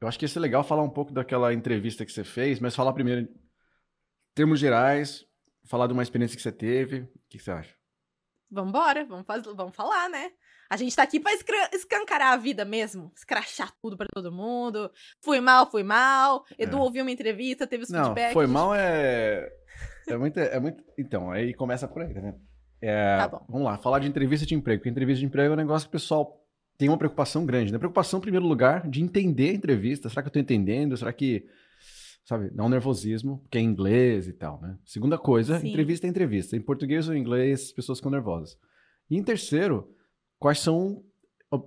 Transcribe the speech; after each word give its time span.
eu 0.00 0.08
acho 0.08 0.18
que 0.18 0.24
ia 0.24 0.28
ser 0.28 0.40
legal 0.40 0.64
falar 0.64 0.82
um 0.82 0.90
pouco 0.90 1.12
daquela 1.12 1.52
entrevista 1.52 2.04
que 2.04 2.12
você 2.12 2.24
fez, 2.24 2.58
mas 2.58 2.74
falar 2.74 2.92
primeiro 2.92 3.22
em 3.22 3.28
termos 4.34 4.58
gerais, 4.58 5.26
falar 5.64 5.86
de 5.86 5.92
uma 5.92 6.02
experiência 6.02 6.36
que 6.36 6.42
você 6.42 6.52
teve. 6.52 7.00
O 7.00 7.08
que 7.28 7.38
você 7.38 7.50
acha? 7.50 7.74
Vambora, 8.50 9.04
vamos, 9.04 9.26
faz, 9.26 9.44
vamos 9.44 9.76
falar, 9.76 10.08
né? 10.08 10.32
A 10.70 10.76
gente 10.76 10.94
tá 10.94 11.02
aqui 11.02 11.20
pra 11.20 11.32
escancarar 11.72 12.32
a 12.32 12.36
vida 12.36 12.64
mesmo, 12.64 13.12
escrachar 13.14 13.72
tudo 13.82 13.96
pra 13.96 14.06
todo 14.12 14.32
mundo. 14.32 14.90
Fui 15.22 15.40
mal, 15.40 15.70
fui 15.70 15.82
mal. 15.82 16.44
Edu 16.58 16.76
é. 16.76 16.80
ouviu 16.80 17.02
uma 17.02 17.10
entrevista, 17.10 17.66
teve 17.66 17.84
os 17.84 17.90
Não, 17.90 18.04
feedbacks. 18.04 18.32
Foi 18.32 18.46
mal 18.46 18.74
é. 18.74 19.50
É 20.08 20.16
muito, 20.16 20.38
é 20.40 20.58
muito. 20.58 20.82
Então, 20.96 21.30
aí 21.30 21.52
começa 21.54 21.86
por 21.86 22.02
aí, 22.02 22.14
tá 22.14 22.20
vendo? 22.20 22.40
É, 22.80 23.18
tá 23.18 23.28
bom. 23.28 23.44
Vamos 23.48 23.64
lá, 23.64 23.78
falar 23.78 23.98
de 23.98 24.08
entrevista 24.08 24.46
de 24.46 24.54
emprego. 24.54 24.80
Porque 24.80 24.88
entrevista 24.88 25.20
de 25.20 25.26
emprego 25.26 25.52
é 25.52 25.54
um 25.54 25.58
negócio 25.58 25.88
que 25.88 25.96
o 25.96 25.98
pessoal 25.98 26.40
tem 26.80 26.88
uma 26.88 26.96
preocupação 26.96 27.44
grande, 27.44 27.70
né? 27.70 27.78
Preocupação, 27.78 28.18
em 28.18 28.22
primeiro 28.22 28.46
lugar, 28.46 28.88
de 28.88 29.02
entender 29.02 29.50
a 29.50 29.52
entrevista. 29.52 30.08
Será 30.08 30.22
que 30.22 30.28
eu 30.28 30.32
tô 30.32 30.38
entendendo? 30.38 30.96
Será 30.96 31.12
que. 31.12 31.44
Sabe, 32.24 32.48
dá 32.50 32.64
um 32.64 32.70
nervosismo, 32.70 33.38
porque 33.40 33.58
é 33.58 33.60
inglês 33.60 34.26
e 34.26 34.32
tal, 34.32 34.58
né? 34.62 34.78
Segunda 34.86 35.18
coisa, 35.18 35.58
Sim. 35.58 35.68
entrevista 35.68 36.06
é 36.06 36.10
entrevista. 36.10 36.56
Em 36.56 36.60
português 36.60 37.06
ou 37.06 37.14
em 37.14 37.20
inglês, 37.20 37.64
as 37.64 37.72
pessoas 37.72 37.98
ficam 37.98 38.10
nervosas. 38.10 38.56
E 39.10 39.16
em 39.18 39.22
terceiro, 39.22 39.94
quais 40.38 40.58
são 40.60 41.04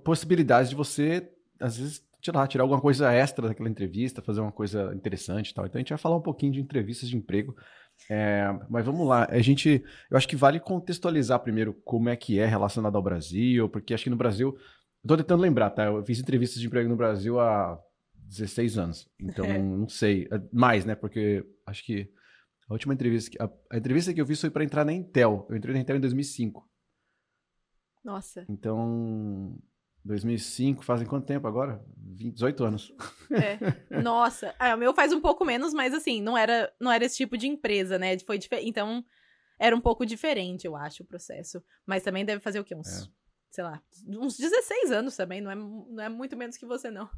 possibilidades 0.02 0.70
de 0.70 0.74
você, 0.74 1.30
às 1.60 1.76
vezes, 1.76 2.02
tirar, 2.20 2.48
tirar 2.48 2.64
alguma 2.64 2.80
coisa 2.80 3.12
extra 3.12 3.46
daquela 3.46 3.68
entrevista, 3.68 4.22
fazer 4.22 4.40
uma 4.40 4.50
coisa 4.50 4.92
interessante 4.96 5.50
e 5.50 5.54
tal. 5.54 5.66
Então 5.66 5.78
a 5.78 5.80
gente 5.80 5.90
vai 5.90 5.98
falar 5.98 6.16
um 6.16 6.22
pouquinho 6.22 6.52
de 6.52 6.60
entrevistas 6.60 7.08
de 7.08 7.16
emprego. 7.16 7.54
É, 8.10 8.46
mas 8.68 8.84
vamos 8.84 9.06
lá, 9.06 9.28
a 9.30 9.40
gente, 9.40 9.84
eu 10.10 10.16
acho 10.16 10.26
que 10.26 10.34
vale 10.34 10.58
contextualizar 10.58 11.38
primeiro 11.38 11.72
como 11.84 12.08
é 12.08 12.16
que 12.16 12.40
é 12.40 12.46
relacionado 12.46 12.96
ao 12.96 13.02
Brasil, 13.02 13.68
porque 13.68 13.94
acho 13.94 14.04
que 14.04 14.10
no 14.10 14.16
Brasil, 14.16 14.56
eu 15.04 15.08
tô 15.08 15.16
tentando 15.18 15.42
lembrar, 15.42 15.70
tá? 15.70 15.84
Eu 15.84 16.02
fiz 16.04 16.18
entrevistas 16.18 16.58
de 16.58 16.66
emprego 16.66 16.88
no 16.88 16.96
Brasil 16.96 17.38
há 17.38 17.78
16 18.14 18.78
anos, 18.78 19.08
então 19.20 19.44
é. 19.44 19.58
não 19.58 19.88
sei, 19.88 20.26
é 20.32 20.40
mais, 20.50 20.84
né? 20.84 20.94
Porque 20.94 21.46
acho 21.66 21.84
que 21.84 22.10
a 22.68 22.72
última 22.72 22.94
entrevista, 22.94 23.44
a, 23.44 23.76
a 23.76 23.78
entrevista 23.78 24.14
que 24.14 24.20
eu 24.20 24.26
fiz 24.26 24.40
foi 24.40 24.50
para 24.50 24.64
entrar 24.64 24.84
na 24.84 24.92
Intel. 24.92 25.46
Eu 25.50 25.56
entrei 25.56 25.74
na 25.74 25.80
Intel 25.80 25.96
em 25.96 26.00
2005. 26.00 26.66
Nossa. 28.02 28.46
Então, 28.48 29.58
2005, 30.04 30.82
fazem 30.82 31.06
quanto 31.06 31.26
tempo 31.26 31.46
agora? 31.46 31.84
20, 31.96 32.34
18 32.34 32.64
anos. 32.64 32.92
É. 33.30 34.00
Nossa. 34.02 34.54
É, 34.58 34.74
o 34.74 34.78
meu 34.78 34.94
faz 34.94 35.12
um 35.12 35.20
pouco 35.20 35.44
menos, 35.44 35.74
mas 35.74 35.92
assim, 35.92 36.22
não 36.22 36.36
era, 36.36 36.72
não 36.80 36.90
era 36.90 37.04
esse 37.04 37.16
tipo 37.16 37.36
de 37.36 37.46
empresa, 37.46 37.98
né? 37.98 38.18
Foi 38.20 38.38
Então, 38.62 39.04
era 39.58 39.76
um 39.76 39.80
pouco 39.80 40.06
diferente, 40.06 40.66
eu 40.66 40.74
acho, 40.74 41.02
o 41.02 41.06
processo. 41.06 41.62
Mas 41.86 42.02
também 42.02 42.24
deve 42.24 42.40
fazer 42.40 42.60
o 42.60 42.64
quê? 42.64 42.74
Uns, 42.74 43.04
é. 43.04 43.08
Sei 43.54 43.62
lá, 43.62 43.80
uns 44.08 44.36
16 44.36 44.90
anos 44.90 45.16
também, 45.16 45.40
não 45.40 45.48
é, 45.48 45.54
não 45.54 46.02
é 46.02 46.08
muito 46.08 46.36
menos 46.36 46.56
que 46.56 46.66
você, 46.66 46.90
não. 46.90 47.08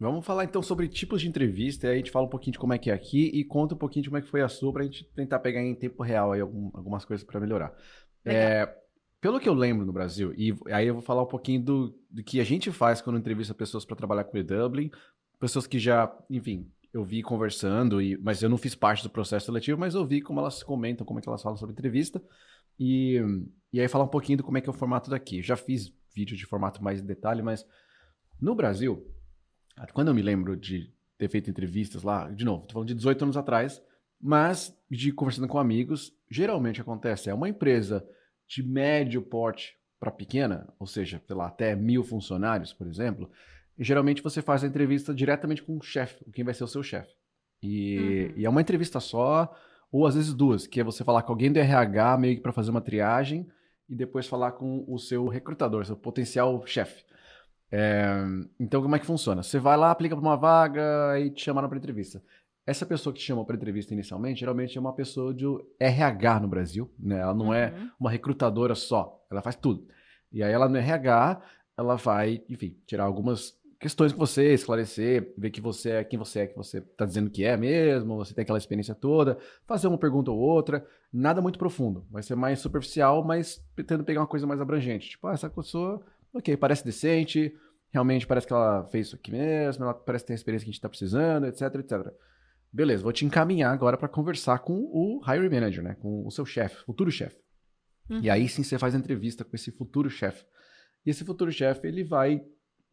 Vamos 0.00 0.24
falar 0.24 0.44
então 0.44 0.62
sobre 0.62 0.88
tipos 0.88 1.20
de 1.20 1.28
entrevista, 1.28 1.86
aí 1.86 1.92
a 1.92 1.96
gente 1.98 2.10
fala 2.10 2.24
um 2.24 2.30
pouquinho 2.30 2.52
de 2.52 2.58
como 2.58 2.72
é 2.72 2.78
que 2.78 2.90
é 2.90 2.94
aqui 2.94 3.26
e 3.26 3.44
conta 3.44 3.74
um 3.74 3.78
pouquinho 3.78 4.04
de 4.04 4.08
como 4.08 4.16
é 4.16 4.22
que 4.22 4.28
foi 4.28 4.40
a 4.40 4.48
sua, 4.48 4.72
pra 4.72 4.84
gente 4.84 5.04
tentar 5.14 5.40
pegar 5.40 5.62
em 5.62 5.74
tempo 5.74 6.02
real 6.02 6.32
aí 6.32 6.40
algumas 6.40 7.04
coisas 7.04 7.24
para 7.26 7.38
melhorar. 7.38 7.76
É, 8.24 8.74
pelo 9.20 9.38
que 9.38 9.46
eu 9.46 9.52
lembro 9.52 9.84
no 9.84 9.92
Brasil, 9.92 10.32
e 10.34 10.54
aí 10.72 10.86
eu 10.86 10.94
vou 10.94 11.02
falar 11.02 11.22
um 11.22 11.26
pouquinho 11.26 11.62
do, 11.62 11.98
do 12.10 12.24
que 12.24 12.40
a 12.40 12.44
gente 12.44 12.72
faz 12.72 13.02
quando 13.02 13.18
entrevista 13.18 13.52
pessoas 13.52 13.84
para 13.84 13.96
trabalhar 13.96 14.24
com 14.24 14.38
o 14.38 14.42
Dublin, 14.42 14.90
pessoas 15.38 15.66
que 15.66 15.78
já, 15.78 16.10
enfim, 16.30 16.72
eu 16.90 17.04
vi 17.04 17.22
conversando, 17.22 18.00
e, 18.00 18.16
mas 18.16 18.42
eu 18.42 18.48
não 18.48 18.56
fiz 18.56 18.74
parte 18.74 19.02
do 19.02 19.10
processo 19.10 19.44
seletivo, 19.44 19.78
mas 19.78 19.94
eu 19.94 20.06
vi 20.06 20.22
como 20.22 20.40
elas 20.40 20.62
comentam, 20.62 21.06
como 21.06 21.18
é 21.18 21.22
que 21.22 21.28
elas 21.28 21.42
falam 21.42 21.58
sobre 21.58 21.74
entrevista, 21.74 22.22
e, 22.78 23.20
e 23.72 23.80
aí 23.80 23.88
falar 23.88 24.04
um 24.04 24.08
pouquinho 24.08 24.38
do 24.38 24.44
como 24.44 24.58
é 24.58 24.60
que 24.60 24.68
é 24.68 24.72
o 24.72 24.76
formato 24.76 25.10
daqui. 25.10 25.42
Já 25.42 25.56
fiz 25.56 25.92
vídeo 26.14 26.36
de 26.36 26.46
formato 26.46 26.82
mais 26.82 27.00
em 27.00 27.06
detalhe, 27.06 27.42
mas 27.42 27.66
no 28.40 28.54
Brasil, 28.54 29.06
quando 29.92 30.08
eu 30.08 30.14
me 30.14 30.22
lembro 30.22 30.56
de 30.56 30.92
ter 31.18 31.28
feito 31.28 31.50
entrevistas 31.50 32.02
lá, 32.02 32.30
de 32.30 32.44
novo, 32.44 32.66
tô 32.66 32.74
falando 32.74 32.88
de 32.88 32.94
18 32.94 33.22
anos 33.22 33.36
atrás, 33.36 33.82
mas 34.20 34.76
de 34.90 35.12
conversando 35.12 35.48
com 35.48 35.58
amigos, 35.58 36.12
geralmente 36.30 36.80
acontece, 36.80 37.28
é 37.28 37.34
uma 37.34 37.48
empresa 37.48 38.06
de 38.46 38.62
médio 38.62 39.22
porte 39.22 39.76
para 39.98 40.10
pequena, 40.10 40.72
ou 40.78 40.86
seja, 40.86 41.22
sei 41.26 41.36
lá, 41.36 41.46
até 41.46 41.74
mil 41.74 42.04
funcionários, 42.04 42.72
por 42.72 42.86
exemplo, 42.86 43.30
geralmente 43.78 44.22
você 44.22 44.42
faz 44.42 44.62
a 44.62 44.66
entrevista 44.66 45.14
diretamente 45.14 45.62
com 45.62 45.76
o 45.76 45.82
chefe, 45.82 46.24
quem 46.32 46.44
vai 46.44 46.54
ser 46.54 46.64
o 46.64 46.68
seu 46.68 46.82
chefe. 46.82 47.12
E, 47.62 47.98
uhum. 47.98 48.38
e, 48.40 48.44
é 48.44 48.50
uma 48.50 48.60
entrevista 48.60 49.00
só, 49.00 49.54
ou 49.94 50.08
às 50.08 50.16
vezes 50.16 50.34
duas, 50.34 50.66
que 50.66 50.80
é 50.80 50.82
você 50.82 51.04
falar 51.04 51.22
com 51.22 51.30
alguém 51.30 51.52
do 51.52 51.60
RH 51.60 52.18
meio 52.18 52.34
que 52.34 52.42
para 52.42 52.52
fazer 52.52 52.72
uma 52.72 52.80
triagem 52.80 53.46
e 53.88 53.94
depois 53.94 54.26
falar 54.26 54.50
com 54.50 54.84
o 54.88 54.98
seu 54.98 55.28
recrutador, 55.28 55.86
seu 55.86 55.96
potencial 55.96 56.66
chefe. 56.66 57.04
É, 57.70 58.12
então, 58.58 58.82
como 58.82 58.96
é 58.96 58.98
que 58.98 59.06
funciona? 59.06 59.40
Você 59.40 59.60
vai 59.60 59.76
lá, 59.76 59.92
aplica 59.92 60.16
para 60.16 60.22
uma 60.22 60.36
vaga 60.36 61.20
e 61.20 61.30
te 61.30 61.44
chamaram 61.44 61.68
para 61.68 61.78
entrevista. 61.78 62.20
Essa 62.66 62.84
pessoa 62.84 63.12
que 63.14 63.20
te 63.20 63.24
chamou 63.24 63.44
para 63.44 63.54
entrevista 63.54 63.94
inicialmente, 63.94 64.40
geralmente 64.40 64.76
é 64.76 64.80
uma 64.80 64.92
pessoa 64.92 65.32
de 65.32 65.44
RH 65.78 66.40
no 66.40 66.48
Brasil, 66.48 66.90
né? 66.98 67.20
Ela 67.20 67.34
não 67.34 67.54
é 67.54 67.68
uhum. 67.68 67.84
é 67.84 67.90
uma 68.00 68.10
recrutadora 68.10 68.74
só, 68.74 69.24
ela 69.30 69.42
faz 69.42 69.54
tudo. 69.54 69.86
E 70.32 70.42
aí 70.42 70.52
ela 70.52 70.68
no 70.68 70.76
RH, 70.76 71.40
ela 71.78 71.94
vai, 71.94 72.42
enfim, 72.50 72.76
tirar 72.84 73.04
algumas 73.04 73.56
questões 73.84 74.12
com 74.12 74.18
você, 74.18 74.54
esclarecer, 74.54 75.34
ver 75.36 75.50
que 75.50 75.60
você 75.60 75.90
é 75.90 76.04
quem 76.04 76.18
você 76.18 76.40
é, 76.40 76.46
que 76.46 76.56
você 76.56 76.78
está 76.78 77.04
dizendo 77.04 77.28
que 77.28 77.44
é 77.44 77.54
mesmo, 77.54 78.16
você 78.16 78.32
tem 78.32 78.40
aquela 78.40 78.56
experiência 78.56 78.94
toda, 78.94 79.36
fazer 79.66 79.88
uma 79.88 79.98
pergunta 79.98 80.30
ou 80.30 80.38
outra, 80.38 80.86
nada 81.12 81.42
muito 81.42 81.58
profundo, 81.58 82.06
vai 82.10 82.22
ser 82.22 82.34
mais 82.34 82.60
superficial, 82.60 83.22
mas 83.22 83.62
tentando 83.76 84.02
pegar 84.02 84.22
uma 84.22 84.26
coisa 84.26 84.46
mais 84.46 84.58
abrangente. 84.58 85.10
Tipo, 85.10 85.26
ah, 85.26 85.34
essa 85.34 85.50
pessoa, 85.50 86.02
ok, 86.32 86.56
parece 86.56 86.82
decente, 86.82 87.54
realmente 87.90 88.26
parece 88.26 88.46
que 88.46 88.54
ela 88.54 88.84
fez 88.84 89.08
isso 89.08 89.16
aqui 89.16 89.30
mesmo, 89.30 89.84
ela 89.84 89.92
parece 89.92 90.24
ter 90.24 90.32
a 90.32 90.36
experiência 90.36 90.64
que 90.64 90.70
a 90.70 90.72
gente 90.72 90.78
está 90.78 90.88
precisando, 90.88 91.44
etc, 91.44 91.74
etc. 91.74 92.10
Beleza, 92.72 93.02
vou 93.02 93.12
te 93.12 93.26
encaminhar 93.26 93.70
agora 93.70 93.98
para 93.98 94.08
conversar 94.08 94.60
com 94.60 94.78
o 94.78 95.20
hiring 95.28 95.54
manager, 95.54 95.84
né? 95.84 95.94
Com 96.00 96.26
o 96.26 96.30
seu 96.30 96.46
chefe, 96.46 96.82
futuro 96.86 97.10
chefe. 97.10 97.36
Uhum. 98.08 98.20
E 98.22 98.30
aí 98.30 98.48
sim 98.48 98.62
você 98.62 98.78
faz 98.78 98.94
a 98.94 98.98
entrevista 98.98 99.44
com 99.44 99.54
esse 99.54 99.70
futuro 99.70 100.08
chefe. 100.08 100.46
E 101.04 101.10
esse 101.10 101.22
futuro 101.22 101.52
chefe, 101.52 101.86
ele 101.86 102.02
vai 102.02 102.42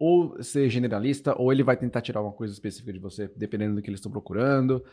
ou 0.03 0.41
ser 0.41 0.67
generalista, 0.67 1.39
ou 1.39 1.53
ele 1.53 1.62
vai 1.62 1.78
tentar 1.78 2.01
tirar 2.01 2.23
uma 2.23 2.31
coisa 2.31 2.51
específica 2.51 2.91
de 2.91 2.97
você, 2.97 3.31
dependendo 3.35 3.75
do 3.75 3.84
que 3.84 3.88
eles 3.88 4.00
estão 4.00 4.12
procurando. 4.12 4.84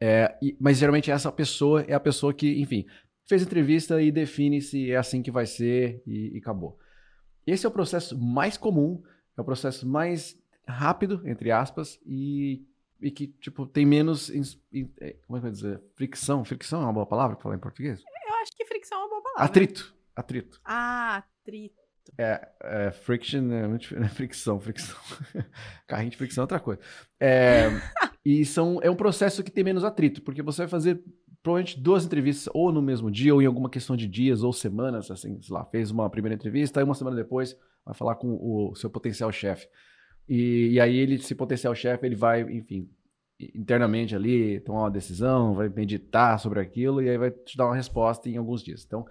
É, 0.00 0.36
e, 0.42 0.56
mas 0.58 0.78
geralmente 0.78 1.08
essa 1.08 1.30
pessoa 1.30 1.82
é 1.82 1.94
a 1.94 2.00
pessoa 2.00 2.34
que, 2.34 2.60
enfim, 2.60 2.84
fez 3.28 3.42
entrevista 3.42 4.02
e 4.02 4.10
define 4.10 4.60
se 4.60 4.90
é 4.90 4.96
assim 4.96 5.22
que 5.22 5.30
vai 5.30 5.46
ser 5.46 6.02
e, 6.04 6.34
e 6.34 6.38
acabou. 6.38 6.76
Esse 7.46 7.64
é 7.64 7.68
o 7.68 7.72
processo 7.72 8.18
mais 8.18 8.56
comum, 8.56 9.00
é 9.38 9.40
o 9.40 9.44
processo 9.44 9.86
mais 9.86 10.36
rápido, 10.66 11.22
entre 11.24 11.52
aspas, 11.52 12.00
e 12.04 12.66
e 13.00 13.10
que, 13.12 13.28
tipo, 13.28 13.66
tem 13.66 13.86
menos. 13.86 14.30
É, 15.00 15.14
como 15.28 15.36
é 15.36 15.40
que 15.40 15.46
eu 15.46 15.52
dizer? 15.52 15.80
Fricção. 15.94 16.44
Fricção 16.44 16.80
é 16.80 16.84
uma 16.86 16.92
boa 16.92 17.06
palavra 17.06 17.36
para 17.36 17.42
falar 17.44 17.54
em 17.54 17.60
português? 17.60 18.02
Eu 18.26 18.34
acho 18.36 18.50
que 18.56 18.64
fricção 18.64 18.98
é 18.98 19.02
uma 19.02 19.08
boa 19.10 19.22
palavra. 19.22 19.44
Atrito. 19.44 19.94
Atrito. 20.16 20.60
Ah, 20.64 21.22
atrito. 21.42 21.85
É, 22.18 22.48
é 22.62 22.90
friction 22.90 23.50
é 23.52 23.66
muito 23.66 23.94
é 23.96 24.08
fricção, 24.08 24.58
fricção. 24.58 24.96
Carrinho 25.86 26.10
de 26.10 26.16
fricção 26.16 26.42
é 26.42 26.44
outra 26.44 26.60
coisa. 26.60 26.80
É, 27.20 27.68
e 28.24 28.44
são, 28.44 28.80
é 28.82 28.90
um 28.90 28.96
processo 28.96 29.42
que 29.42 29.50
tem 29.50 29.64
menos 29.64 29.84
atrito, 29.84 30.22
porque 30.22 30.42
você 30.42 30.62
vai 30.62 30.68
fazer 30.68 31.02
provavelmente 31.42 31.78
duas 31.78 32.04
entrevistas 32.04 32.52
ou 32.52 32.72
no 32.72 32.82
mesmo 32.82 33.10
dia, 33.10 33.32
ou 33.32 33.40
em 33.40 33.46
alguma 33.46 33.70
questão 33.70 33.96
de 33.96 34.08
dias 34.08 34.42
ou 34.42 34.52
semanas, 34.52 35.10
assim, 35.10 35.40
sei 35.40 35.54
lá, 35.54 35.64
fez 35.64 35.90
uma 35.92 36.10
primeira 36.10 36.34
entrevista, 36.34 36.80
aí 36.80 36.84
uma 36.84 36.94
semana 36.94 37.14
depois 37.14 37.56
vai 37.84 37.94
falar 37.94 38.16
com 38.16 38.36
o 38.40 38.74
seu 38.74 38.90
potencial 38.90 39.30
chefe. 39.30 39.68
E, 40.28 40.70
e 40.72 40.80
aí 40.80 40.96
ele, 40.96 41.14
esse 41.14 41.34
potencial 41.36 41.72
chefe, 41.74 42.04
ele 42.04 42.16
vai, 42.16 42.42
enfim, 42.42 42.90
internamente 43.54 44.16
ali, 44.16 44.58
tomar 44.60 44.80
uma 44.80 44.90
decisão, 44.90 45.54
vai 45.54 45.68
meditar 45.68 46.38
sobre 46.40 46.58
aquilo 46.58 47.00
e 47.00 47.08
aí 47.08 47.16
vai 47.16 47.30
te 47.30 47.56
dar 47.56 47.66
uma 47.66 47.76
resposta 47.76 48.28
em 48.28 48.36
alguns 48.36 48.62
dias. 48.62 48.84
Então, 48.84 49.06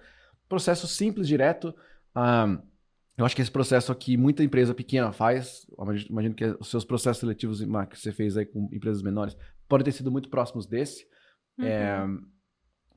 processo 0.48 0.86
simples, 0.86 1.26
direto. 1.26 1.74
Um, 2.14 2.58
eu 3.16 3.24
acho 3.24 3.34
que 3.34 3.40
esse 3.40 3.50
processo 3.50 3.90
aqui, 3.90 4.16
muita 4.16 4.44
empresa 4.44 4.74
pequena 4.74 5.10
faz. 5.10 5.66
Imagino 6.10 6.34
que 6.34 6.44
os 6.60 6.68
seus 6.68 6.84
processos 6.84 7.20
seletivos 7.20 7.60
que 7.60 7.98
você 7.98 8.12
fez 8.12 8.36
aí 8.36 8.44
com 8.44 8.68
empresas 8.70 9.02
menores 9.02 9.36
podem 9.66 9.84
ter 9.84 9.92
sido 9.92 10.12
muito 10.12 10.28
próximos 10.28 10.66
desse. 10.66 11.06
Uhum. 11.58 11.66
É, 11.66 12.06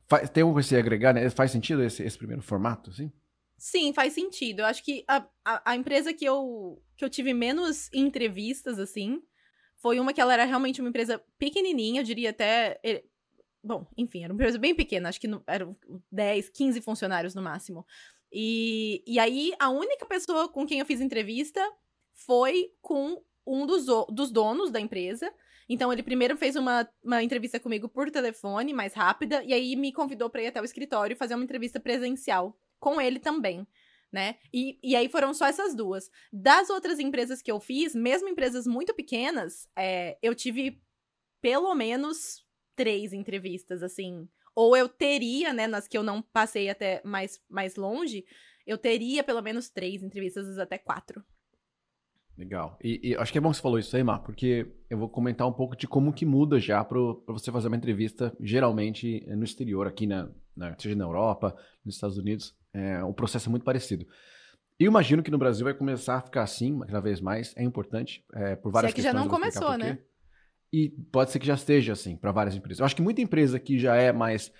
faz, 0.07 0.29
tem 0.29 0.43
algo 0.43 0.59
que 0.59 0.63
você 0.63 0.75
agregar, 0.75 1.13
né? 1.13 1.29
Faz 1.29 1.51
sentido 1.51 1.81
esse, 1.83 2.03
esse 2.03 2.17
primeiro 2.17 2.41
formato, 2.41 2.89
assim? 2.89 3.11
Sim, 3.57 3.93
faz 3.93 4.13
sentido. 4.13 4.59
Eu 4.59 4.65
acho 4.65 4.83
que 4.83 5.05
a, 5.07 5.25
a, 5.45 5.71
a, 5.71 5.75
empresa 5.75 6.13
que 6.13 6.25
eu, 6.25 6.81
que 6.97 7.03
eu 7.03 7.09
tive 7.09 7.33
menos 7.33 7.89
entrevistas, 7.93 8.77
assim, 8.77 9.21
foi 9.77 9.99
uma 9.99 10.13
que 10.13 10.19
ela 10.19 10.33
era 10.33 10.45
realmente 10.45 10.81
uma 10.81 10.89
empresa 10.89 11.21
pequenininha, 11.37 12.01
eu 12.01 12.05
diria 12.05 12.31
até. 12.31 12.79
Bom, 13.63 13.85
enfim, 13.97 14.23
era 14.23 14.33
uma 14.33 14.37
empresa 14.37 14.57
bem 14.57 14.75
pequena, 14.75 15.09
acho 15.09 15.19
que 15.19 15.27
no, 15.27 15.43
eram 15.47 15.77
10, 16.11 16.49
15 16.49 16.81
funcionários 16.81 17.35
no 17.35 17.41
máximo. 17.41 17.85
E, 18.31 19.03
e 19.07 19.19
aí, 19.19 19.53
a 19.59 19.69
única 19.69 20.05
pessoa 20.05 20.47
com 20.47 20.65
quem 20.65 20.79
eu 20.79 20.85
fiz 20.85 21.01
entrevista 21.01 21.61
foi 22.13 22.71
com 22.81 23.23
um 23.45 23.65
dos, 23.65 23.85
dos 24.09 24.31
donos 24.31 24.71
da 24.71 24.79
empresa. 24.79 25.33
Então, 25.67 25.91
ele 25.93 26.03
primeiro 26.03 26.35
fez 26.37 26.55
uma, 26.55 26.87
uma 27.03 27.23
entrevista 27.23 27.59
comigo 27.59 27.87
por 27.87 28.09
telefone, 28.09 28.73
mais 28.73 28.93
rápida, 28.93 29.43
e 29.43 29.53
aí 29.53 29.75
me 29.75 29.91
convidou 29.93 30.29
para 30.29 30.41
ir 30.43 30.47
até 30.47 30.61
o 30.61 30.65
escritório 30.65 31.15
fazer 31.15 31.35
uma 31.35 31.43
entrevista 31.43 31.79
presencial 31.79 32.57
com 32.79 32.99
ele 32.99 33.19
também. 33.19 33.67
né? 34.11 34.37
E, 34.53 34.79
e 34.81 34.95
aí 34.95 35.07
foram 35.07 35.33
só 35.33 35.45
essas 35.45 35.75
duas. 35.75 36.09
Das 36.31 36.69
outras 36.69 36.99
empresas 36.99 37.41
que 37.41 37.51
eu 37.51 37.59
fiz, 37.59 37.93
mesmo 37.93 38.27
empresas 38.27 38.65
muito 38.65 38.93
pequenas, 38.93 39.67
é, 39.77 40.17
eu 40.21 40.33
tive 40.33 40.81
pelo 41.41 41.73
menos 41.75 42.43
três 42.75 43.13
entrevistas, 43.13 43.83
assim. 43.83 44.27
Ou 44.59 44.75
eu 44.75 44.89
teria, 44.89 45.53
né, 45.53 45.67
nas 45.67 45.87
que 45.87 45.97
eu 45.97 46.03
não 46.03 46.21
passei 46.21 46.69
até 46.69 47.01
mais, 47.05 47.41
mais 47.47 47.77
longe, 47.77 48.25
eu 48.67 48.77
teria 48.77 49.23
pelo 49.23 49.41
menos 49.41 49.69
três 49.69 50.03
entrevistas, 50.03 50.59
até 50.59 50.77
quatro. 50.77 51.23
Legal. 52.37 52.77
E, 52.83 52.99
e, 53.01 53.15
acho 53.15 53.31
que 53.31 53.37
é 53.37 53.41
bom 53.41 53.51
que 53.51 53.55
você 53.55 53.61
falou 53.61 53.79
isso 53.79 53.95
aí, 53.95 54.03
Mar, 54.03 54.19
porque 54.19 54.69
eu 54.89 54.97
vou 54.97 55.07
comentar 55.07 55.47
um 55.47 55.53
pouco 55.53 55.77
de 55.77 55.87
como 55.87 56.11
que 56.11 56.25
muda 56.25 56.59
já 56.59 56.83
para 56.83 56.99
você 57.27 57.53
fazer 57.53 57.69
uma 57.69 57.77
entrevista, 57.77 58.35
geralmente 58.37 59.25
no 59.29 59.45
exterior, 59.45 59.87
aqui 59.87 60.05
na, 60.05 60.29
na, 60.53 60.77
seja 60.77 60.93
na 60.93 61.05
Europa, 61.05 61.55
nos 61.85 61.95
Estados 61.95 62.17
Unidos. 62.17 62.53
É, 62.73 63.01
o 63.01 63.13
processo 63.13 63.47
é 63.47 63.51
muito 63.51 63.63
parecido. 63.63 64.05
E 64.77 64.83
imagino 64.83 65.23
que 65.23 65.31
no 65.31 65.37
Brasil 65.37 65.63
vai 65.63 65.73
começar 65.73 66.17
a 66.17 66.21
ficar 66.21 66.43
assim, 66.43 66.77
cada 66.79 66.99
vez 66.99 67.21
mais. 67.21 67.55
É 67.55 67.63
importante, 67.63 68.25
é, 68.33 68.57
por 68.57 68.73
várias 68.73 68.91
Se 68.91 68.95
é 68.95 68.95
que 68.97 69.01
já 69.01 69.13
não 69.13 69.29
começou, 69.29 69.77
né? 69.77 69.99
E 70.71 70.89
pode 71.11 71.31
ser 71.31 71.39
que 71.39 71.47
já 71.47 71.55
esteja 71.55 71.93
assim 71.93 72.15
para 72.15 72.31
várias 72.31 72.55
empresas. 72.55 72.79
Eu 72.79 72.85
acho 72.85 72.95
que 72.95 73.01
muita 73.01 73.21
empresa 73.21 73.59
que 73.59 73.79
já 73.79 73.95
é 73.95 74.11
mais, 74.11 74.51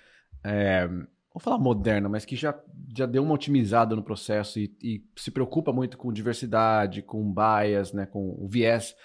é, 0.44 0.88
vou 0.88 1.40
falar 1.40 1.58
moderna, 1.58 2.08
mas 2.08 2.24
que 2.24 2.34
já, 2.34 2.58
já 2.96 3.06
deu 3.06 3.22
uma 3.22 3.34
otimizada 3.34 3.94
no 3.94 4.02
processo 4.02 4.58
e, 4.58 4.76
e 4.82 5.04
se 5.16 5.30
preocupa 5.30 5.72
muito 5.72 5.96
com 5.96 6.12
diversidade, 6.12 7.02
com 7.02 7.32
bias, 7.32 7.92
né, 7.92 8.06
com 8.06 8.36
o 8.38 8.48
viés, 8.48 8.96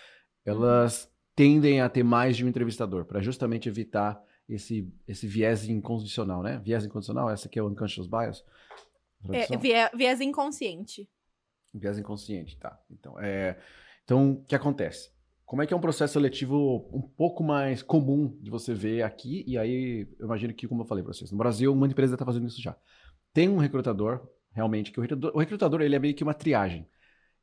elas 0.43 1.11
tendem 1.35 1.81
a 1.81 1.89
ter 1.89 2.03
mais 2.03 2.37
de 2.37 2.45
um 2.45 2.47
entrevistador 2.47 3.05
para 3.05 3.21
justamente 3.21 3.69
evitar 3.69 4.19
esse, 4.47 4.91
esse 5.07 5.27
viés 5.27 5.67
incondicional, 5.67 6.41
né? 6.41 6.59
Viés 6.63 6.85
incondicional, 6.85 7.29
essa 7.29 7.47
aqui 7.47 7.59
é 7.59 7.63
o 7.63 7.67
unconscious 7.67 8.07
bias. 8.07 8.43
É, 9.31 9.57
viés, 9.57 9.89
viés 9.93 10.21
inconsciente. 10.21 11.09
Viés 11.73 11.97
inconsciente, 11.97 12.57
tá. 12.57 12.79
Então, 12.89 13.19
é, 13.19 13.59
então, 14.03 14.33
o 14.33 14.43
que 14.45 14.55
acontece? 14.55 15.11
Como 15.45 15.61
é 15.61 15.67
que 15.67 15.73
é 15.73 15.77
um 15.77 15.81
processo 15.81 16.13
seletivo 16.13 16.89
um 16.91 17.01
pouco 17.01 17.43
mais 17.43 17.83
comum 17.83 18.35
de 18.41 18.49
você 18.49 18.73
ver 18.73 19.03
aqui? 19.03 19.43
E 19.45 19.57
aí, 19.57 20.07
eu 20.19 20.25
imagino 20.25 20.53
que, 20.53 20.67
como 20.67 20.81
eu 20.81 20.85
falei 20.85 21.03
para 21.03 21.13
vocês, 21.13 21.31
no 21.31 21.37
Brasil, 21.37 21.75
muita 21.75 21.93
empresa 21.93 22.15
está 22.15 22.25
fazendo 22.25 22.47
isso 22.47 22.61
já. 22.61 22.75
Tem 23.31 23.47
um 23.47 23.57
recrutador, 23.57 24.27
realmente, 24.51 24.91
que 24.91 24.99
o 24.99 25.01
recrutador, 25.01 25.35
o 25.35 25.39
recrutador 25.39 25.81
ele 25.81 25.95
é 25.95 25.99
meio 25.99 26.15
que 26.15 26.23
uma 26.23 26.33
triagem. 26.33 26.87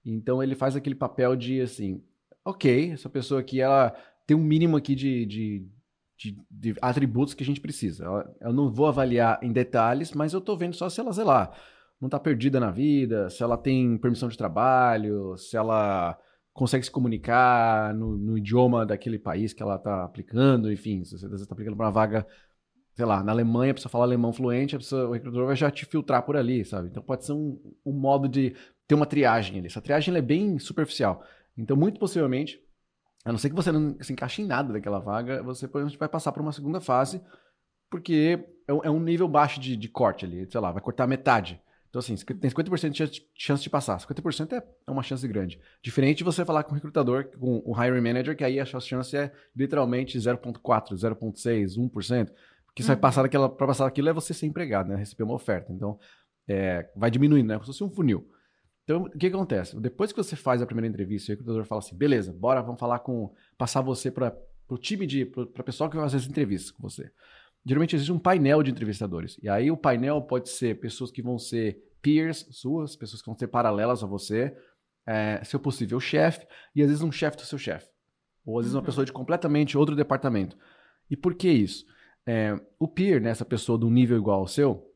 Então, 0.05 0.43
ele 0.43 0.57
faz 0.57 0.75
aquele 0.75 0.97
papel 0.97 1.37
de, 1.37 1.61
assim, 1.61 2.03
ok, 2.45 2.91
essa 2.91 3.09
pessoa 3.09 3.41
aqui, 3.41 3.61
ela 3.61 3.95
tem 4.27 4.37
um 4.37 4.43
mínimo 4.43 4.77
aqui 4.77 4.97
de, 4.97 5.25
de, 5.25 5.69
de, 6.19 6.39
de 6.51 6.75
atributos 6.83 7.35
que 7.35 7.45
a 7.45 7.47
gente 7.47 7.61
precisa. 7.61 8.05
Eu 8.41 8.53
não 8.53 8.69
vou 8.69 8.87
avaliar 8.87 9.39
em 9.43 9.53
detalhes, 9.53 10.13
mas 10.13 10.33
eu 10.33 10.41
estou 10.41 10.57
vendo 10.57 10.75
só 10.75 10.89
se 10.89 10.99
ela, 10.99 11.13
sei 11.13 11.25
lá, 11.25 11.53
não 12.01 12.09
está 12.09 12.19
perdida 12.19 12.59
na 12.59 12.73
vida, 12.73 13.31
se 13.31 13.45
ela 13.45 13.57
tem 13.57 13.97
permissão 13.97 14.29
de 14.29 14.37
trabalho, 14.37 15.37
se 15.37 15.57
ela 15.57 16.19
consegue 16.53 16.85
se 16.85 16.91
comunicar 16.91 17.95
no, 17.95 18.17
no 18.17 18.37
idioma 18.37 18.85
daquele 18.85 19.19
país 19.19 19.53
que 19.53 19.63
ela 19.63 19.77
está 19.77 20.05
aplicando, 20.05 20.71
enfim, 20.71 21.05
se 21.05 21.19
você 21.19 21.27
está 21.27 21.55
aplicando 21.55 21.77
para 21.77 21.87
uma 21.87 21.93
vaga, 21.93 22.27
sei 22.95 23.07
lá, 23.07 23.23
na 23.23 23.33
Alemanha, 23.33 23.73
a 23.73 23.75
pessoa 23.75 23.91
fala 23.91 24.05
alemão 24.05 24.33
fluente, 24.33 24.77
o 24.77 25.13
recrutador 25.13 25.47
vai 25.47 25.57
já 25.57 25.71
te 25.71 25.87
filtrar 25.87 26.23
por 26.25 26.37
ali, 26.37 26.65
sabe? 26.65 26.89
Então 26.89 27.03
pode 27.03 27.25
ser 27.25 27.33
um, 27.33 27.59
um 27.85 27.93
modo 27.93 28.29
de 28.29 28.55
ter 28.87 28.95
uma 28.95 29.07
triagem 29.07 29.59
ali. 29.59 29.67
Essa 29.67 29.81
triagem 29.81 30.15
é 30.15 30.21
bem 30.21 30.59
superficial. 30.59 31.25
Então, 31.57 31.77
muito 31.77 31.99
possivelmente, 31.99 32.61
a 33.25 33.31
não 33.31 33.39
ser 33.39 33.49
que 33.51 33.57
você 33.57 33.73
não 33.73 33.97
se 34.01 34.13
encaixe 34.13 34.43
em 34.43 34.47
nada 34.47 34.73
daquela 34.73 34.99
vaga, 34.99 35.43
você 35.43 35.67
provavelmente 35.67 35.99
vai 35.99 36.09
passar 36.09 36.33
para 36.33 36.43
uma 36.43 36.53
segunda 36.53 36.81
fase, 36.81 37.23
porque 37.89 38.45
é 38.69 38.73
é 38.87 38.91
um 38.91 39.01
nível 39.01 39.29
baixo 39.29 39.61
de, 39.61 39.77
de 39.77 39.89
corte 39.89 40.25
ali, 40.25 40.47
sei 40.51 40.61
lá, 40.61 40.71
vai 40.71 40.83
cortar 40.83 41.07
metade. 41.07 41.61
Então, 41.93 42.01
assim, 42.01 42.17
tem 42.17 42.51
50% 42.51 43.11
de 43.11 43.29
chance 43.35 43.63
de 43.63 43.69
passar. 43.69 43.99
50% 43.99 44.55
é, 44.55 44.65
é 44.87 44.91
uma 44.91 45.03
chance 45.03 45.29
grande. 45.29 45.61
Diferente 45.83 46.19
de 46.19 46.25
você 46.25 46.43
falar 46.43 46.65
com 46.65 46.73
o 46.73 46.75
recrutador, 46.75 47.27
com 47.39 47.63
o 47.67 47.75
hiring 47.79 48.01
manager, 48.01 48.35
que 48.35 48.43
aí 48.43 48.59
a 48.59 48.65
chance 48.65 49.15
é 49.15 49.31
literalmente 49.55 50.17
0,4, 50.17 50.95
0,6, 50.95 51.77
1%. 51.77 52.31
Porque 52.65 52.83
vai 52.83 52.97
uhum. 52.97 53.01
passar 53.01 53.21
daquela, 53.21 53.47
para 53.47 53.67
passar 53.67 53.87
aquilo 53.87 54.09
é 54.09 54.13
você 54.15 54.33
ser 54.33 54.47
empregado, 54.47 54.89
né? 54.89 54.97
Receber 54.97 55.25
uma 55.25 55.35
oferta. 55.35 55.71
Então, 55.71 55.99
é, 56.49 56.91
vai 56.97 57.11
diminuindo, 57.11 57.49
né? 57.49 57.57
Como 57.57 57.67
se 57.67 57.79
fosse 57.79 57.85
um 57.85 57.95
funil. 57.95 58.27
Então, 58.85 59.03
o 59.03 59.11
que, 59.11 59.27
acontece? 59.27 59.79
Depois 59.79 60.13
que 60.13 60.17
você 60.17 60.35
faz 60.35 60.63
a 60.63 60.67
primeira 60.67 60.89
entrevista, 60.89 61.31
o 61.31 61.33
recrutador 61.35 61.67
fala 61.67 61.81
assim: 61.81 61.95
beleza, 61.95 62.33
bora, 62.33 62.63
vamos 62.63 62.81
falar 62.81 63.01
com. 63.01 63.35
passar 63.59 63.83
você 63.83 64.11
para 64.11 64.35
o 64.67 64.79
time 64.79 65.07
de. 65.07 65.27
para 65.27 65.61
a 65.61 65.63
pessoa 65.63 65.91
que 65.91 65.97
vai 65.97 66.07
fazer 66.07 66.17
as 66.17 66.27
entrevistas 66.27 66.71
com 66.71 66.83
você 66.83 67.13
geralmente 67.65 67.95
existe 67.95 68.13
um 68.13 68.19
painel 68.19 68.63
de 68.63 68.71
entrevistadores. 68.71 69.39
E 69.43 69.49
aí 69.49 69.71
o 69.71 69.77
painel 69.77 70.21
pode 70.23 70.49
ser 70.49 70.81
pessoas 70.81 71.11
que 71.11 71.23
vão 71.23 71.39
ser 71.39 71.79
peers 72.01 72.47
suas, 72.51 72.97
pessoas 72.97 73.23
que 73.23 73.27
vão 73.27 73.37
ser 73.37 73.47
paralelas 73.47 74.03
a 74.03 74.07
você, 74.07 74.55
é, 75.07 75.43
seu 75.45 75.61
possível 75.61 76.01
chefe, 76.01 76.47
e 76.75 76.83
às 76.83 76.89
vezes 76.89 77.03
um 77.03 77.13
chefe 77.13 77.37
do 77.37 77.45
seu 77.45 77.59
chefe. 77.59 77.89
Ou 78.45 78.59
às 78.59 78.65
vezes 78.65 78.75
uma 78.75 78.81
uhum. 78.81 78.87
pessoa 78.87 79.05
de 79.05 79.13
completamente 79.13 79.79
outro 79.79 79.95
departamento. 79.95 80.57
E 81.09 81.17
por 81.17 81.35
que 81.35 81.49
isso? 81.49 81.85
É, 82.27 82.59
o 82.79 82.89
peer, 82.89 83.21
né, 83.21 83.31
essa 83.31 83.45
pessoa 83.45 83.79
de 83.79 83.85
um 83.85 83.91
nível 83.91 84.17
igual 84.17 84.41
ao 84.41 84.49
seu, 84.49 84.89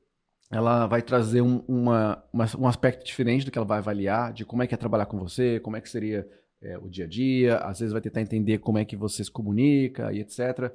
ela 0.50 0.86
vai 0.86 1.02
trazer 1.02 1.40
um, 1.40 1.58
uma, 1.66 2.24
uma, 2.32 2.46
um 2.58 2.66
aspecto 2.68 3.04
diferente 3.04 3.44
do 3.44 3.50
que 3.50 3.58
ela 3.58 3.66
vai 3.66 3.78
avaliar, 3.78 4.32
de 4.32 4.44
como 4.44 4.62
é 4.62 4.66
que 4.66 4.74
é 4.74 4.78
trabalhar 4.78 5.06
com 5.06 5.18
você, 5.18 5.60
como 5.60 5.76
é 5.76 5.80
que 5.80 5.88
seria 5.88 6.26
é, 6.62 6.78
o 6.78 6.88
dia 6.88 7.04
a 7.04 7.08
dia, 7.08 7.58
às 7.58 7.80
vezes 7.80 7.92
vai 7.92 8.00
tentar 8.00 8.20
entender 8.20 8.58
como 8.58 8.78
é 8.78 8.84
que 8.84 8.96
você 8.96 9.22
se 9.22 9.30
comunica 9.30 10.12
e 10.12 10.20
etc 10.20 10.72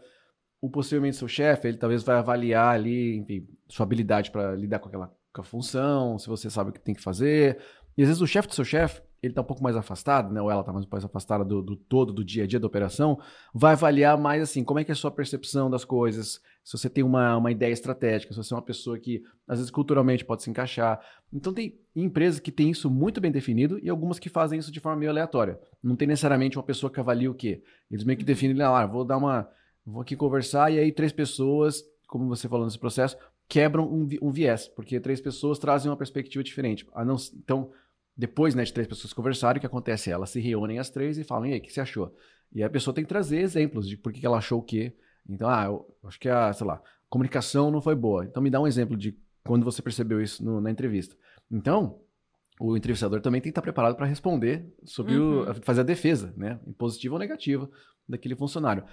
o 0.62 0.70
possivelmente 0.70 1.18
seu 1.18 1.28
chefe, 1.28 1.68
ele 1.68 1.78
talvez 1.78 2.04
vai 2.04 2.18
avaliar 2.18 2.76
ali, 2.76 3.18
enfim, 3.18 3.48
sua 3.68 3.84
habilidade 3.84 4.30
para 4.30 4.56
lidar 4.56 4.80
com 4.80 4.88
aquela 4.88 5.12
com 5.34 5.44
função, 5.44 6.20
se 6.20 6.28
você 6.28 6.50
sabe 6.50 6.70
o 6.70 6.74
que 6.74 6.80
tem 6.80 6.94
que 6.94 7.02
fazer. 7.02 7.58
E 7.98 8.04
às 8.04 8.10
vezes 8.10 8.22
o 8.22 8.28
chefe 8.28 8.50
do 8.50 8.54
seu 8.54 8.66
chefe, 8.66 9.02
ele 9.24 9.32
está 9.32 9.42
um 9.42 9.46
pouco 9.46 9.64
mais 9.64 9.76
afastado, 9.76 10.34
né? 10.34 10.42
Ou 10.42 10.52
ela 10.52 10.62
está 10.62 10.74
mais, 10.74 10.86
mais 10.86 11.06
afastada 11.06 11.46
do, 11.46 11.62
do, 11.62 11.76
todo, 11.76 12.12
do 12.12 12.24
dia 12.24 12.44
a 12.44 12.48
dia 12.48 12.60
da 12.60 12.68
operação, 12.68 13.20
vai 13.54 13.74
avaliar 13.74 14.18
mais 14.18 14.42
assim, 14.42 14.64
como 14.64 14.80
é 14.80 14.84
que 14.84 14.92
é 14.92 14.94
a 14.94 14.96
sua 14.96 15.12
percepção 15.12 15.70
das 15.70 15.86
coisas, 15.86 16.42
se 16.64 16.78
você 16.78 16.90
tem 16.90 17.04
uma, 17.04 17.38
uma 17.38 17.52
ideia 17.52 17.72
estratégica, 17.72 18.34
se 18.34 18.38
você 18.38 18.54
é 18.54 18.58
uma 18.58 18.64
pessoa 18.64 19.00
que, 19.00 19.24
às 19.48 19.58
vezes, 19.58 19.72
culturalmente 19.72 20.26
pode 20.26 20.44
se 20.44 20.50
encaixar. 20.50 21.00
Então 21.32 21.54
tem 21.54 21.80
empresas 21.96 22.40
que 22.40 22.52
têm 22.52 22.72
isso 22.72 22.90
muito 22.90 23.22
bem 23.22 23.32
definido 23.32 23.80
e 23.82 23.90
algumas 23.90 24.20
que 24.20 24.30
fazem 24.30 24.60
isso 24.60 24.72
de 24.72 24.80
forma 24.80 25.00
meio 25.00 25.12
aleatória. 25.12 25.60
Não 25.82 25.96
tem 25.96 26.08
necessariamente 26.08 26.58
uma 26.58 26.64
pessoa 26.64 26.92
que 26.92 27.00
avalia 27.00 27.32
o 27.32 27.36
quê. 27.36 27.64
Eles 27.90 28.04
meio 28.04 28.18
que 28.18 28.26
definem, 28.26 28.62
ah, 28.62 28.86
vou 28.86 29.06
dar 29.06 29.18
uma 29.18 29.50
vou 29.86 30.02
aqui 30.02 30.16
conversar, 30.16 30.72
e 30.72 30.80
aí 30.80 30.92
três 30.92 31.12
pessoas, 31.12 31.84
como 32.08 32.28
você 32.28 32.48
falou 32.48 32.66
nesse 32.66 32.80
processo, 32.80 33.18
quebram 33.48 33.86
um, 33.86 34.08
um 34.22 34.32
viés, 34.32 34.68
porque 34.68 35.00
três 35.00 35.20
pessoas 35.20 35.60
trazem 35.60 35.90
uma 35.92 35.98
perspectiva 35.98 36.44
diferente. 36.44 36.88
Não, 37.06 37.16
então, 37.36 37.72
depois 38.16 38.56
né, 38.56 38.64
de 38.64 38.74
três 38.74 38.88
pessoas 38.88 39.14
conversarem, 39.14 39.58
o 39.58 39.62
que 39.62 39.68
acontece? 39.68 40.12
Elas 40.12 40.30
se 40.30 40.40
reúnem 40.40 40.80
as 40.80 40.90
três 40.90 41.18
e 41.18 41.24
falam, 41.24 41.48
e 41.48 41.54
aí, 41.54 41.60
o 41.60 41.62
que 41.62 41.72
você 41.72 41.82
achou? 41.82 42.16
E 42.54 42.64
a 42.64 42.70
pessoa 42.70 42.94
tem 42.94 43.04
que 43.04 43.10
trazer 43.10 43.40
exemplos 43.40 43.88
de 43.88 43.98
por 43.98 44.12
que 44.12 44.26
ela 44.26 44.38
achou 44.38 44.60
o 44.60 44.64
quê. 44.64 44.94
Então, 45.28 45.50
ah, 45.50 45.66
eu 45.66 45.86
acho 46.04 46.20
que 46.20 46.30
a, 46.30 46.52
sei 46.54 46.66
lá, 46.68 46.82
comunicação 47.10 47.72
não 47.72 47.82
foi 47.82 47.96
boa. 47.96 48.26
Então, 48.26 48.42
me 48.42 48.50
dá 48.50 48.60
um 48.60 48.68
exemplo 48.68 48.96
de 48.96 49.18
quando 49.44 49.64
você 49.64 49.82
percebeu 49.82 50.22
isso 50.22 50.44
no, 50.44 50.62
na 50.62 50.70
entrevista. 50.70 51.16
Então, 51.50 52.00
o 52.60 52.78
entrevistador 52.78 53.22
também 53.22 53.42
tem 53.42 53.50
que 53.50 53.52
estar 53.52 53.62
preparado 53.62 53.96
para 53.96 54.06
responder 54.06 54.72
sobre 54.84 55.18
uhum. 55.18 55.50
o, 55.50 55.56
fazer 55.62 55.82
a 55.82 55.84
defesa, 55.84 56.34
né, 56.38 56.60
positiva 56.78 57.16
ou 57.16 57.20
negativa 57.20 57.70
daquele 58.08 58.36
funcionário. 58.36 58.84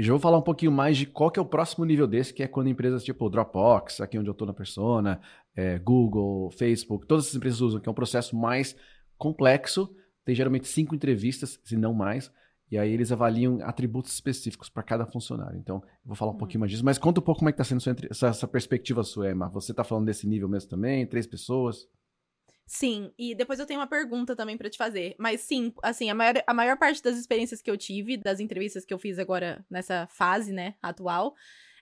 E 0.00 0.02
já 0.02 0.14
vou 0.14 0.18
falar 0.18 0.38
um 0.38 0.42
pouquinho 0.42 0.72
mais 0.72 0.96
de 0.96 1.04
qual 1.04 1.30
que 1.30 1.38
é 1.38 1.42
o 1.42 1.44
próximo 1.44 1.84
nível 1.84 2.06
desse, 2.06 2.32
que 2.32 2.42
é 2.42 2.48
quando 2.48 2.70
empresas 2.70 3.04
tipo 3.04 3.28
Dropbox, 3.28 4.00
aqui 4.00 4.18
onde 4.18 4.30
eu 4.30 4.32
estou 4.32 4.46
na 4.46 4.54
Persona, 4.54 5.20
é, 5.54 5.78
Google, 5.78 6.50
Facebook, 6.52 7.06
todas 7.06 7.26
essas 7.26 7.36
empresas 7.36 7.60
usam, 7.60 7.78
que 7.78 7.86
é 7.86 7.92
um 7.92 7.94
processo 7.94 8.34
mais 8.34 8.74
complexo, 9.18 9.94
tem 10.24 10.34
geralmente 10.34 10.66
cinco 10.68 10.94
entrevistas, 10.94 11.60
se 11.62 11.76
não 11.76 11.92
mais, 11.92 12.32
e 12.70 12.78
aí 12.78 12.90
eles 12.90 13.12
avaliam 13.12 13.58
atributos 13.60 14.14
específicos 14.14 14.70
para 14.70 14.82
cada 14.82 15.04
funcionário. 15.04 15.58
Então, 15.58 15.82
eu 15.84 16.06
vou 16.06 16.16
falar 16.16 16.30
um 16.30 16.32
uhum. 16.32 16.38
pouquinho 16.38 16.60
mais 16.60 16.72
disso, 16.72 16.82
mas 16.82 16.96
conta 16.96 17.20
um 17.20 17.22
pouco 17.22 17.40
como 17.40 17.50
é 17.50 17.52
que 17.52 17.60
está 17.60 17.78
sendo 17.78 18.06
essa, 18.10 18.28
essa 18.28 18.48
perspectiva 18.48 19.02
sua, 19.02 19.30
Emma. 19.30 19.50
Você 19.50 19.72
está 19.72 19.84
falando 19.84 20.06
desse 20.06 20.26
nível 20.26 20.48
mesmo 20.48 20.70
também? 20.70 21.06
Três 21.06 21.26
pessoas? 21.26 21.86
Sim, 22.72 23.12
e 23.18 23.34
depois 23.34 23.58
eu 23.58 23.66
tenho 23.66 23.80
uma 23.80 23.86
pergunta 23.88 24.36
também 24.36 24.56
para 24.56 24.70
te 24.70 24.78
fazer. 24.78 25.16
Mas 25.18 25.40
sim, 25.40 25.74
assim, 25.82 26.08
a 26.08 26.14
maior, 26.14 26.34
a 26.46 26.54
maior 26.54 26.78
parte 26.78 27.02
das 27.02 27.18
experiências 27.18 27.60
que 27.60 27.68
eu 27.68 27.76
tive, 27.76 28.16
das 28.16 28.38
entrevistas 28.38 28.84
que 28.84 28.94
eu 28.94 28.98
fiz 28.98 29.18
agora 29.18 29.66
nessa 29.68 30.06
fase, 30.06 30.52
né, 30.52 30.76
atual, 30.80 31.34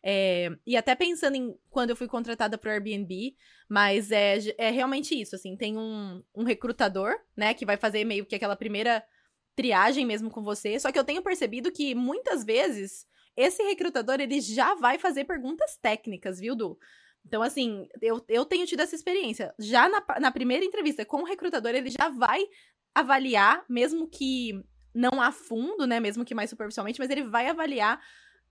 é, 0.03 0.49
e 0.67 0.79
até 0.79 0.95
pensando 0.95 1.35
em 1.35 1.55
quando 1.69 1.91
eu 1.91 1.97
fui 1.97 2.09
contratada 2.09 2.57
para 2.57 2.71
o 2.71 2.73
Airbnb, 2.73 3.37
mas 3.69 4.11
é, 4.11 4.39
é 4.57 4.71
realmente 4.71 5.15
isso, 5.15 5.37
assim, 5.37 5.59
tem 5.59 5.77
um, 5.77 6.23
um 6.35 6.43
recrutador, 6.43 7.15
né, 7.37 7.53
que 7.53 7.67
vai 7.67 7.77
fazer 7.77 8.03
meio 8.05 8.25
que 8.25 8.35
aquela 8.35 8.57
primeira 8.57 9.05
triagem 9.55 10.07
mesmo 10.07 10.31
com 10.31 10.43
você, 10.43 10.81
só 10.81 10.91
que 10.91 10.99
eu 10.99 11.05
tenho 11.05 11.21
percebido 11.21 11.71
que 11.71 11.95
muitas 11.95 12.43
vezes 12.43 13.07
esse 13.37 13.63
recrutador, 13.63 14.21
ele 14.21 14.41
já 14.41 14.75
vai 14.75 14.99
fazer 14.99 15.25
perguntas 15.25 15.77
técnicas, 15.77 16.41
viu, 16.41 16.57
Du? 16.57 16.79
Então, 17.27 17.43
assim, 17.43 17.87
eu, 18.01 18.25
eu 18.29 18.45
tenho 18.45 18.67
tido 18.67 18.81
essa 18.81 18.95
experiência. 18.95 19.55
Já 19.59 19.89
na, 19.89 20.03
na 20.21 20.31
primeira 20.31 20.65
entrevista 20.65 21.05
com 21.05 21.19
o 21.19 21.27
recrutador, 21.27 21.75
ele 21.75 21.91
já 21.91 22.09
vai 22.09 22.43
avaliar, 22.95 23.65
mesmo 23.69 24.09
que 24.09 24.63
não 24.95 25.21
a 25.21 25.31
fundo, 25.31 25.87
né? 25.87 26.01
Mesmo 26.01 26.25
que 26.25 26.35
mais 26.35 26.51
superficialmente, 26.51 26.99
mas 26.99 27.11
ele 27.11 27.23
vai 27.23 27.49
avaliar 27.49 28.01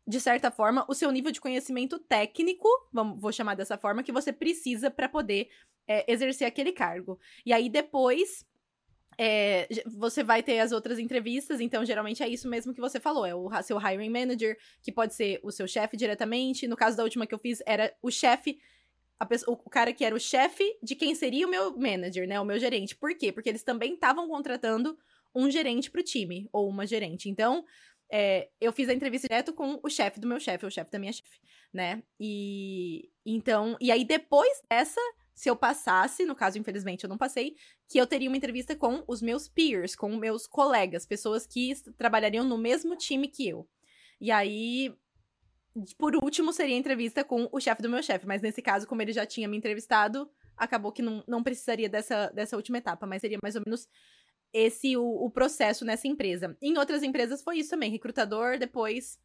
de 0.07 0.21
certa 0.21 0.49
forma, 0.49 0.85
o 0.87 0.93
seu 0.93 1.11
nível 1.11 1.31
de 1.33 1.41
conhecimento 1.41 1.99
técnico, 1.99 2.69
vamos, 2.93 3.19
vou 3.19 3.31
chamar 3.33 3.55
dessa 3.55 3.77
forma, 3.77 4.01
que 4.01 4.11
você 4.11 4.31
precisa 4.31 4.89
para 4.89 5.09
poder 5.09 5.49
é, 5.85 6.09
exercer 6.11 6.47
aquele 6.47 6.71
cargo. 6.71 7.19
E 7.45 7.51
aí 7.51 7.67
depois 7.67 8.45
é, 9.17 9.67
você 9.85 10.23
vai 10.23 10.43
ter 10.43 10.59
as 10.59 10.71
outras 10.71 10.99
entrevistas, 10.99 11.59
então 11.59 11.83
geralmente 11.83 12.21
é 12.21 12.29
isso 12.29 12.47
mesmo 12.47 12.73
que 12.73 12.79
você 12.79 12.99
falou, 12.99 13.25
é 13.25 13.33
o 13.33 13.49
seu 13.63 13.77
hiring 13.79 14.09
manager, 14.09 14.57
que 14.81 14.91
pode 14.91 15.15
ser 15.15 15.39
o 15.41 15.51
seu 15.51 15.67
chefe 15.67 15.97
diretamente. 15.97 16.67
No 16.67 16.75
caso 16.75 16.95
da 16.95 17.03
última 17.03 17.25
que 17.25 17.33
eu 17.33 17.39
fiz, 17.39 17.61
era 17.65 17.93
o 18.01 18.11
chefe, 18.11 18.59
o 19.47 19.69
cara 19.69 19.91
que 19.91 20.05
era 20.05 20.15
o 20.15 20.19
chefe 20.19 20.77
de 20.83 20.95
quem 20.95 21.15
seria 21.15 21.47
o 21.47 21.49
meu 21.49 21.75
manager, 21.75 22.27
né? 22.27 22.39
O 22.39 22.45
meu 22.45 22.59
gerente. 22.59 22.95
Por 22.95 23.15
quê? 23.15 23.31
Porque 23.31 23.49
eles 23.49 23.63
também 23.63 23.95
estavam 23.95 24.27
contratando 24.27 24.95
um 25.33 25.49
gerente 25.49 25.89
pro 25.89 26.03
time, 26.03 26.47
ou 26.51 26.69
uma 26.69 26.85
gerente. 26.85 27.27
Então, 27.27 27.65
é, 28.11 28.49
eu 28.61 28.71
fiz 28.71 28.87
a 28.87 28.93
entrevista 28.93 29.27
direto 29.27 29.51
com 29.51 29.79
o 29.83 29.89
chefe 29.89 30.19
do 30.19 30.27
meu 30.27 30.39
chefe, 30.39 30.65
o 30.65 30.71
chefe 30.71 30.91
da 30.91 30.99
minha 30.99 31.11
chefe, 31.11 31.39
né? 31.73 32.03
E 32.19 33.09
então, 33.25 33.75
e 33.81 33.91
aí 33.91 34.05
depois 34.05 34.61
dessa 34.69 35.01
se 35.37 35.51
eu 35.51 35.55
passasse, 35.55 36.25
no 36.25 36.35
caso, 36.35 36.57
infelizmente, 36.57 37.03
eu 37.03 37.09
não 37.09 37.17
passei, 37.17 37.55
que 37.87 37.99
eu 37.99 38.07
teria 38.07 38.27
uma 38.27 38.35
entrevista 38.35 38.75
com 38.75 39.03
os 39.07 39.21
meus 39.21 39.47
peers, 39.47 39.95
com 39.95 40.17
meus 40.17 40.47
colegas, 40.47 41.05
pessoas 41.05 41.45
que 41.45 41.75
trabalhariam 41.95 42.43
no 42.43 42.57
mesmo 42.57 42.95
time 42.95 43.27
que 43.27 43.47
eu. 43.47 43.69
E 44.19 44.31
aí, 44.31 44.91
por 45.95 46.15
último, 46.15 46.51
seria 46.51 46.75
a 46.75 46.79
entrevista 46.79 47.23
com 47.23 47.47
o 47.51 47.59
chefe 47.59 47.83
do 47.83 47.89
meu 47.89 48.01
chefe. 48.01 48.25
Mas 48.25 48.41
nesse 48.41 48.63
caso, 48.63 48.87
como 48.87 48.99
ele 48.99 49.13
já 49.13 49.27
tinha 49.27 49.47
me 49.47 49.55
entrevistado, 49.55 50.27
acabou 50.57 50.91
que 50.91 51.03
não, 51.03 51.23
não 51.27 51.43
precisaria 51.43 51.87
dessa, 51.87 52.31
dessa 52.31 52.55
última 52.55 52.79
etapa, 52.79 53.05
mas 53.05 53.21
seria 53.21 53.37
mais 53.43 53.55
ou 53.55 53.61
menos 53.63 53.87
esse 54.51 54.97
o, 54.97 55.03
o 55.03 55.29
processo 55.29 55.85
nessa 55.85 56.07
empresa. 56.07 56.57
Em 56.59 56.79
outras 56.79 57.03
empresas 57.03 57.43
foi 57.43 57.59
isso 57.59 57.69
também, 57.69 57.91
recrutador, 57.91 58.57
depois 58.57 59.19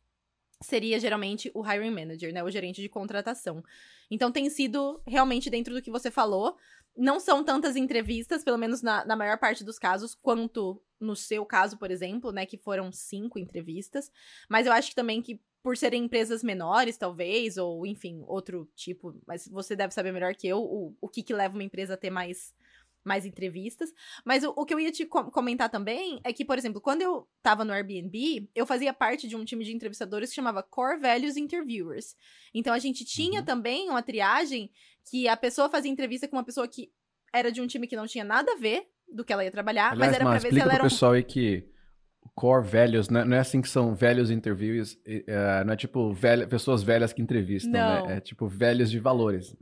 seria 0.62 0.98
geralmente 0.98 1.50
o 1.54 1.64
hiring 1.64 1.90
manager, 1.90 2.32
né, 2.32 2.42
o 2.42 2.50
gerente 2.50 2.80
de 2.80 2.88
contratação. 2.88 3.62
Então 4.10 4.30
tem 4.30 4.48
sido 4.48 5.02
realmente 5.06 5.50
dentro 5.50 5.74
do 5.74 5.82
que 5.82 5.90
você 5.90 6.10
falou. 6.10 6.56
Não 6.96 7.18
são 7.18 7.42
tantas 7.42 7.76
entrevistas, 7.76 8.44
pelo 8.44 8.58
menos 8.58 8.82
na, 8.82 9.04
na 9.04 9.16
maior 9.16 9.38
parte 9.38 9.64
dos 9.64 9.78
casos, 9.78 10.14
quanto 10.14 10.80
no 11.00 11.16
seu 11.16 11.44
caso, 11.44 11.78
por 11.78 11.90
exemplo, 11.90 12.30
né, 12.32 12.46
que 12.46 12.56
foram 12.56 12.92
cinco 12.92 13.38
entrevistas. 13.38 14.10
Mas 14.48 14.66
eu 14.66 14.72
acho 14.72 14.90
que 14.90 14.94
também 14.94 15.20
que 15.20 15.40
por 15.62 15.76
serem 15.76 16.04
empresas 16.04 16.42
menores, 16.42 16.96
talvez, 16.96 17.56
ou 17.56 17.86
enfim, 17.86 18.22
outro 18.26 18.68
tipo, 18.74 19.14
mas 19.26 19.46
você 19.46 19.76
deve 19.76 19.94
saber 19.94 20.12
melhor 20.12 20.34
que 20.34 20.48
eu 20.48 20.58
o, 20.58 20.96
o 21.00 21.08
que, 21.08 21.22
que 21.22 21.32
leva 21.32 21.54
uma 21.54 21.62
empresa 21.62 21.94
a 21.94 21.96
ter 21.96 22.10
mais 22.10 22.52
mais 23.04 23.26
entrevistas. 23.26 23.90
Mas 24.24 24.44
o, 24.44 24.52
o 24.56 24.64
que 24.64 24.72
eu 24.72 24.80
ia 24.80 24.92
te 24.92 25.06
comentar 25.06 25.68
também 25.68 26.20
é 26.24 26.32
que, 26.32 26.44
por 26.44 26.58
exemplo, 26.58 26.80
quando 26.80 27.02
eu 27.02 27.28
tava 27.42 27.64
no 27.64 27.72
Airbnb, 27.72 28.48
eu 28.54 28.66
fazia 28.66 28.92
parte 28.92 29.26
de 29.28 29.36
um 29.36 29.44
time 29.44 29.64
de 29.64 29.72
entrevistadores 29.72 30.30
que 30.30 30.36
chamava 30.36 30.62
Core 30.62 31.00
Values 31.00 31.36
Interviewers. 31.36 32.14
Então 32.54 32.72
a 32.72 32.78
gente 32.78 33.04
tinha 33.04 33.40
uhum. 33.40 33.46
também 33.46 33.88
uma 33.88 34.02
triagem 34.02 34.70
que 35.10 35.26
a 35.28 35.36
pessoa 35.36 35.68
fazia 35.68 35.90
entrevista 35.90 36.28
com 36.28 36.36
uma 36.36 36.44
pessoa 36.44 36.68
que 36.68 36.90
era 37.34 37.50
de 37.50 37.60
um 37.60 37.66
time 37.66 37.86
que 37.86 37.96
não 37.96 38.06
tinha 38.06 38.24
nada 38.24 38.52
a 38.52 38.56
ver 38.56 38.86
do 39.12 39.24
que 39.24 39.32
ela 39.32 39.44
ia 39.44 39.50
trabalhar, 39.50 39.92
Aliás, 39.92 39.98
mas 39.98 40.14
era 40.14 40.24
pra 40.24 40.38
ver 40.38 40.52
se 40.52 40.60
ela 40.60 40.72
era. 40.72 40.82
Um... 40.82 40.88
pessoal 40.88 41.12
aí 41.12 41.22
que 41.22 41.68
core 42.34 42.66
values, 42.66 43.08
né? 43.08 43.24
não 43.24 43.36
é 43.36 43.40
assim 43.40 43.60
que 43.60 43.68
são 43.68 43.94
velhos 43.94 44.30
interviews, 44.30 44.98
é, 45.04 45.64
não 45.64 45.72
é 45.74 45.76
tipo 45.76 46.12
velha, 46.12 46.46
pessoas 46.46 46.82
velhas 46.82 47.12
que 47.12 47.20
entrevistam, 47.20 47.72
né? 47.72 48.16
É 48.16 48.20
tipo 48.20 48.46
velhos 48.46 48.90
de 48.90 48.98
valores. 48.98 49.54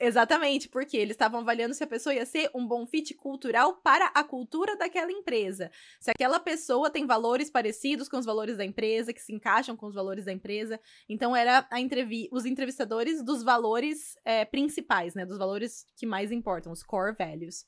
Exatamente, 0.00 0.68
porque 0.68 0.96
eles 0.96 1.14
estavam 1.14 1.40
avaliando 1.40 1.74
se 1.74 1.82
a 1.82 1.86
pessoa 1.86 2.14
ia 2.14 2.24
ser 2.24 2.48
um 2.54 2.64
bom 2.64 2.86
fit 2.86 3.14
cultural 3.14 3.74
para 3.82 4.06
a 4.14 4.22
cultura 4.22 4.76
daquela 4.76 5.10
empresa. 5.10 5.72
Se 5.98 6.10
aquela 6.10 6.38
pessoa 6.38 6.88
tem 6.88 7.04
valores 7.04 7.50
parecidos 7.50 8.08
com 8.08 8.16
os 8.16 8.24
valores 8.24 8.56
da 8.56 8.64
empresa, 8.64 9.12
que 9.12 9.20
se 9.20 9.32
encaixam 9.32 9.76
com 9.76 9.86
os 9.86 9.94
valores 9.94 10.24
da 10.24 10.32
empresa. 10.32 10.78
Então, 11.08 11.34
era 11.34 11.66
a 11.68 11.80
entrevi 11.80 12.28
os 12.30 12.46
entrevistadores 12.46 13.24
dos 13.24 13.42
valores 13.42 14.16
é, 14.24 14.44
principais, 14.44 15.16
né? 15.16 15.26
Dos 15.26 15.36
valores 15.36 15.84
que 15.96 16.06
mais 16.06 16.30
importam, 16.30 16.70
os 16.70 16.84
core 16.84 17.16
values. 17.18 17.66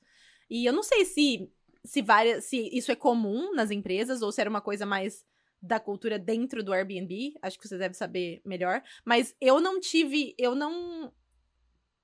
E 0.49 0.65
eu 0.65 0.73
não 0.73 0.85
sei 0.85 1.05
se, 1.05 1.51
se, 1.85 2.01
várias, 2.01 2.45
se 2.45 2.69
isso 2.73 2.93
é 2.93 2.97
comum 2.97 3.53
nas 3.55 3.73
empresas 3.73 4.23
ou 4.23 4.31
se 4.31 4.41
era 4.41 4.51
uma 4.51 4.61
coisa 4.61 4.87
mais 4.87 5.25
da 5.61 5.81
cultura 5.81 6.19
dentro 6.19 6.63
do 6.63 6.73
Airbnb, 6.73 7.35
acho 7.43 7.59
que 7.59 7.69
você 7.69 7.77
deve 7.77 7.95
saber 7.95 8.41
melhor, 8.45 8.83
mas 9.05 9.35
eu 9.41 9.61
não 9.61 9.79
tive, 9.79 10.35
eu 10.39 10.55
não 10.55 11.13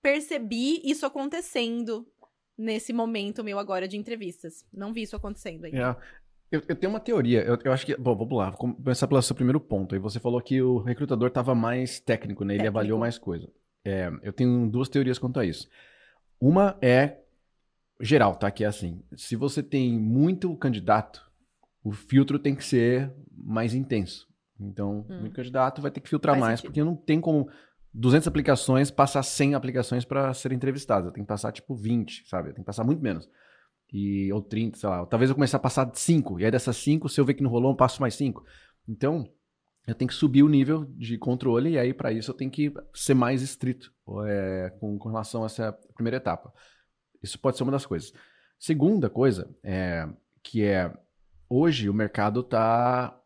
percebi 0.06 0.80
isso 0.84 1.04
acontecendo 1.04 2.06
nesse 2.56 2.92
momento 2.92 3.42
meu 3.42 3.58
agora 3.58 3.88
de 3.88 3.96
entrevistas. 3.96 4.64
Não 4.72 4.92
vi 4.92 5.02
isso 5.02 5.16
acontecendo 5.16 5.64
ainda. 5.64 5.98
É. 6.00 6.26
Eu, 6.48 6.62
eu, 6.68 6.76
tenho 6.76 6.92
uma 6.92 7.00
teoria, 7.00 7.42
eu, 7.42 7.58
eu, 7.64 7.72
acho 7.72 7.84
que. 7.84 7.96
Bom, 7.96 8.14
vamos 8.14 8.38
lá, 8.38 8.50
vou 8.50 8.76
começar 8.76 9.08
pelo 9.08 9.20
seu 9.20 9.34
primeiro 9.34 9.58
ponto. 9.58 9.96
Aí 9.96 10.00
você 10.00 10.20
falou 10.20 10.40
que 10.40 10.62
o 10.62 10.78
recrutador 10.78 11.26
estava 11.26 11.56
mais 11.56 11.98
técnico, 11.98 12.44
né? 12.44 12.54
Ele 12.54 12.58
técnico. 12.58 12.78
avaliou 12.78 13.00
mais 13.00 13.18
coisa. 13.18 13.50
É, 13.84 14.08
eu 14.22 14.32
tenho 14.32 14.70
duas 14.70 14.88
teorias 14.88 15.18
quanto 15.18 15.40
a 15.40 15.44
isso. 15.44 15.68
Uma 16.40 16.78
é 16.80 17.18
geral, 18.00 18.36
tá? 18.36 18.48
Que 18.48 18.62
é 18.62 18.68
assim: 18.68 19.02
se 19.16 19.34
você 19.34 19.60
tem 19.60 19.98
muito 19.98 20.54
candidato, 20.56 21.28
o 21.82 21.90
filtro 21.90 22.38
tem 22.38 22.54
que 22.54 22.64
ser 22.64 23.12
mais 23.36 23.74
intenso. 23.74 24.28
Então, 24.60 25.04
hum. 25.10 25.22
muito 25.22 25.34
candidato 25.34 25.82
vai 25.82 25.90
ter 25.90 26.00
que 26.00 26.08
filtrar 26.08 26.36
Faz 26.36 26.46
mais, 26.46 26.60
sentido. 26.60 26.70
porque 26.70 26.84
não 26.84 26.94
tem 26.94 27.20
como 27.20 27.50
200 27.98 28.28
aplicações, 28.28 28.90
passar 28.90 29.22
100 29.22 29.54
aplicações 29.54 30.04
para 30.04 30.32
ser 30.34 30.52
entrevistado. 30.52 31.08
Eu 31.08 31.12
tenho 31.12 31.24
que 31.24 31.28
passar 31.28 31.50
tipo 31.50 31.74
20, 31.74 32.28
sabe? 32.28 32.50
Eu 32.50 32.52
tenho 32.52 32.62
que 32.62 32.66
passar 32.66 32.84
muito 32.84 33.02
menos. 33.02 33.26
E, 33.90 34.30
ou 34.32 34.42
30, 34.42 34.78
sei 34.78 34.88
lá. 34.88 35.06
Talvez 35.06 35.30
eu 35.30 35.34
comece 35.34 35.56
a 35.56 35.58
passar 35.58 35.90
5. 35.92 36.38
E 36.38 36.44
aí 36.44 36.50
dessas 36.50 36.76
5, 36.76 37.08
se 37.08 37.18
eu 37.18 37.24
ver 37.24 37.32
que 37.34 37.42
não 37.42 37.50
rolou, 37.50 37.72
eu 37.72 37.76
passo 37.76 38.02
mais 38.02 38.14
5. 38.14 38.44
Então, 38.86 39.26
eu 39.86 39.94
tenho 39.94 40.08
que 40.08 40.14
subir 40.14 40.42
o 40.42 40.48
nível 40.48 40.84
de 40.90 41.16
controle. 41.16 41.70
E 41.70 41.78
aí, 41.78 41.94
para 41.94 42.12
isso, 42.12 42.30
eu 42.30 42.34
tenho 42.34 42.50
que 42.50 42.70
ser 42.92 43.14
mais 43.14 43.40
estrito 43.40 43.90
é, 44.26 44.74
com, 44.78 44.98
com, 44.98 45.08
relação 45.08 45.42
a 45.42 45.46
essa 45.46 45.72
primeira 45.94 46.18
etapa. 46.18 46.52
Isso 47.22 47.38
pode 47.38 47.56
ser 47.56 47.62
uma 47.62 47.72
das 47.72 47.86
coisas. 47.86 48.12
Segunda 48.58 49.08
coisa, 49.08 49.48
é, 49.64 50.06
que 50.42 50.62
é 50.62 50.92
hoje 51.48 51.88
o 51.88 51.94
mercado 51.94 52.40
está 52.40 53.18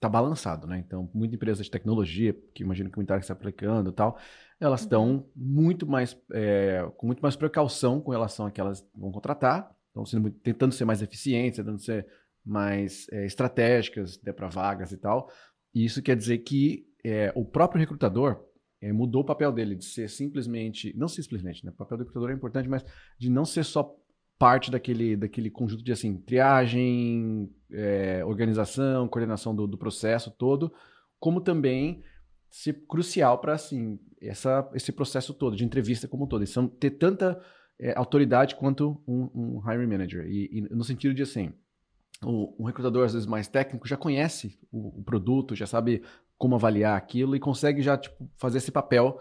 tá 0.00 0.08
balançado, 0.08 0.66
né? 0.66 0.78
Então, 0.78 1.10
muitas 1.12 1.34
empresas 1.34 1.64
de 1.64 1.70
tecnologia, 1.70 2.36
que 2.54 2.62
imagino 2.62 2.90
que 2.90 2.98
o 2.98 3.02
Interac 3.02 3.24
está 3.24 3.34
aplicando 3.34 3.90
e 3.90 3.92
tal, 3.92 4.18
elas 4.60 4.82
estão 4.82 5.08
uhum. 5.08 5.24
muito 5.34 5.86
mais, 5.86 6.16
é, 6.32 6.88
com 6.96 7.06
muito 7.06 7.20
mais 7.20 7.36
precaução 7.36 8.00
com 8.00 8.10
relação 8.10 8.46
a 8.46 8.50
que 8.50 8.60
elas 8.60 8.86
vão 8.94 9.10
contratar, 9.10 9.74
estão 9.88 10.04
sendo, 10.04 10.30
tentando 10.30 10.72
ser 10.72 10.84
mais 10.84 11.02
eficientes, 11.02 11.58
tentando 11.58 11.80
ser 11.80 12.06
mais 12.44 13.06
é, 13.10 13.26
estratégicas 13.26 14.20
né, 14.22 14.32
para 14.32 14.48
vagas 14.48 14.92
e 14.92 14.96
tal. 14.96 15.30
E 15.74 15.84
isso 15.84 16.02
quer 16.02 16.16
dizer 16.16 16.38
que 16.38 16.86
é, 17.04 17.32
o 17.34 17.44
próprio 17.44 17.80
recrutador 17.80 18.44
mudou 18.92 19.22
o 19.22 19.24
papel 19.24 19.50
dele 19.50 19.74
de 19.74 19.84
ser 19.84 20.08
simplesmente, 20.08 20.96
não 20.96 21.08
simplesmente, 21.08 21.66
né? 21.66 21.72
O 21.72 21.74
papel 21.74 21.98
do 21.98 22.04
recrutador 22.04 22.30
é 22.30 22.34
importante, 22.34 22.68
mas 22.68 22.84
de 23.18 23.28
não 23.28 23.44
ser 23.44 23.64
só 23.64 23.92
parte 24.38 24.70
daquele, 24.70 25.16
daquele 25.16 25.50
conjunto 25.50 25.82
de 25.82 25.90
assim, 25.90 26.16
triagem, 26.16 27.50
é, 27.72 28.24
organização, 28.24 29.08
coordenação 29.08 29.54
do, 29.54 29.66
do, 29.66 29.76
processo 29.76 30.30
todo, 30.30 30.72
como 31.18 31.40
também 31.40 32.02
ser 32.48 32.84
crucial 32.86 33.38
para 33.38 33.54
assim, 33.54 33.98
essa, 34.22 34.68
esse 34.74 34.92
processo 34.92 35.34
todo, 35.34 35.56
de 35.56 35.64
entrevista 35.64 36.06
como 36.06 36.24
um 36.24 36.26
todo. 36.26 36.44
E 36.44 36.46
são, 36.46 36.68
ter 36.68 36.90
tanta 36.90 37.40
é, 37.78 37.96
autoridade 37.96 38.54
quanto 38.54 39.02
um, 39.06 39.28
um 39.34 39.62
hiring 39.70 39.86
manager. 39.86 40.26
E, 40.26 40.48
e, 40.52 40.60
no 40.70 40.84
sentido 40.84 41.14
de 41.14 41.22
assim, 41.22 41.52
o, 42.22 42.54
um 42.62 42.64
recrutador, 42.64 43.04
às 43.04 43.12
vezes 43.12 43.26
mais 43.26 43.48
técnico, 43.48 43.88
já 43.88 43.96
conhece 43.96 44.58
o, 44.70 45.00
o 45.00 45.02
produto, 45.02 45.56
já 45.56 45.66
sabe 45.66 46.02
como 46.36 46.54
avaliar 46.54 46.96
aquilo 46.96 47.34
e 47.34 47.40
consegue 47.40 47.82
já 47.82 47.98
tipo, 47.98 48.30
fazer 48.36 48.58
esse 48.58 48.70
papel 48.70 49.20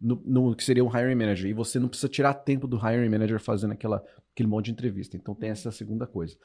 no, 0.00 0.22
no, 0.24 0.56
que 0.56 0.64
seria 0.64 0.84
um 0.84 0.88
hiring 0.88 1.16
manager. 1.16 1.50
E 1.50 1.52
você 1.52 1.78
não 1.78 1.88
precisa 1.88 2.08
tirar 2.08 2.34
tempo 2.34 2.66
do 2.66 2.76
hiring 2.76 3.08
manager 3.08 3.40
fazendo 3.40 3.72
aquela, 3.72 4.04
aquele 4.32 4.48
monte 4.48 4.66
de 4.66 4.72
entrevista. 4.72 5.16
Então 5.16 5.34
tem 5.34 5.50
essa 5.50 5.70
segunda 5.70 6.06
coisa. 6.06 6.36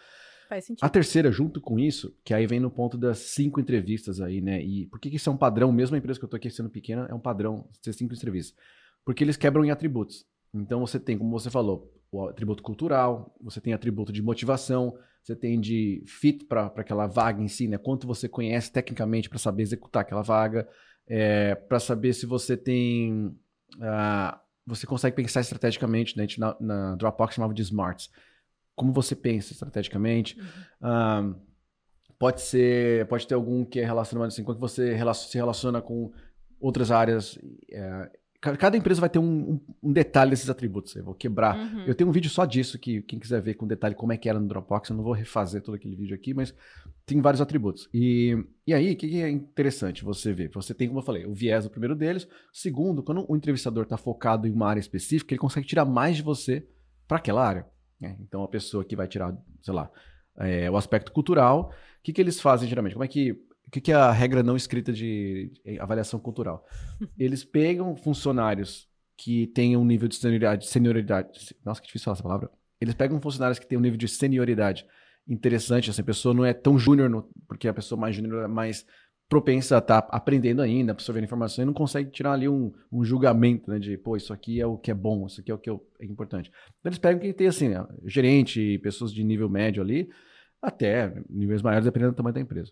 Faz 0.47 0.65
sentido. 0.65 0.85
A 0.85 0.89
terceira, 0.89 1.31
junto 1.31 1.59
com 1.59 1.77
isso, 1.77 2.15
que 2.23 2.33
aí 2.33 2.47
vem 2.47 2.59
no 2.59 2.71
ponto 2.71 2.97
das 2.97 3.17
cinco 3.19 3.59
entrevistas 3.59 4.21
aí, 4.21 4.41
né? 4.41 4.61
E 4.63 4.85
por 4.87 4.99
que, 4.99 5.09
que 5.09 5.17
isso 5.17 5.29
é 5.29 5.33
um 5.33 5.37
padrão, 5.37 5.71
mesmo 5.71 5.95
a 5.95 5.99
empresa 5.99 6.19
que 6.19 6.25
eu 6.25 6.29
tô 6.29 6.37
aqui 6.37 6.49
sendo 6.49 6.69
pequena, 6.69 7.07
é 7.09 7.13
um 7.13 7.19
padrão 7.19 7.67
ter 7.81 7.93
cinco 7.93 8.13
entrevistas? 8.13 8.55
Porque 9.03 9.23
eles 9.23 9.35
quebram 9.35 9.65
em 9.65 9.71
atributos. 9.71 10.25
Então 10.53 10.79
você 10.79 10.99
tem, 10.99 11.17
como 11.17 11.37
você 11.37 11.49
falou, 11.49 11.93
o 12.11 12.27
atributo 12.27 12.63
cultural, 12.63 13.35
você 13.41 13.59
tem 13.59 13.73
atributo 13.73 14.11
de 14.13 14.21
motivação, 14.21 14.97
você 15.21 15.35
tem 15.35 15.59
de 15.59 16.03
fit 16.07 16.45
para 16.45 16.67
aquela 16.67 17.05
vaga 17.05 17.41
em 17.41 17.49
si, 17.49 17.67
né? 17.67 17.77
Quanto 17.77 18.07
você 18.07 18.29
conhece 18.29 18.71
tecnicamente 18.71 19.29
para 19.29 19.37
saber 19.37 19.63
executar 19.63 20.03
aquela 20.03 20.21
vaga, 20.21 20.67
é, 21.05 21.55
para 21.55 21.79
saber 21.79 22.13
se 22.13 22.25
você 22.25 22.55
tem 22.55 23.27
uh, 23.75 24.39
você 24.67 24.85
consegue 24.85 25.15
pensar 25.15 25.39
estrategicamente, 25.39 26.17
né? 26.17 26.23
A 26.23 26.27
gente 26.27 26.39
na, 26.39 26.55
na, 26.59 26.95
Dropbox 26.95 27.33
chamava 27.33 27.53
de 27.53 27.61
smarts. 27.61 28.09
Como 28.75 28.91
você 28.91 29.15
pensa 29.15 29.53
estrategicamente. 29.53 30.37
Uhum. 30.81 31.31
Uh, 31.31 31.47
pode 32.19 32.41
ser, 32.41 33.07
pode 33.07 33.25
ter 33.25 33.33
algum 33.33 33.63
que 33.63 33.79
é 33.79 33.85
relacionado 33.85 34.27
assim, 34.27 34.43
quando 34.43 34.59
você 34.59 34.97
se 35.15 35.37
relaciona 35.37 35.81
com 35.81 36.11
outras 36.59 36.91
áreas, 36.91 37.39
é, 37.71 38.11
Cada 38.39 38.77
empresa 38.77 39.01
vai 39.01 39.09
ter 39.09 39.17
um, 39.17 39.53
um, 39.53 39.61
um 39.81 39.91
detalhe 39.91 40.29
desses 40.29 40.47
atributos. 40.47 40.95
Eu 40.95 41.03
vou 41.03 41.15
quebrar. 41.15 41.57
Uhum. 41.57 41.85
Eu 41.87 41.95
tenho 41.95 42.07
um 42.07 42.13
vídeo 42.13 42.29
só 42.29 42.45
disso, 42.45 42.77
que 42.77 43.01
quem 43.01 43.17
quiser 43.17 43.41
ver 43.41 43.55
com 43.55 43.65
detalhe 43.65 43.95
como 43.95 44.13
é 44.13 44.17
que 44.17 44.29
era 44.29 44.39
no 44.39 44.47
Dropbox, 44.47 44.89
eu 44.89 44.95
não 44.95 45.03
vou 45.03 45.13
refazer 45.13 45.61
todo 45.63 45.73
aquele 45.73 45.95
vídeo 45.95 46.13
aqui, 46.13 46.35
mas 46.35 46.53
tem 47.03 47.19
vários 47.19 47.41
atributos. 47.41 47.89
E, 47.91 48.37
e 48.65 48.75
aí, 48.75 48.93
o 48.93 48.95
que, 48.95 49.09
que 49.09 49.21
é 49.23 49.29
interessante 49.29 50.03
você 50.03 50.33
ver? 50.33 50.51
Você 50.53 50.73
tem, 50.75 50.87
como 50.87 50.99
eu 50.99 51.03
falei, 51.03 51.25
o 51.25 51.33
viés 51.33 51.65
o 51.65 51.69
primeiro 51.69 51.95
deles. 51.95 52.27
Segundo, 52.53 53.01
quando 53.01 53.25
o 53.27 53.35
entrevistador 53.35 53.83
está 53.83 53.97
focado 53.97 54.47
em 54.47 54.51
uma 54.51 54.67
área 54.67 54.79
específica, 54.79 55.33
ele 55.33 55.39
consegue 55.39 55.65
tirar 55.65 55.85
mais 55.85 56.15
de 56.15 56.21
você 56.21 56.67
para 57.07 57.17
aquela 57.17 57.43
área. 57.43 57.65
Né? 57.99 58.17
Então, 58.21 58.43
a 58.43 58.47
pessoa 58.47 58.85
que 58.85 58.95
vai 58.95 59.07
tirar, 59.07 59.35
sei 59.63 59.73
lá, 59.73 59.89
é, 60.37 60.69
o 60.69 60.77
aspecto 60.77 61.11
cultural, 61.11 61.71
o 61.71 62.03
que, 62.03 62.13
que 62.13 62.21
eles 62.21 62.39
fazem 62.39 62.69
geralmente? 62.69 62.93
Como 62.93 63.03
é 63.03 63.07
que 63.07 63.35
o 63.67 63.71
que, 63.71 63.81
que 63.81 63.91
é 63.91 63.95
a 63.95 64.11
regra 64.11 64.41
não 64.41 64.55
escrita 64.55 64.93
de 64.93 65.51
avaliação 65.79 66.19
cultural? 66.19 66.65
Eles 67.19 67.43
pegam 67.43 67.95
funcionários 67.95 68.87
que 69.17 69.47
têm 69.47 69.75
um 69.75 69.83
nível 69.83 70.07
de 70.07 70.15
senioridade, 70.15 70.67
senioridade. 70.67 71.55
Nossa, 71.65 71.81
que 71.81 71.87
difícil 71.87 72.05
falar 72.05 72.15
essa 72.15 72.23
palavra. 72.23 72.51
Eles 72.79 72.93
pegam 72.93 73.19
funcionários 73.19 73.59
que 73.59 73.67
têm 73.67 73.77
um 73.77 73.81
nível 73.81 73.97
de 73.97 74.07
senioridade 74.07 74.85
interessante. 75.27 75.89
Essa 75.89 76.03
pessoa 76.03 76.33
não 76.33 76.45
é 76.45 76.53
tão 76.53 76.77
júnior, 76.77 77.27
porque 77.47 77.67
a 77.67 77.73
pessoa 77.73 77.99
mais 77.99 78.15
júnior 78.15 78.45
é 78.45 78.47
mais 78.47 78.85
propensa 79.27 79.75
a 79.75 79.79
estar 79.79 80.01
tá 80.01 80.15
aprendendo 80.15 80.61
ainda, 80.61 80.93
absorvendo 80.93 81.25
informação 81.25 81.63
e 81.63 81.65
não 81.65 81.73
consegue 81.73 82.09
tirar 82.09 82.33
ali 82.33 82.47
um, 82.47 82.71
um 82.89 83.03
julgamento, 83.03 83.69
né, 83.69 83.77
de, 83.77 83.97
pô, 83.97 84.15
isso 84.15 84.31
aqui 84.31 84.61
é 84.61 84.65
o 84.65 84.77
que 84.77 84.89
é 84.89 84.93
bom, 84.93 85.27
isso 85.27 85.41
aqui 85.41 85.51
é 85.51 85.53
o 85.53 85.57
que 85.57 85.69
é, 85.69 86.05
importante. 86.05 86.49
Então 86.79 86.89
eles 86.89 86.97
pegam 86.97 87.19
quem 87.19 87.33
tem, 87.33 87.47
assim, 87.47 87.67
né, 87.67 87.85
gerente, 88.05 88.79
pessoas 88.79 89.13
de 89.13 89.23
nível 89.25 89.49
médio 89.49 89.83
ali, 89.83 90.09
até 90.61 91.13
níveis 91.29 91.61
maiores, 91.61 91.83
dependendo 91.83 92.13
do 92.13 92.15
tamanho 92.15 92.35
da 92.35 92.39
empresa. 92.39 92.71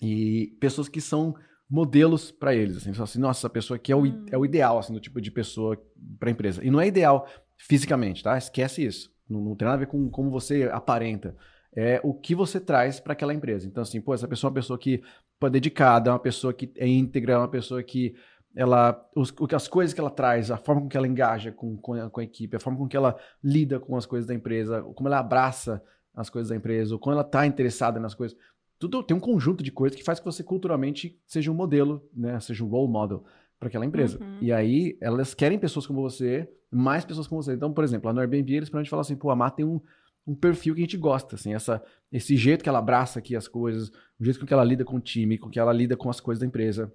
E 0.00 0.56
pessoas 0.60 0.88
que 0.88 1.00
são 1.00 1.34
modelos 1.68 2.30
para 2.30 2.54
eles, 2.54 2.76
assim, 2.76 2.90
assim, 2.90 3.18
nossa, 3.18 3.40
essa 3.40 3.50
pessoa 3.50 3.76
aqui 3.76 3.90
é 3.90 3.96
o, 3.96 4.04
hum. 4.04 4.26
é 4.30 4.36
o 4.36 4.44
ideal, 4.44 4.78
assim, 4.78 4.92
do 4.92 5.00
tipo 5.00 5.20
de 5.20 5.30
pessoa 5.30 5.80
para 6.18 6.28
a 6.28 6.32
empresa. 6.32 6.64
E 6.64 6.70
não 6.70 6.80
é 6.80 6.86
ideal 6.86 7.26
fisicamente, 7.56 8.22
tá? 8.22 8.36
Esquece 8.36 8.84
isso. 8.84 9.10
Não, 9.28 9.40
não 9.40 9.56
tem 9.56 9.66
nada 9.66 9.76
a 9.76 9.80
ver 9.80 9.86
com 9.86 10.08
como 10.10 10.30
você 10.30 10.68
aparenta. 10.72 11.36
É 11.76 12.00
o 12.04 12.14
que 12.14 12.34
você 12.34 12.60
traz 12.60 13.00
para 13.00 13.14
aquela 13.14 13.34
empresa. 13.34 13.66
Então, 13.66 13.82
assim, 13.82 14.00
pô, 14.00 14.14
essa 14.14 14.28
pessoa 14.28 14.48
é 14.48 14.50
uma 14.50 14.54
pessoa 14.54 14.78
que 14.78 15.02
é 15.42 15.50
dedicada, 15.50 16.10
é 16.10 16.12
uma 16.12 16.18
pessoa 16.18 16.54
que 16.54 16.72
é 16.76 16.86
íntegra, 16.86 17.32
é 17.32 17.36
uma 17.36 17.48
pessoa 17.48 17.82
que 17.82 18.14
ela 18.54 19.04
os, 19.16 19.34
as 19.52 19.66
coisas 19.66 19.92
que 19.92 20.00
ela 20.00 20.10
traz, 20.10 20.50
a 20.50 20.56
forma 20.56 20.82
com 20.82 20.88
que 20.88 20.96
ela 20.96 21.08
engaja 21.08 21.50
com, 21.50 21.76
com 21.76 21.94
a, 21.94 22.08
com, 22.08 22.20
a, 22.20 22.24
equipe, 22.24 22.56
a 22.56 22.60
forma 22.60 22.78
com 22.78 22.86
que 22.86 22.96
ela 22.96 23.16
lida 23.42 23.80
com 23.80 23.96
as 23.96 24.06
coisas 24.06 24.26
da 24.26 24.34
empresa, 24.34 24.82
como 24.94 25.08
ela 25.08 25.18
abraça 25.18 25.82
as 26.14 26.30
coisas 26.30 26.50
da 26.50 26.56
empresa, 26.56 26.94
ou 26.94 27.00
como 27.00 27.12
ela 27.12 27.22
está 27.22 27.44
interessada 27.44 27.98
nas 27.98 28.14
coisas 28.14 28.38
tudo 28.78 29.02
tem 29.02 29.16
um 29.16 29.20
conjunto 29.20 29.62
de 29.62 29.70
coisas 29.70 29.96
que 29.96 30.04
faz 30.04 30.18
que 30.18 30.24
você 30.24 30.42
culturalmente 30.42 31.18
seja 31.26 31.50
um 31.50 31.54
modelo, 31.54 32.06
né? 32.14 32.38
Seja 32.40 32.64
um 32.64 32.68
role 32.68 32.90
model 32.90 33.24
para 33.58 33.68
aquela 33.68 33.86
empresa. 33.86 34.18
Uhum. 34.22 34.38
E 34.40 34.52
aí 34.52 34.98
elas 35.00 35.34
querem 35.34 35.58
pessoas 35.58 35.86
como 35.86 36.02
você, 36.02 36.48
mais 36.70 37.04
pessoas 37.04 37.26
como 37.26 37.42
você. 37.42 37.54
Então, 37.54 37.72
por 37.72 37.84
exemplo, 37.84 38.08
lá 38.08 38.12
no 38.12 38.20
Airbnb 38.20 38.54
eles 38.54 38.68
pra 38.68 38.80
gente 38.80 38.90
falar 38.90 39.02
assim, 39.02 39.16
pô, 39.16 39.30
a 39.30 39.36
Má 39.36 39.50
tem 39.50 39.64
um, 39.64 39.80
um 40.26 40.34
perfil 40.34 40.74
que 40.74 40.80
a 40.80 40.84
gente 40.84 40.96
gosta, 40.96 41.36
assim, 41.36 41.54
essa, 41.54 41.82
esse 42.10 42.36
jeito 42.36 42.62
que 42.62 42.68
ela 42.68 42.78
abraça 42.78 43.18
aqui 43.18 43.36
as 43.36 43.48
coisas, 43.48 43.90
o 44.18 44.24
jeito 44.24 44.40
com 44.40 44.46
que 44.46 44.52
ela 44.52 44.64
lida 44.64 44.84
com 44.84 44.96
o 44.96 45.00
time, 45.00 45.38
com 45.38 45.48
que 45.48 45.58
ela 45.58 45.72
lida 45.72 45.96
com 45.96 46.10
as 46.10 46.20
coisas 46.20 46.40
da 46.40 46.46
empresa 46.46 46.92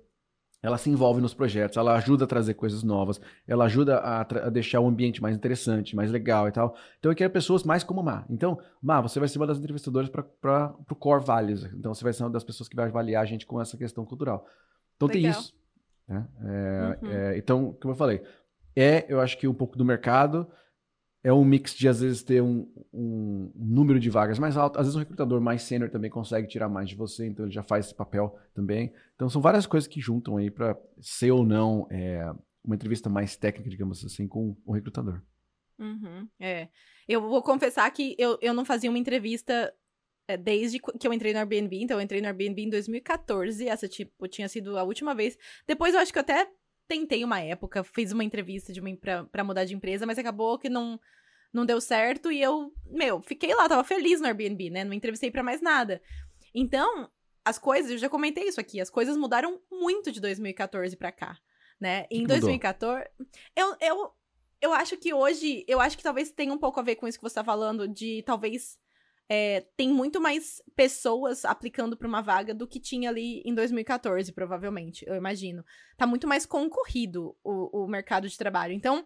ela 0.61 0.77
se 0.77 0.89
envolve 0.89 1.21
nos 1.21 1.33
projetos, 1.33 1.77
ela 1.77 1.95
ajuda 1.95 2.25
a 2.25 2.27
trazer 2.27 2.53
coisas 2.53 2.83
novas, 2.83 3.19
ela 3.47 3.65
ajuda 3.65 3.97
a, 3.97 4.21
a, 4.21 4.49
deixar 4.49 4.79
o 4.81 4.87
ambiente 4.87 5.21
mais 5.21 5.35
interessante, 5.35 5.95
mais 5.95 6.11
legal 6.11 6.47
e 6.47 6.51
tal. 6.51 6.75
Então 6.99 7.11
eu 7.11 7.15
quero 7.15 7.31
pessoas 7.31 7.63
mais 7.63 7.83
como 7.83 8.03
Má. 8.03 8.25
Então, 8.29 8.59
Má, 8.81 8.99
você 8.99 9.19
vai 9.19 9.29
ser 9.29 9.37
uma 9.37 9.47
das 9.47 9.57
entrevistadoras 9.57 10.09
para 10.09 10.75
o 10.89 10.95
Core 10.95 11.23
Values. 11.23 11.63
Então 11.73 11.93
você 11.93 12.03
vai 12.03 12.11
ser 12.11 12.23
uma 12.23 12.29
das 12.29 12.43
pessoas 12.43 12.67
que 12.67 12.75
vai 12.75 12.87
avaliar 12.87 13.23
a 13.23 13.25
gente 13.25 13.45
com 13.45 13.61
essa 13.61 13.77
questão 13.77 14.05
cultural. 14.05 14.45
Então 14.95 15.07
legal. 15.07 15.21
tem 15.21 15.31
isso. 15.31 15.53
Né? 16.07 16.27
É, 16.43 16.97
uhum. 17.01 17.11
é, 17.11 17.37
então, 17.37 17.77
como 17.79 17.93
eu 17.93 17.97
falei, 17.97 18.21
é, 18.75 19.05
eu 19.07 19.21
acho 19.21 19.37
que 19.37 19.47
um 19.47 19.53
pouco 19.53 19.77
do 19.77 19.85
mercado, 19.85 20.47
é 21.23 21.33
um 21.33 21.43
mix 21.43 21.73
de 21.75 21.87
às 21.87 21.99
vezes 21.99 22.23
ter 22.23 22.41
um, 22.41 22.67
um, 22.93 23.51
número 23.55 23.99
de 23.99 24.09
vagas 24.09 24.39
mais 24.39 24.55
alto. 24.55 24.79
Às 24.79 24.85
vezes 24.85 24.95
um 24.95 24.99
recrutador 24.99 25.41
mais 25.41 25.63
sênior 25.63 25.89
também 25.89 26.09
consegue 26.09 26.47
tirar 26.47 26.69
mais 26.69 26.89
de 26.89 26.95
você, 26.95 27.27
então 27.27 27.45
ele 27.45 27.53
já 27.53 27.63
faz 27.63 27.87
esse 27.87 27.95
papel 27.95 28.37
também. 28.53 28.93
Então 29.15 29.29
são 29.29 29.41
várias 29.41 29.65
coisas 29.65 29.87
que 29.87 29.99
juntam 29.99 30.37
aí 30.37 30.49
para 30.49 30.77
ser 30.99 31.31
ou 31.31 31.45
não 31.45 31.87
é, 31.91 32.31
uma 32.63 32.75
entrevista 32.75 33.09
mais 33.09 33.35
técnica, 33.35 33.69
digamos 33.69 34.03
assim, 34.05 34.27
com 34.27 34.55
o 34.65 34.71
recrutador. 34.71 35.21
Uhum, 35.77 36.27
é. 36.39 36.69
Eu 37.07 37.21
vou 37.21 37.41
confessar 37.41 37.89
que 37.91 38.15
eu, 38.17 38.37
eu 38.41 38.53
não 38.53 38.63
fazia 38.63 38.89
uma 38.89 38.99
entrevista 38.99 39.73
é, 40.27 40.37
desde 40.37 40.79
que 40.79 41.07
eu 41.07 41.13
entrei 41.13 41.33
no 41.33 41.39
Airbnb. 41.39 41.81
Então 41.81 41.97
eu 41.97 42.01
entrei 42.01 42.21
no 42.21 42.27
Airbnb 42.27 42.61
em 42.61 42.69
2014. 42.69 43.67
Essa 43.67 43.87
tipo 43.87 44.27
tinha 44.27 44.47
sido 44.47 44.77
a 44.77 44.83
última 44.83 45.15
vez. 45.15 45.37
Depois 45.67 45.93
eu 45.93 45.99
acho 45.99 46.13
que 46.13 46.19
eu 46.19 46.21
até 46.21 46.47
tentei 46.87 47.23
uma 47.23 47.39
época, 47.39 47.83
fiz 47.83 48.11
uma 48.11 48.23
entrevista 48.23 48.73
de 48.73 48.79
uma, 48.79 48.89
pra 49.31 49.43
mudar 49.43 49.63
de 49.63 49.75
empresa, 49.75 50.07
mas 50.07 50.17
acabou 50.17 50.57
que 50.57 50.67
não, 50.67 50.99
não 51.51 51.65
deu 51.65 51.81
certo 51.81 52.31
e 52.31 52.41
eu, 52.41 52.71
meu, 52.85 53.21
fiquei 53.21 53.53
lá, 53.53 53.67
tava 53.67 53.83
feliz 53.83 54.21
no 54.21 54.27
Airbnb, 54.27 54.69
né? 54.69 54.83
Não 54.83 54.93
entrevistei 54.93 55.31
para 55.31 55.43
mais 55.43 55.61
nada. 55.61 56.01
Então, 56.53 57.09
as 57.43 57.57
coisas, 57.57 57.91
eu 57.91 57.97
já 57.97 58.09
comentei 58.09 58.47
isso 58.47 58.59
aqui, 58.59 58.79
as 58.79 58.89
coisas 58.89 59.17
mudaram 59.17 59.59
muito 59.71 60.11
de 60.11 60.19
2014 60.19 60.95
para 60.95 61.11
cá, 61.11 61.37
né? 61.79 62.05
Em 62.11 62.25
2014, 62.25 63.05
eu, 63.55 63.75
eu, 63.81 64.11
eu 64.61 64.73
acho 64.73 64.97
que 64.97 65.13
hoje, 65.13 65.65
eu 65.67 65.79
acho 65.79 65.97
que 65.97 66.03
talvez 66.03 66.31
tenha 66.31 66.53
um 66.53 66.57
pouco 66.57 66.79
a 66.79 66.83
ver 66.83 66.95
com 66.95 67.07
isso 67.07 67.17
que 67.17 67.23
você 67.23 67.35
tá 67.35 67.43
falando, 67.43 67.87
de 67.87 68.21
talvez 68.23 68.77
é, 69.27 69.61
tem 69.77 69.89
muito 69.89 70.19
mais 70.19 70.61
pessoas 70.75 71.45
aplicando 71.45 71.95
para 71.95 72.07
uma 72.07 72.21
vaga 72.21 72.53
do 72.53 72.67
que 72.67 72.79
tinha 72.79 73.09
ali 73.09 73.41
em 73.45 73.53
2014, 73.53 74.31
provavelmente, 74.31 75.05
eu 75.07 75.15
imagino. 75.15 75.63
Tá 75.95 76.07
muito 76.07 76.27
mais 76.27 76.45
concorrido 76.45 77.37
o, 77.43 77.83
o 77.83 77.87
mercado 77.87 78.27
de 78.27 78.37
trabalho. 78.37 78.73
Então, 78.73 79.05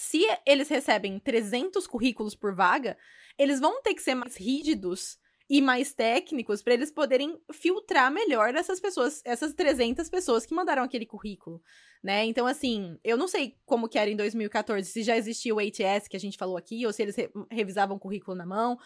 se 0.00 0.26
eles 0.46 0.68
recebem 0.68 1.18
300 1.18 1.86
currículos 1.86 2.34
por 2.34 2.54
vaga, 2.54 2.96
eles 3.38 3.60
vão 3.60 3.82
ter 3.82 3.94
que 3.94 4.02
ser 4.02 4.14
mais 4.14 4.36
rígidos 4.36 5.18
e 5.48 5.60
mais 5.60 5.92
técnicos 5.92 6.62
para 6.62 6.74
eles 6.74 6.90
poderem 6.90 7.38
filtrar 7.52 8.10
melhor 8.10 8.54
essas 8.54 8.80
pessoas, 8.80 9.20
essas 9.24 9.52
300 9.52 10.08
pessoas 10.08 10.46
que 10.46 10.54
mandaram 10.54 10.82
aquele 10.82 11.04
currículo, 11.04 11.60
né? 12.02 12.24
Então, 12.24 12.46
assim, 12.46 12.98
eu 13.04 13.16
não 13.16 13.28
sei 13.28 13.58
como 13.66 13.88
que 13.88 13.98
era 13.98 14.08
em 14.08 14.16
2014, 14.16 14.88
se 14.88 15.02
já 15.02 15.16
existia 15.16 15.54
o 15.54 15.58
ATS 15.58 16.08
que 16.08 16.16
a 16.16 16.20
gente 16.20 16.38
falou 16.38 16.56
aqui, 16.56 16.86
ou 16.86 16.92
se 16.92 17.02
eles 17.02 17.16
re 17.16 17.28
revisavam 17.50 17.96
o 17.96 18.00
currículo 18.00 18.36
na 18.36 18.46
mão, 18.46 18.78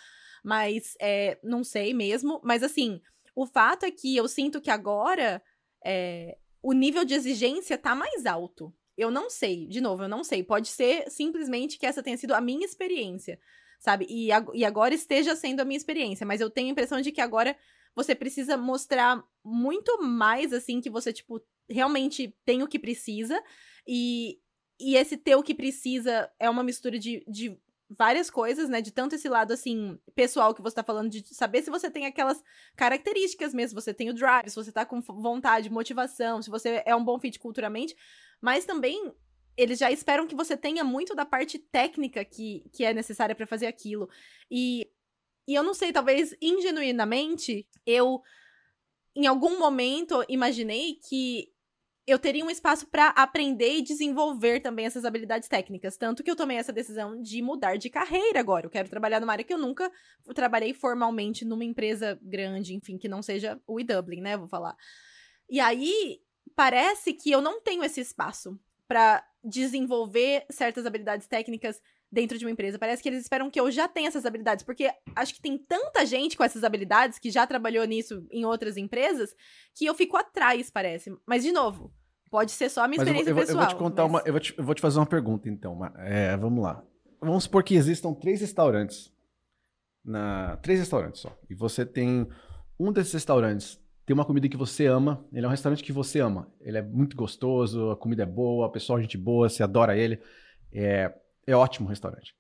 mas 0.43 0.95
é, 1.01 1.39
não 1.45 1.63
sei 1.63 1.95
mesmo. 1.95 2.41
Mas 2.43 2.63
assim, 2.63 3.01
o 3.37 3.47
fato 3.47 3.85
é 3.85 3.91
que 3.91 4.17
eu 4.17 4.27
sinto 4.27 4.61
que 4.61 4.71
agora 4.71 5.43
é, 5.85 6.39
o 6.63 6.73
nível 6.73 7.05
de 7.05 7.15
exigência 7.15 7.79
tá 7.79 7.95
mais 7.95 8.27
alto. 8.27 8.75
Eu 8.97 9.11
não 9.11 9.29
sei, 9.29 9.67
de 9.67 9.81
novo, 9.81 10.05
eu 10.05 10.09
não 10.09 10.23
sei. 10.23 10.43
Pode 10.43 10.69
ser 10.69 11.11
simplesmente 11.11 11.79
que 11.79 11.87
essa 11.87 12.03
tenha 12.03 12.17
sido 12.17 12.35
a 12.35 12.41
minha 12.41 12.65
experiência, 12.65 13.39
sabe? 13.81 14.07
E, 14.09 14.29
e 14.55 14.65
agora 14.65 14.95
esteja 14.95 15.35
sendo 15.35 15.61
a 15.61 15.65
minha 15.65 15.77
experiência, 15.77 16.27
mas 16.27 16.41
eu 16.41 16.51
tenho 16.51 16.69
a 16.69 16.73
impressão 16.73 17.01
de 17.01 17.11
que 17.11 17.21
agora 17.21 17.57
você 17.95 18.15
precisa 18.15 18.57
mostrar 18.57 19.23
muito 19.45 20.03
mais, 20.03 20.53
assim, 20.53 20.81
que 20.81 20.91
você, 20.91 21.13
tipo, 21.13 21.41
realmente 21.69 22.35
tem 22.45 22.63
o 22.63 22.69
que 22.69 22.79
precisa. 22.79 23.41
E, 23.87 24.39
e 24.81 24.97
esse 24.97 25.17
ter 25.17 25.37
o 25.37 25.43
que 25.43 25.55
precisa 25.55 26.31
é 26.39 26.49
uma 26.51 26.63
mistura 26.63 26.99
de, 26.99 27.25
de 27.29 27.57
várias 27.89 28.31
coisas, 28.31 28.69
né? 28.69 28.81
De 28.81 28.91
tanto 28.91 29.15
esse 29.15 29.29
lado, 29.29 29.53
assim, 29.53 29.99
pessoal 30.15 30.55
que 30.55 30.63
você 30.63 30.77
tá 30.77 30.83
falando, 30.83 31.11
de 31.11 31.35
saber 31.35 31.63
se 31.63 31.71
você 31.71 31.91
tem 31.91 32.07
aquelas 32.07 32.43
características 32.77 33.53
mesmo, 33.53 33.71
se 33.71 33.85
você 33.85 33.95
tem 33.95 34.11
o 34.11 34.15
drive, 34.15 34.49
se 34.49 34.57
você 34.57 34.73
tá 34.73 34.85
com 34.85 35.01
vontade, 35.01 35.71
motivação, 35.71 36.43
se 36.43 36.51
você 36.51 36.83
é 36.87 36.95
um 36.95 37.05
bom 37.05 37.19
fit 37.19 37.39
culturalmente, 37.39 37.95
mas 38.41 38.65
também 38.65 39.13
eles 39.57 39.79
já 39.79 39.91
esperam 39.91 40.27
que 40.27 40.35
você 40.35 40.57
tenha 40.57 40.83
muito 40.83 41.15
da 41.15 41.25
parte 41.25 41.59
técnica 41.59 42.25
que, 42.25 42.69
que 42.73 42.85
é 42.85 42.93
necessária 42.93 43.35
para 43.35 43.47
fazer 43.47 43.67
aquilo. 43.67 44.09
E, 44.51 44.89
e 45.47 45.55
eu 45.55 45.63
não 45.63 45.75
sei, 45.75 45.93
talvez 45.93 46.35
ingenuinamente, 46.41 47.69
eu 47.87 48.21
em 49.15 49.27
algum 49.27 49.59
momento 49.59 50.25
imaginei 50.29 50.99
que 51.09 51.54
eu 52.07 52.19
teria 52.19 52.45
um 52.45 52.51
espaço 52.51 52.87
para 52.87 53.09
aprender 53.09 53.79
e 53.79 53.83
desenvolver 53.83 54.61
também 54.61 54.85
essas 54.85 55.05
habilidades 55.05 55.49
técnicas. 55.49 55.97
Tanto 55.97 56.23
que 56.23 56.31
eu 56.31 56.37
tomei 56.37 56.59
essa 56.59 56.73
decisão 56.73 57.21
de 57.21 57.41
mudar 57.41 57.77
de 57.77 57.89
carreira 57.89 58.41
agora. 58.41 58.67
Eu 58.67 58.71
quero 58.71 58.89
trabalhar 58.89 59.21
numa 59.21 59.33
área 59.33 59.45
que 59.45 59.55
eu 59.55 59.59
nunca 59.59 59.91
trabalhei 60.35 60.75
formalmente 60.75 61.45
numa 61.45 61.65
empresa 61.65 62.19
grande, 62.23 62.75
enfim, 62.75 62.99
que 62.99 63.09
não 63.09 63.23
seja 63.23 63.59
o 63.67 63.81
e-Dublin, 63.81 64.21
né? 64.21 64.37
Vou 64.37 64.49
falar. 64.49 64.77
E 65.49 65.59
aí, 65.61 66.21
parece 66.55 67.15
que 67.15 67.31
eu 67.31 67.41
não 67.41 67.61
tenho 67.63 67.83
esse 67.83 68.01
espaço 68.01 68.59
para 68.87 69.27
desenvolver 69.43 70.45
certas 70.51 70.85
habilidades 70.85 71.27
técnicas 71.27 71.81
dentro 72.15 72.39
de 72.39 72.45
uma 72.45 72.51
empresa. 72.51 72.79
Parece 72.79 73.03
que 73.03 73.09
eles 73.09 73.23
esperam 73.23 73.51
que 73.51 73.59
eu 73.59 73.71
já 73.71 73.89
tenha 73.89 74.09
essas 74.09 74.25
habilidades, 74.25 74.65
porque 74.65 74.89
acho 75.17 75.35
que 75.35 75.41
tem 75.41 75.59
tanta 75.59 76.07
gente 76.07 76.37
com 76.37 76.45
essas 76.45 76.63
habilidades 76.63 77.19
que 77.19 77.31
já 77.31 77.47
trabalhou 77.47 77.85
nisso 77.85 78.25
em 78.31 78.45
outras 78.45 78.77
empresas 78.77 79.35
que 79.75 79.85
eu 79.85 79.95
fico 79.95 80.17
atrás, 80.17 80.71
parece. 80.71 81.13
Mas, 81.27 81.43
de 81.43 81.51
novo, 81.51 81.93
pode 82.31 82.53
ser 82.53 82.71
só 82.71 82.85
a 82.85 82.89
minha 82.89 83.03
experiência 83.03 83.31
eu 83.31 83.35
vou, 83.35 83.45
pessoal. 83.45 83.65
Eu 83.65 83.69
vou 83.69 83.77
te 83.77 83.83
contar 83.83 84.03
mas... 84.05 84.11
uma. 84.13 84.23
Eu 84.25 84.33
vou 84.33 84.41
te, 84.41 84.55
eu 84.57 84.65
vou 84.65 84.75
te 84.75 84.81
fazer 84.81 84.99
uma 85.01 85.07
pergunta, 85.07 85.49
então. 85.49 85.79
É, 85.99 86.37
vamos 86.37 86.63
lá. 86.63 86.83
Vamos 87.21 87.45
supor 87.45 87.65
que 87.65 87.75
existam 87.75 88.15
três 88.15 88.41
restaurantes. 88.41 89.13
Na, 90.05 90.57
três 90.59 90.79
restaurantes 90.79 91.21
só. 91.21 91.37
E 91.51 91.55
você 91.55 91.85
tem. 91.85 92.29
Um 92.79 92.93
desses 92.93 93.13
restaurantes 93.13 93.81
tem 94.07 94.15
uma 94.15 94.25
comida 94.25 94.49
que 94.49 94.57
você 94.57 94.87
ama, 94.87 95.25
ele 95.33 95.47
é 95.47 95.49
um 95.49 95.51
restaurante 95.51 95.83
que 95.83 95.93
você 95.93 96.21
ama. 96.21 96.53
Ele 96.61 96.79
é 96.79 96.83
muito 96.83 97.17
gostoso, 97.17 97.91
a 97.91 97.97
comida 97.97 98.23
é 98.23 98.27
boa, 98.27 98.67
a 98.67 98.71
pessoa 98.71 98.99
é 98.99 99.03
gente 99.03 99.17
boa, 99.17 99.49
você 99.49 99.63
adora 99.63 99.97
ele. 99.97 100.21
É, 100.73 101.13
é 101.47 101.55
ótimo 101.55 101.87
o 101.87 101.91
restaurante. 101.91 102.35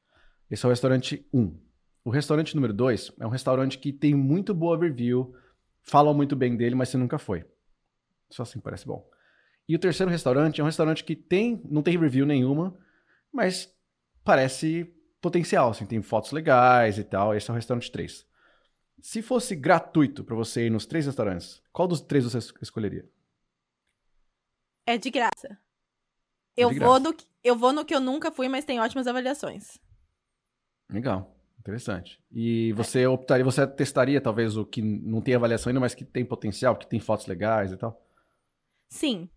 Esse 0.51 0.65
é 0.65 0.69
o 0.69 0.71
restaurante 0.71 1.27
1. 1.33 1.61
O 2.05 2.11
restaurante 2.11 2.55
número 2.55 2.73
2 2.73 3.13
é 3.19 3.27
um 3.27 3.31
restaurante 3.31 3.79
que 3.79 3.93
tem 3.93 4.15
muito 4.15 4.55
boa 4.55 4.79
review, 4.79 5.35
falam 5.83 6.13
muito 6.13 6.37
bem 6.37 6.57
dele, 6.57 6.75
mas 6.75 6.91
você 6.91 6.99
nunca 6.99 7.19
foi. 7.19 7.45
Só 8.31 8.43
assim 8.43 8.61
parece 8.61 8.87
bom. 8.87 9.09
E 9.69 9.75
o 9.75 9.79
terceiro 9.79 10.11
restaurante 10.11 10.61
é 10.61 10.65
um 10.65 10.67
restaurante 10.67 11.03
que 11.03 11.17
tem, 11.17 11.63
não 11.65 11.83
tem 11.83 11.99
review 11.99 12.27
nenhuma, 12.27 12.77
mas 13.33 13.75
parece 14.23 14.95
potencial, 15.21 15.71
assim, 15.71 15.87
tem 15.87 16.03
fotos 16.03 16.33
legais 16.33 16.99
e 16.99 17.05
tal. 17.05 17.35
Esse 17.35 17.51
é 17.51 17.53
o 17.53 17.57
restaurante 17.57 17.91
3. 17.91 18.27
Se 19.01 19.23
fosse 19.23 19.57
gratuito 19.57 20.23
para 20.23 20.37
você 20.37 20.67
ir 20.67 20.71
nos 20.71 20.87
três 20.87 21.07
restaurantes, 21.07 21.63
qual 21.73 21.89
dos 21.89 22.01
três 22.01 22.25
você 22.25 22.39
escolheria? 22.61 23.09
É 24.87 24.99
de 24.99 25.11
graça. 25.11 25.59
É 26.57 26.65
eu, 26.65 26.71
de 26.71 26.79
graça. 26.79 26.91
Vou 26.91 27.01
no, 27.01 27.17
eu 27.45 27.55
vou 27.55 27.73
no 27.73 27.85
que 27.85 27.95
eu 27.95 28.01
nunca 28.01 28.33
fui, 28.33 28.49
mas 28.49 28.65
tem 28.65 28.81
ótimas 28.81 29.07
avaliações. 29.07 29.79
Legal. 30.91 31.31
Interessante. 31.59 32.23
E 32.31 32.73
você 32.75 33.03
é. 33.03 33.09
optaria, 33.09 33.43
você 33.43 33.67
testaria 33.67 34.21
talvez 34.21 34.55
o 34.57 34.67
que 34.67 34.83
não 34.83 35.23
tem 35.23 35.35
avaliação 35.35 35.71
ainda, 35.71 35.81
mas 35.81 35.95
que 35.95 36.05
tem 36.05 36.25
potencial, 36.25 36.77
que 36.77 36.87
tem 36.87 37.01
fotos 37.01 37.27
legais 37.27 37.73
e 37.73 37.77
tal? 37.77 38.07
Sim. 38.91 39.31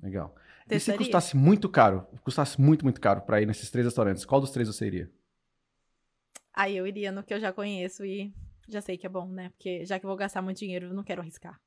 Legal. 0.00 0.34
Testaria. 0.68 0.76
E 0.76 0.80
se 0.80 0.96
custasse 0.96 1.36
muito 1.36 1.68
caro, 1.68 2.06
custasse 2.22 2.60
muito, 2.60 2.84
muito 2.84 3.00
caro 3.00 3.22
para 3.22 3.42
ir 3.42 3.46
nesses 3.46 3.70
três 3.70 3.84
restaurantes, 3.84 4.24
qual 4.24 4.40
dos 4.40 4.52
três 4.52 4.68
você 4.68 4.86
iria? 4.86 5.10
Aí 6.54 6.76
eu 6.76 6.86
iria 6.86 7.10
no 7.10 7.24
que 7.24 7.34
eu 7.34 7.40
já 7.40 7.52
conheço 7.52 8.04
e 8.04 8.32
já 8.68 8.80
sei 8.80 8.96
que 8.96 9.06
é 9.06 9.10
bom, 9.10 9.26
né? 9.26 9.50
Porque 9.50 9.84
já 9.84 9.98
que 9.98 10.06
eu 10.06 10.08
vou 10.08 10.16
gastar 10.16 10.42
muito 10.42 10.58
dinheiro, 10.58 10.86
eu 10.86 10.94
não 10.94 11.02
quero 11.02 11.22
arriscar. 11.22 11.60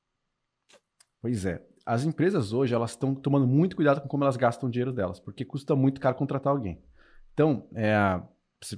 Pois 1.22 1.46
é. 1.46 1.62
As 1.86 2.06
empresas 2.06 2.54
hoje, 2.54 2.74
elas 2.74 2.92
estão 2.92 3.14
tomando 3.14 3.46
muito 3.46 3.76
cuidado 3.76 4.02
com 4.02 4.08
como 4.08 4.24
elas 4.24 4.38
gastam 4.38 4.70
o 4.70 4.72
dinheiro 4.72 4.94
delas, 4.94 5.20
porque 5.20 5.44
custa 5.44 5.76
muito 5.76 6.00
caro 6.00 6.16
contratar 6.16 6.52
alguém. 6.52 6.82
Então, 7.34 7.68
é, 7.76 8.22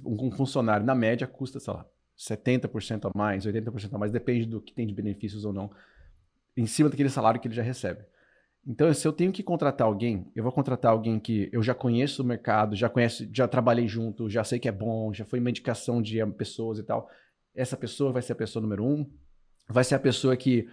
um 0.06 0.32
funcionário, 0.32 0.86
na 0.86 0.96
média, 0.96 1.28
custa, 1.28 1.60
sei 1.60 1.74
lá, 1.74 1.86
70% 2.18 3.06
a 3.06 3.12
mais, 3.16 3.46
80% 3.46 3.94
a 3.94 3.98
mais, 3.98 4.12
depende 4.12 4.46
do 4.46 4.62
que 4.62 4.74
tem 4.74 4.88
de 4.88 4.94
benefícios 4.94 5.46
ou 5.46 5.54
não, 5.54 5.70
em 6.58 6.66
cima 6.66 6.90
daquele 6.90 7.10
salário 7.10 7.40
que 7.40 7.48
ele 7.48 7.56
já 7.56 7.62
recebe. 7.62 8.04
Então, 8.68 8.92
se 8.92 9.08
eu 9.08 9.14
tenho 9.14 9.32
que 9.32 9.44
contratar 9.44 9.86
alguém, 9.86 10.32
eu 10.36 10.42
vou 10.42 10.52
contratar 10.52 10.92
alguém 10.92 11.20
que 11.20 11.50
eu 11.52 11.62
já 11.62 11.76
conheço 11.76 12.24
o 12.24 12.26
mercado, 12.26 12.76
já 12.76 12.90
conheço, 12.90 13.28
já 13.32 13.48
trabalhei 13.48 13.88
junto, 13.88 14.28
já 14.28 14.44
sei 14.44 14.58
que 14.58 14.68
é 14.68 14.72
bom, 14.72 15.14
já 15.14 15.24
foi 15.24 15.40
uma 15.40 15.52
indicação 15.52 16.02
de 16.02 16.26
pessoas 16.32 16.80
e 16.80 16.84
tal. 16.84 17.08
Essa 17.54 17.78
pessoa 17.78 18.12
vai 18.12 18.24
ser 18.24 18.34
a 18.34 18.36
pessoa 18.36 18.64
número 18.64 18.84
um. 18.84 19.08
Vai 19.70 19.84
ser 19.84 19.94
a 19.94 20.00
pessoa 20.00 20.36
que 20.36 20.68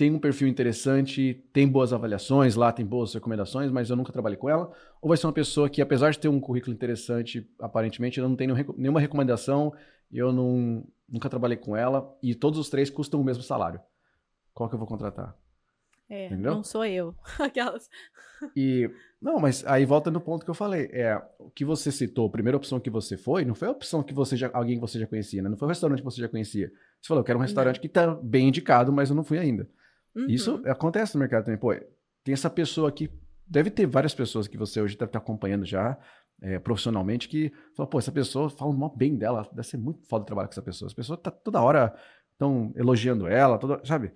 tem 0.00 0.10
um 0.10 0.18
perfil 0.18 0.48
interessante, 0.48 1.44
tem 1.52 1.68
boas 1.68 1.92
avaliações 1.92 2.56
lá, 2.56 2.72
tem 2.72 2.86
boas 2.86 3.12
recomendações, 3.12 3.70
mas 3.70 3.90
eu 3.90 3.96
nunca 3.96 4.10
trabalhei 4.10 4.38
com 4.38 4.48
ela. 4.48 4.72
Ou 4.98 5.10
vai 5.10 5.18
ser 5.18 5.26
uma 5.26 5.32
pessoa 5.34 5.68
que, 5.68 5.82
apesar 5.82 6.10
de 6.10 6.18
ter 6.18 6.26
um 6.26 6.40
currículo 6.40 6.72
interessante, 6.72 7.46
aparentemente, 7.60 8.18
eu 8.18 8.26
não 8.26 8.34
tenho 8.34 8.54
nenhuma 8.78 8.98
recomendação, 8.98 9.74
eu 10.10 10.32
não, 10.32 10.86
nunca 11.06 11.28
trabalhei 11.28 11.58
com 11.58 11.76
ela, 11.76 12.16
e 12.22 12.34
todos 12.34 12.58
os 12.58 12.70
três 12.70 12.88
custam 12.88 13.20
o 13.20 13.24
mesmo 13.24 13.42
salário. 13.42 13.78
Qual 14.54 14.70
que 14.70 14.74
eu 14.74 14.78
vou 14.78 14.88
contratar? 14.88 15.36
É, 16.08 16.28
Entendeu? 16.28 16.54
não 16.54 16.64
sou 16.64 16.82
eu. 16.86 17.14
Aquelas. 17.38 17.90
E. 18.56 18.90
Não, 19.20 19.38
mas 19.38 19.66
aí 19.66 19.84
volta 19.84 20.10
no 20.10 20.18
ponto 20.18 20.46
que 20.46 20.50
eu 20.50 20.54
falei. 20.54 20.88
É, 20.94 21.20
o 21.38 21.50
que 21.50 21.62
você 21.62 21.92
citou, 21.92 22.26
a 22.26 22.32
primeira 22.32 22.56
opção 22.56 22.80
que 22.80 22.88
você 22.88 23.18
foi, 23.18 23.44
não 23.44 23.54
foi 23.54 23.68
a 23.68 23.72
opção 23.72 24.02
que 24.02 24.14
você 24.14 24.34
já. 24.34 24.48
alguém 24.54 24.76
que 24.76 24.80
você 24.80 24.98
já 24.98 25.06
conhecia, 25.06 25.42
né? 25.42 25.50
Não 25.50 25.58
foi 25.58 25.66
o 25.66 25.68
restaurante 25.68 25.98
que 25.98 26.04
você 26.06 26.22
já 26.22 26.28
conhecia. 26.28 26.72
Você 27.02 27.06
falou, 27.06 27.20
eu 27.20 27.24
quero 27.26 27.38
um 27.38 27.42
restaurante 27.42 27.76
não. 27.76 27.82
que 27.82 27.88
tá 27.90 28.14
bem 28.14 28.48
indicado, 28.48 28.90
mas 28.90 29.10
eu 29.10 29.14
não 29.14 29.22
fui 29.22 29.38
ainda. 29.38 29.68
Uhum. 30.14 30.26
Isso 30.28 30.62
acontece 30.66 31.14
no 31.14 31.20
mercado 31.20 31.44
também. 31.44 31.58
Pô, 31.58 31.74
tem 32.24 32.32
essa 32.32 32.50
pessoa 32.50 32.88
aqui. 32.88 33.10
Deve 33.46 33.70
ter 33.70 33.86
várias 33.86 34.14
pessoas 34.14 34.46
que 34.46 34.56
você 34.56 34.80
hoje 34.80 34.96
deve 34.96 35.08
estar 35.08 35.18
acompanhando 35.18 35.64
já. 35.64 35.98
É, 36.42 36.58
profissionalmente, 36.58 37.28
que 37.28 37.52
fala, 37.76 37.86
pô, 37.86 37.98
essa 37.98 38.10
pessoa 38.10 38.48
fala 38.48 38.72
mal 38.72 38.96
bem 38.96 39.14
dela, 39.14 39.46
deve 39.52 39.68
ser 39.68 39.76
muito 39.76 40.06
foda 40.08 40.24
trabalhar 40.24 40.48
com 40.48 40.52
essa 40.52 40.62
pessoa. 40.62 40.86
As 40.86 40.94
pessoas 40.94 41.20
tá 41.20 41.30
toda 41.30 41.60
hora 41.60 41.94
estão 42.32 42.72
elogiando 42.74 43.26
ela, 43.26 43.58
toda, 43.58 43.84
sabe? 43.84 44.10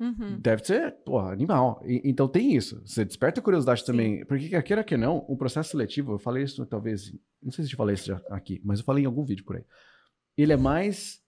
Uhum. 0.00 0.38
Deve 0.40 0.64
ser, 0.64 0.92
porra, 1.04 1.32
animal. 1.32 1.82
E, 1.84 2.00
então 2.04 2.28
tem 2.28 2.54
isso. 2.54 2.80
Você 2.86 3.04
desperta 3.04 3.42
curiosidade 3.42 3.80
Sim. 3.80 3.86
também. 3.86 4.24
Porque, 4.24 4.62
queira 4.62 4.84
que 4.84 4.96
não, 4.96 5.26
um 5.28 5.36
processo 5.36 5.70
seletivo, 5.70 6.12
eu 6.12 6.18
falei 6.18 6.44
isso 6.44 6.64
talvez. 6.66 7.12
Não 7.42 7.50
sei 7.50 7.64
se 7.64 7.72
eu 7.72 7.76
falei 7.76 7.94
isso 7.94 8.06
já 8.06 8.20
aqui, 8.30 8.60
mas 8.64 8.78
eu 8.78 8.84
falei 8.84 9.04
em 9.04 9.06
algum 9.06 9.24
vídeo 9.24 9.44
por 9.44 9.56
aí. 9.56 9.64
Ele 10.36 10.52
é 10.52 10.56
mais. 10.56 11.20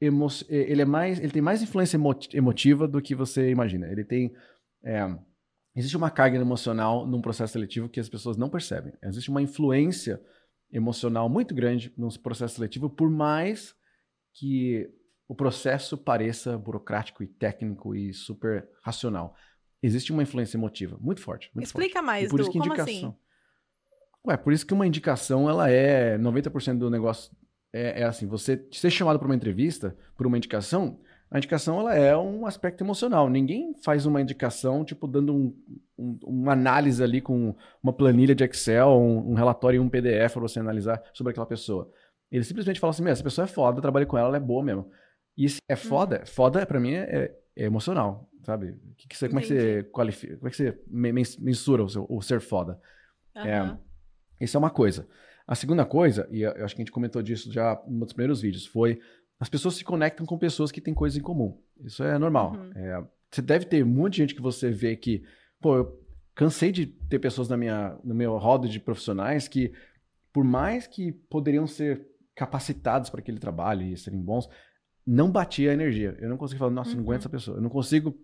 Emo, 0.00 0.28
ele 0.48 0.82
é 0.82 0.84
mais. 0.84 1.18
Ele 1.18 1.30
tem 1.30 1.42
mais 1.42 1.62
influência 1.62 1.98
emotiva 2.32 2.88
do 2.88 3.02
que 3.02 3.14
você 3.14 3.50
imagina. 3.50 3.86
Ele 3.88 4.04
tem. 4.04 4.32
É, 4.82 5.06
existe 5.76 5.96
uma 5.96 6.10
carga 6.10 6.38
emocional 6.38 7.06
num 7.06 7.20
processo 7.20 7.52
seletivo 7.52 7.88
que 7.88 8.00
as 8.00 8.08
pessoas 8.08 8.36
não 8.36 8.48
percebem. 8.48 8.92
Existe 9.02 9.28
uma 9.28 9.42
influência 9.42 10.20
emocional 10.72 11.28
muito 11.28 11.54
grande 11.54 11.92
no 11.96 12.08
processo 12.18 12.54
seletivo, 12.54 12.88
por 12.88 13.10
mais 13.10 13.74
que 14.32 14.88
o 15.28 15.34
processo 15.34 15.98
pareça 15.98 16.56
burocrático 16.56 17.22
e 17.22 17.26
técnico 17.26 17.94
e 17.94 18.12
super 18.14 18.68
racional. 18.82 19.36
Existe 19.82 20.12
uma 20.12 20.22
influência 20.22 20.56
emotiva 20.56 20.96
muito 21.00 21.20
forte. 21.20 21.50
Muito 21.54 21.66
Explica 21.66 21.94
forte. 21.94 22.06
mais, 22.06 22.28
por 22.28 22.38
Du, 22.38 22.42
isso 22.42 22.50
que 22.50 22.58
como 22.58 22.72
indicação... 22.72 22.94
assim? 22.94 23.16
Ué, 24.26 24.36
por 24.36 24.52
isso 24.52 24.66
que 24.66 24.74
uma 24.74 24.86
indicação, 24.86 25.48
ela 25.48 25.70
é 25.70 26.18
90% 26.18 26.78
do 26.78 26.90
negócio 26.90 27.32
é, 27.72 28.02
é, 28.02 28.04
assim, 28.04 28.26
você 28.26 28.66
ser 28.72 28.90
chamado 28.90 29.18
para 29.18 29.26
uma 29.26 29.34
entrevista, 29.34 29.96
por 30.16 30.26
uma 30.26 30.36
indicação, 30.36 30.98
a 31.30 31.38
indicação 31.38 31.78
ela 31.78 31.94
é 31.94 32.16
um 32.16 32.44
aspecto 32.44 32.82
emocional. 32.82 33.30
Ninguém 33.30 33.72
faz 33.84 34.04
uma 34.04 34.20
indicação, 34.20 34.84
tipo, 34.84 35.06
dando 35.06 35.32
um, 35.32 35.56
um, 35.96 36.18
uma 36.24 36.52
análise 36.52 37.02
ali 37.02 37.20
com 37.20 37.54
uma 37.80 37.92
planilha 37.92 38.34
de 38.34 38.42
Excel, 38.42 38.88
um, 38.88 39.30
um 39.30 39.34
relatório 39.34 39.76
e 39.76 39.80
um 39.80 39.88
PDF 39.88 40.32
para 40.32 40.42
você 40.42 40.58
analisar 40.58 41.00
sobre 41.14 41.30
aquela 41.30 41.46
pessoa. 41.46 41.88
Ele 42.32 42.42
simplesmente 42.42 42.80
fala 42.80 42.90
assim, 42.90 43.08
essa 43.08 43.22
pessoa 43.22 43.44
é 43.44 43.48
foda, 43.48 43.78
eu 43.78 43.82
trabalhei 43.82 44.06
com 44.06 44.18
ela, 44.18 44.28
ela 44.28 44.36
é 44.36 44.40
boa 44.40 44.64
mesmo. 44.64 44.90
E 45.36 45.46
é 45.68 45.76
foda. 45.76 46.20
Uhum. 46.20 46.26
Foda, 46.26 46.66
pra 46.66 46.80
mim, 46.80 46.94
é, 46.94 47.32
é 47.56 47.64
emocional, 47.64 48.28
sabe? 48.42 48.76
Que 48.96 49.06
que 49.06 49.16
você, 49.16 49.28
como 49.28 49.38
é 49.38 49.42
que 49.42 49.48
você 49.48 49.82
qualifica, 49.84 50.36
como 50.36 50.48
é 50.48 50.50
que 50.50 50.56
você 50.56 50.80
mensura 51.38 51.84
o, 51.84 51.88
seu, 51.88 52.06
o 52.08 52.20
ser 52.20 52.40
foda? 52.40 52.80
Uhum. 53.36 53.46
É, 53.46 53.78
isso 54.40 54.56
é 54.56 54.58
uma 54.58 54.70
coisa. 54.70 55.06
A 55.50 55.56
segunda 55.56 55.84
coisa, 55.84 56.28
e 56.30 56.42
eu 56.42 56.64
acho 56.64 56.76
que 56.76 56.80
a 56.80 56.84
gente 56.84 56.92
comentou 56.92 57.20
disso 57.20 57.52
já 57.52 57.82
um 57.84 57.98
dos 57.98 58.12
primeiros 58.12 58.40
vídeos, 58.40 58.64
foi 58.66 59.00
as 59.40 59.48
pessoas 59.48 59.74
se 59.74 59.82
conectam 59.82 60.24
com 60.24 60.38
pessoas 60.38 60.70
que 60.70 60.80
têm 60.80 60.94
coisas 60.94 61.18
em 61.18 61.20
comum. 61.20 61.60
Isso 61.82 62.04
é 62.04 62.16
normal. 62.20 62.52
Uhum. 62.52 62.70
É, 62.76 63.04
você 63.28 63.42
deve 63.42 63.64
ter 63.64 63.84
um 63.84 63.88
monte 63.88 64.12
de 64.12 64.18
gente 64.18 64.34
que 64.36 64.40
você 64.40 64.70
vê 64.70 64.94
que, 64.94 65.24
pô, 65.60 65.76
eu 65.76 66.00
cansei 66.36 66.70
de 66.70 66.86
ter 66.86 67.18
pessoas 67.18 67.48
na 67.48 67.56
minha, 67.56 67.98
no 68.04 68.14
meu 68.14 68.36
roda 68.36 68.68
de 68.68 68.78
profissionais 68.78 69.48
que, 69.48 69.72
por 70.32 70.44
mais 70.44 70.86
que 70.86 71.10
poderiam 71.10 71.66
ser 71.66 72.06
capacitados 72.36 73.10
para 73.10 73.18
aquele 73.18 73.40
trabalho 73.40 73.82
e 73.82 73.96
serem 73.96 74.22
bons, 74.22 74.48
não 75.04 75.32
batia 75.32 75.72
a 75.72 75.74
energia. 75.74 76.16
Eu 76.20 76.28
não 76.28 76.36
consigo 76.36 76.60
falar, 76.60 76.70
nossa, 76.70 76.90
uhum. 76.90 76.98
não 76.98 77.02
aguento 77.02 77.22
uhum. 77.22 77.26
essa 77.26 77.28
pessoa. 77.28 77.56
Eu 77.56 77.62
não 77.62 77.70
consigo 77.70 78.16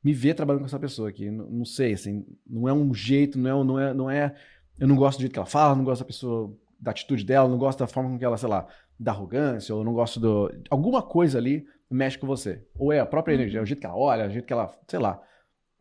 me 0.00 0.12
ver 0.12 0.34
trabalhando 0.34 0.60
com 0.60 0.66
essa 0.66 0.78
pessoa 0.78 1.08
aqui. 1.08 1.28
Não, 1.28 1.50
não, 1.50 1.64
sei, 1.64 1.94
assim, 1.94 2.24
não 2.46 2.68
é 2.68 2.72
um 2.72 2.94
jeito, 2.94 3.36
não 3.36 3.50
é, 3.50 3.64
não 3.64 3.80
é, 3.80 3.94
não 3.94 4.08
é. 4.08 4.32
Eu 4.78 4.86
não 4.86 4.94
gosto 4.94 5.18
do 5.18 5.22
jeito 5.22 5.32
que 5.32 5.40
ela 5.40 5.44
fala, 5.44 5.74
não 5.74 5.82
gosto 5.82 6.02
da 6.02 6.06
pessoa, 6.06 6.56
da 6.78 6.90
atitude 6.90 7.24
dela, 7.24 7.48
não 7.48 7.58
gosto 7.58 7.78
da 7.78 7.86
forma 7.86 8.10
com 8.10 8.18
que 8.18 8.24
ela, 8.24 8.36
sei 8.36 8.48
lá, 8.48 8.66
da 8.98 9.12
arrogância, 9.12 9.74
ou 9.74 9.84
não 9.84 9.92
gosto 9.92 10.20
do. 10.20 10.50
Alguma 10.70 11.02
coisa 11.02 11.38
ali 11.38 11.66
mexe 11.90 12.18
com 12.18 12.26
você. 12.26 12.66
Ou 12.76 12.92
é 12.92 13.00
a 13.00 13.06
própria 13.06 13.34
uhum. 13.34 13.40
energia, 13.40 13.60
é 13.60 13.62
o 13.62 13.66
jeito 13.66 13.80
que 13.80 13.86
ela 13.86 13.96
olha, 13.96 14.26
o 14.26 14.30
jeito 14.30 14.46
que 14.46 14.52
ela, 14.52 14.70
sei 14.86 14.98
lá. 14.98 15.22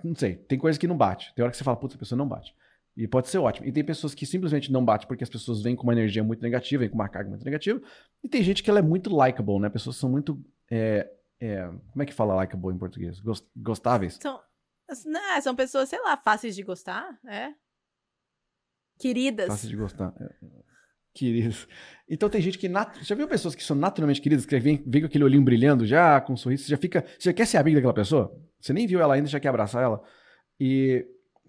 Não 0.04 0.16
sei, 0.16 0.36
tem 0.36 0.60
coisa 0.60 0.80
que 0.80 0.88
não 0.88 0.96
bate. 0.96 1.34
Tem 1.34 1.44
hora 1.44 1.52
que 1.52 1.58
você 1.58 1.64
fala, 1.64 1.78
putz, 1.78 1.96
a 1.96 2.00
pessoa 2.00 2.18
não 2.18 2.28
bate. 2.28 2.56
E 2.96 3.08
pode 3.08 3.28
ser 3.28 3.38
ótimo. 3.38 3.68
E 3.68 3.72
tem 3.72 3.84
pessoas 3.84 4.16
que 4.16 4.26
simplesmente 4.26 4.72
não 4.72 4.84
batem 4.84 5.08
porque 5.08 5.24
as 5.24 5.30
pessoas 5.30 5.62
vêm 5.62 5.76
com 5.76 5.84
uma 5.84 5.94
energia 5.94 6.24
muito 6.24 6.42
negativa, 6.42 6.82
vêm 6.82 6.90
com 6.90 6.96
uma 6.96 7.10
carga 7.10 7.30
muito 7.30 7.46
negativa. 7.46 7.80
E 8.24 8.28
tem 8.28 8.42
gente 8.42 8.64
que 8.64 8.70
ela 8.70 8.80
é 8.80 8.82
muito 8.82 9.16
likable, 9.16 9.60
né? 9.60 9.70
Pessoas 9.70 9.98
são 9.98 10.10
muito. 10.10 10.44
É, 10.70 11.08
é, 11.40 11.68
como 11.92 12.02
é 12.02 12.06
que 12.06 12.14
fala 12.14 12.34
likable 12.36 12.74
em 12.74 12.78
português? 12.78 13.22
Gostáveis? 13.56 14.18
São, 14.20 14.42
não, 15.06 15.42
são 15.42 15.56
pessoas, 15.56 15.90
sei 15.90 16.02
lá, 16.02 16.18
fáceis 16.18 16.56
de 16.56 16.64
gostar, 16.64 17.20
é? 17.28 17.54
Queridas. 18.98 19.48
Fáceis 19.48 19.70
de 19.70 19.76
gostar. 19.76 20.14
É. 20.20 20.66
Queridas. 21.17 21.67
Então 22.08 22.30
tem 22.30 22.39
gente 22.39 22.60
que. 22.60 22.69
Nat... 22.69 22.95
Já 23.01 23.15
viu 23.15 23.27
pessoas 23.27 23.56
que 23.56 23.63
são 23.63 23.75
naturalmente 23.75 24.21
queridas, 24.21 24.45
que 24.45 24.60
vem, 24.60 24.84
vem 24.86 25.01
com 25.01 25.08
aquele 25.08 25.23
olhinho 25.23 25.43
brilhando 25.43 25.86
já, 25.86 26.21
com 26.21 26.34
um 26.34 26.38
sorriso, 26.38 26.63
você 26.63 26.69
já 26.69 26.77
fica. 26.77 27.03
Você 27.17 27.30
já 27.30 27.34
quer 27.34 27.47
ser 27.47 27.58
amigo 27.58 27.75
daquela 27.75 27.93
pessoa? 27.93 28.39
Você 28.62 28.71
nem 28.71 28.86
viu 28.86 29.01
ela 29.01 29.15
ainda, 29.15 29.27
já 29.27 29.39
quer 29.39 29.49
abraçar 29.49 29.82
ela. 29.82 30.01
E 30.60 31.06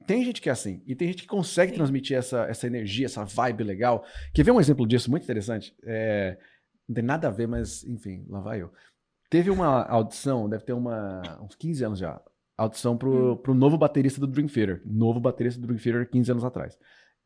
tem 0.06 0.24
gente 0.24 0.40
que 0.40 0.48
é 0.48 0.52
assim. 0.52 0.82
E 0.86 0.94
tem 0.94 1.08
gente 1.08 1.22
que 1.22 1.28
consegue 1.28 1.72
Sim. 1.72 1.76
transmitir 1.76 2.16
essa, 2.16 2.44
essa 2.44 2.66
energia, 2.66 3.04
essa 3.04 3.24
vibe 3.24 3.62
legal. 3.62 4.04
Quer 4.32 4.42
ver 4.42 4.52
um 4.52 4.60
exemplo 4.60 4.86
disso 4.86 5.10
muito 5.10 5.24
interessante? 5.24 5.76
É, 5.84 6.38
não 6.88 6.94
tem 6.94 7.04
nada 7.04 7.28
a 7.28 7.30
ver, 7.30 7.46
mas 7.46 7.84
enfim, 7.84 8.24
lá 8.28 8.40
vai 8.40 8.62
eu. 8.62 8.72
Teve 9.28 9.50
uma 9.50 9.84
audição, 9.84 10.48
deve 10.48 10.64
ter 10.64 10.72
uma, 10.72 11.20
uns 11.42 11.54
15 11.56 11.84
anos 11.84 11.98
já. 11.98 12.18
Audição 12.56 12.96
pro, 12.96 13.32
hum. 13.32 13.36
pro 13.36 13.54
novo 13.54 13.76
baterista 13.76 14.18
do 14.18 14.26
Dream 14.26 14.48
Theater. 14.48 14.80
Novo 14.86 15.20
baterista 15.20 15.60
do 15.60 15.66
Dream 15.66 15.78
Theater 15.78 16.08
15 16.10 16.30
anos 16.30 16.44
atrás. 16.44 16.78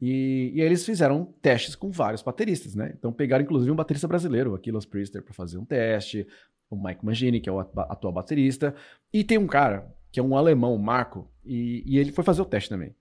E, 0.05 0.51
e 0.53 0.61
aí 0.61 0.67
eles 0.67 0.85
fizeram 0.85 1.33
testes 1.41 1.77
com 1.77 1.89
vários 1.89 2.23
bateristas, 2.23 2.75
né? 2.75 2.93
Então 2.99 3.13
pegaram 3.13 3.45
inclusive 3.45 3.71
um 3.71 3.77
baterista 3.77 4.09
brasileiro, 4.09 4.51
o 4.51 4.55
Aquiles 4.57 4.85
Priester, 4.85 5.23
para 5.23 5.33
fazer 5.33 5.59
um 5.59 5.65
teste. 5.65 6.27
o 6.69 6.77
Mike 6.77 7.07
Mangini, 7.07 7.41
que 7.41 7.49
é 7.49 7.53
o 7.53 7.61
atual 7.61 8.13
baterista, 8.13 8.75
e 9.13 9.23
tem 9.23 9.39
um 9.39 9.47
cara 9.47 9.87
que 10.11 10.19
é 10.19 10.23
um 10.23 10.37
alemão, 10.37 10.77
Marco, 10.77 11.31
e, 11.45 11.85
e 11.87 11.99
ele 11.99 12.11
foi 12.11 12.25
fazer 12.25 12.43
o 12.43 12.45
teste 12.45 12.69
também. 12.69 12.93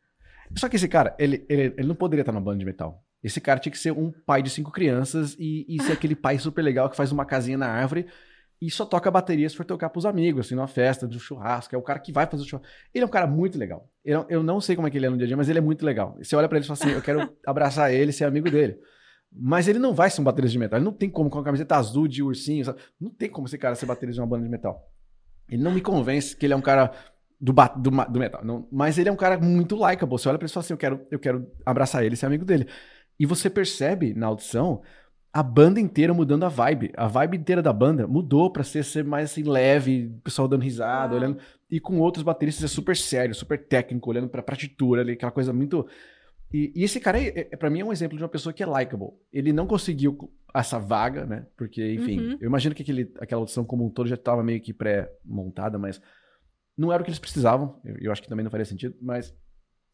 Só 0.56 0.70
que 0.70 0.76
esse 0.76 0.88
cara, 0.88 1.16
ele, 1.18 1.44
ele, 1.50 1.74
ele 1.76 1.88
não 1.88 1.96
poderia 1.96 2.22
estar 2.22 2.32
na 2.32 2.40
banda 2.40 2.60
de 2.60 2.66
metal. 2.66 3.04
Esse 3.24 3.42
cara 3.42 3.60
tinha 3.60 3.72
que 3.72 3.80
ser 3.80 3.92
um 3.92 4.12
pai 4.12 4.44
de 4.44 4.52
cinco 4.52 4.72
crianças 4.72 5.36
e, 5.40 5.66
e 5.68 5.82
ser 5.82 5.94
aquele 5.94 6.16
pai 6.16 6.38
super 6.38 6.62
legal 6.62 6.88
que 6.88 6.96
faz 6.96 7.12
uma 7.12 7.26
casinha 7.26 7.58
na 7.58 7.68
árvore 7.68 8.06
e 8.62 8.69
só 8.69 8.86
toca 8.86 9.10
bateria 9.10 9.50
se 9.50 9.56
for 9.56 9.65
tocar 9.65 9.89
pros 9.89 10.06
amigos, 10.06 10.45
assim, 10.45 10.54
numa 10.54 10.67
festa, 10.67 11.08
do 11.08 11.19
churrasco. 11.19 11.74
É 11.74 11.78
o 11.78 11.82
cara 11.82 11.97
que 11.97 12.12
vai 12.12 12.28
fazer 12.28 12.43
o 12.43 12.45
churrasco. 12.45 12.71
Ele 12.93 13.04
é 13.04 13.08
um 13.08 13.10
cara 13.10 13.26
muito 13.26 13.58
legal. 13.58 13.89
Eu, 14.06 14.24
eu 14.30 14.43
não 14.43 14.62
sei 14.62 14.76
como 14.76 14.88
é 14.88 14.91
que 14.91 14.97
ele 14.97 15.08
é 15.08 15.10
no 15.10 15.17
dia 15.17 15.26
a 15.26 15.28
dia, 15.28 15.36
mas 15.36 15.50
ele 15.50 15.58
é 15.58 15.62
muito 15.62 15.84
legal. 15.84 16.15
Você 16.21 16.36
olha 16.36 16.47
para 16.47 16.60
ele 16.60 16.65
e 16.65 16.67
fala 16.67 16.80
assim: 16.80 16.91
eu 16.91 17.02
quero 17.02 17.36
abraçar 17.43 17.91
ele, 17.91 18.12
ser 18.12 18.26
amigo 18.26 18.52
dele. 18.52 18.78
Mas 19.34 19.67
ele 19.67 19.80
não 19.80 19.95
vai 19.95 20.12
ser 20.12 20.21
um 20.21 20.24
baterista 20.24 20.52
de 20.52 20.60
metal. 20.60 20.78
Ele 20.78 20.86
não 20.86 20.93
tem 20.93 21.10
como 21.10 21.28
com 21.28 21.39
a 21.39 21.43
camiseta 21.43 21.76
azul 21.76 22.08
de 22.08 22.21
ursinho. 22.21 22.63
Sabe? 22.63 22.80
Não 23.00 23.10
tem 23.10 23.30
como 23.30 23.47
esse 23.47 23.58
cara 23.58 23.74
ser 23.74 23.88
baterista 23.88 24.15
de 24.15 24.21
uma 24.21 24.28
banda 24.28 24.43
de 24.43 24.50
metal. 24.50 24.88
Ele 25.50 25.63
não 25.63 25.71
me 25.71 25.82
convence 25.82 26.36
que 26.36 26.45
ele 26.45 26.54
é 26.54 26.56
um 26.56 26.62
cara 26.62 26.91
do, 27.39 27.52
do, 27.52 27.89
do 27.89 28.19
metal. 28.19 28.45
Não, 28.45 28.67
mas 28.71 29.00
ele 29.00 29.10
é 29.10 29.12
um 29.12 29.15
cara 29.15 29.39
muito 29.39 29.76
likeable. 29.76 30.19
Você 30.19 30.30
olha 30.30 30.38
pra 30.38 30.45
ele 30.45 30.52
e 30.52 30.54
fala 30.54 30.63
assim: 30.63 30.74
eu 30.74 30.78
quero, 30.78 31.08
eu 31.10 31.17
quero 31.17 31.52
abraçar 31.65 32.06
ele, 32.06 32.15
ser 32.15 32.28
amigo 32.28 32.45
dele. 32.45 32.67
E 33.19 33.26
você 33.26 33.50
percebe 33.50 34.13
na 34.13 34.28
audição 34.28 34.84
a 35.34 35.41
banda 35.41 35.80
inteira 35.80 36.13
mudando 36.13 36.44
a 36.44 36.50
vibe. 36.50 36.91
A 36.96 37.08
vibe 37.08 37.38
inteira 37.38 37.62
da 37.62 37.72
banda 37.72 38.06
mudou 38.06 38.52
pra 38.52 38.63
ser, 38.63 38.84
ser 38.84 39.04
mais 39.04 39.32
assim, 39.32 39.44
leve, 39.44 40.13
pessoal 40.24 40.48
dando 40.48 40.62
risada, 40.62 41.13
ah. 41.13 41.17
olhando. 41.17 41.38
E 41.70 41.80
com 41.80 42.00
outros 42.00 42.24
bateristas 42.24 42.65
é 42.65 42.67
super 42.67 42.98
sério, 42.98 43.34
super 43.34 43.58
técnico, 43.65 44.10
olhando 44.10 44.28
pra 44.28 44.44
partitura 44.44 45.02
ali, 45.02 45.13
aquela 45.13 45.32
coisa 45.32 45.54
muito. 45.54 45.88
E, 46.54 46.74
e 46.76 46.84
esse 46.84 47.00
cara, 47.00 47.17
é, 47.17 47.48
é, 47.50 47.56
para 47.56 47.70
mim, 47.70 47.80
é 47.80 47.86
um 47.86 47.94
exemplo 47.94 48.17
de 48.17 48.24
uma 48.24 48.30
pessoa 48.30 48.52
que 48.52 48.62
é 48.62 48.65
likable. 48.65 49.12
Ele 49.32 49.54
não 49.54 49.65
conseguiu 49.65 50.30
essa 50.54 50.78
vaga, 50.78 51.26
né? 51.26 51.46
Porque, 51.56 51.94
enfim, 51.94 52.20
uhum. 52.20 52.38
eu 52.41 52.48
imagino 52.48 52.76
que 52.76 52.84
aquele, 52.84 53.10
aquela 53.20 53.41
audição 53.41 53.63
como 53.63 53.86
um 53.86 53.89
todo 53.89 54.10
já 54.10 54.15
estava 54.15 54.44
meio 54.44 54.60
que 54.60 54.74
pré-montada, 54.74 55.78
mas 55.78 56.02
não 56.78 56.91
era 56.91 57.02
o 57.02 57.06
que 57.06 57.10
eles 57.10 57.20
precisavam. 57.20 57.80
Eu, 57.86 57.96
eu 58.02 58.12
acho 58.12 58.22
que 58.22 58.28
também 58.28 58.44
não 58.44 58.52
faria 58.52 58.65
sentido, 58.65 58.96
mas 59.02 59.34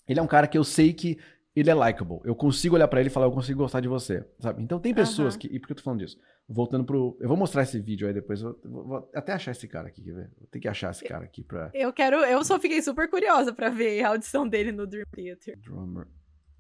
ele 0.08 0.20
é 0.20 0.24
um 0.24 0.28
cara 0.28 0.48
que 0.48 0.58
eu 0.58 0.64
sei 0.64 0.94
que 0.94 1.20
ele 1.60 1.70
é 1.70 1.74
likable. 1.74 2.20
Eu 2.24 2.36
consigo 2.36 2.76
olhar 2.76 2.88
para 2.88 3.00
ele 3.00 3.10
e 3.10 3.12
falar, 3.12 3.26
eu 3.26 3.32
consigo 3.32 3.60
gostar 3.60 3.80
de 3.80 3.88
você, 3.88 4.24
sabe? 4.40 4.62
Então 4.62 4.80
tem 4.80 4.94
pessoas 4.94 5.34
uhum. 5.34 5.40
que. 5.40 5.48
E 5.48 5.60
por 5.60 5.68
que 5.68 5.74
eu 5.74 5.78
tô 5.78 5.84
falando 5.84 6.00
disso? 6.00 6.20
Voltando 6.48 6.86
pro. 6.86 7.18
Eu 7.20 7.28
vou 7.28 7.38
mostrar 7.38 7.64
esse 7.64 7.80
vídeo 7.80 8.08
aí 8.08 8.14
depois. 8.14 8.42
Vou, 8.42 8.60
vou 8.64 9.10
até 9.14 9.34
achar 9.34 9.52
esse 9.52 9.68
cara 9.68 9.88
aqui, 9.88 10.04
quer 10.04 10.14
ver? 10.14 10.32
Vou 10.38 10.48
ter 10.48 10.60
que 10.60 10.68
achar 10.68 10.92
esse 10.92 11.04
cara 11.04 11.26
aqui 11.26 11.44
pra. 11.44 11.72
Eu 11.74 11.92
quero. 11.92 12.18
Eu 12.18 12.44
só 12.44 12.60
fiquei 12.60 12.82
super 12.82 13.10
curiosa 13.10 13.54
pra 13.54 13.70
ver 13.70 14.04
a 14.04 14.10
audição 14.10 14.48
dele 14.48 14.72
no 14.72 14.86
Dream 14.86 15.06
Theater. 15.12 15.58
Drummer 15.60 16.08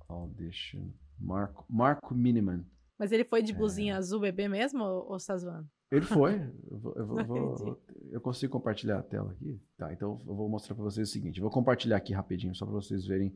Audition. 0.08 0.90
Marco, 1.20 1.66
Marco 1.70 2.16
Miniman. 2.16 2.66
Mas 2.98 3.12
ele 3.12 3.24
foi 3.24 3.42
de 3.42 3.54
blusinha 3.54 3.94
é... 3.94 3.98
azul 3.98 4.20
bebê 4.20 4.48
mesmo 4.48 4.84
ou, 4.84 5.12
ou 5.12 5.18
tá 5.18 5.38
zoando? 5.38 5.68
Ele 5.92 6.06
foi. 6.06 6.34
Eu, 6.70 6.80
vou, 6.80 6.94
eu, 6.96 7.08
vou, 7.08 7.26
vou, 7.26 7.82
eu, 8.12 8.22
consigo 8.22 8.52
compartilhar 8.52 9.00
a 9.00 9.04
tela 9.04 9.32
aqui? 9.32 9.60
Tá, 9.78 9.92
então 9.94 10.22
eu 10.28 10.36
vou 10.36 10.50
mostrar 10.50 10.76
pra 10.76 10.84
vocês 10.84 11.10
o 11.10 11.12
seguinte. 11.12 11.38
Eu 11.38 11.44
vou 11.44 11.52
compartilhar 11.52 11.98
aqui 11.98 12.14
rapidinho, 12.14 12.54
só 12.54 12.66
pra 12.66 12.74
vocês 12.74 13.06
verem 13.06 13.34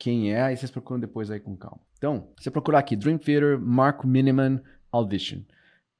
quem 0.00 0.32
é, 0.32 0.40
aí 0.40 0.56
vocês 0.56 0.70
procuram 0.70 0.98
depois 0.98 1.30
aí 1.30 1.38
com 1.38 1.54
calma. 1.54 1.78
Então, 1.98 2.32
você 2.34 2.50
procurar 2.50 2.78
aqui, 2.78 2.96
Dream 2.96 3.18
Theater, 3.18 3.60
Mark 3.60 4.02
Miniman 4.02 4.62
Audition. 4.90 5.42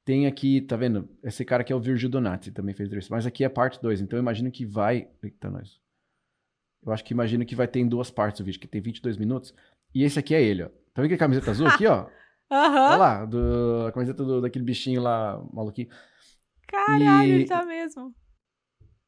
Tem 0.06 0.26
aqui, 0.26 0.62
tá 0.62 0.74
vendo? 0.74 1.06
Esse 1.22 1.44
cara 1.44 1.60
aqui 1.60 1.70
é 1.70 1.76
o 1.76 1.80
Virgil 1.80 2.08
Donati, 2.08 2.50
também 2.50 2.74
fez 2.74 2.86
entrevista. 2.88 3.14
Mas 3.14 3.26
aqui 3.26 3.44
é 3.44 3.48
parte 3.50 3.80
2, 3.80 4.00
então 4.00 4.18
eu 4.18 4.22
imagino 4.22 4.50
que 4.50 4.64
vai... 4.64 5.06
Eita, 5.22 5.50
nós. 5.50 5.78
Eu 6.82 6.92
acho 6.92 7.04
que 7.04 7.12
imagino 7.12 7.44
que 7.44 7.54
vai 7.54 7.68
ter 7.68 7.80
em 7.80 7.86
duas 7.86 8.10
partes 8.10 8.40
o 8.40 8.44
vídeo, 8.44 8.58
que 8.58 8.66
tem 8.66 8.80
22 8.80 9.18
minutos. 9.18 9.54
E 9.94 10.02
esse 10.02 10.18
aqui 10.18 10.34
é 10.34 10.42
ele, 10.42 10.62
ó. 10.62 10.68
Tá 10.94 11.02
vendo 11.02 11.10
que 11.10 11.18
camiseta 11.18 11.50
azul 11.50 11.66
aqui, 11.66 11.86
ó? 11.86 12.08
Aham. 12.50 12.74
Uhum. 12.74 12.86
Olha 12.86 12.96
lá, 12.96 13.24
do, 13.26 13.86
a 13.86 13.92
camiseta 13.92 14.24
do, 14.24 14.40
daquele 14.40 14.64
bichinho 14.64 15.02
lá, 15.02 15.38
maluquinho. 15.52 15.88
Caralho, 16.66 17.28
e... 17.28 17.32
ele 17.32 17.44
tá 17.44 17.66
mesmo. 17.66 18.14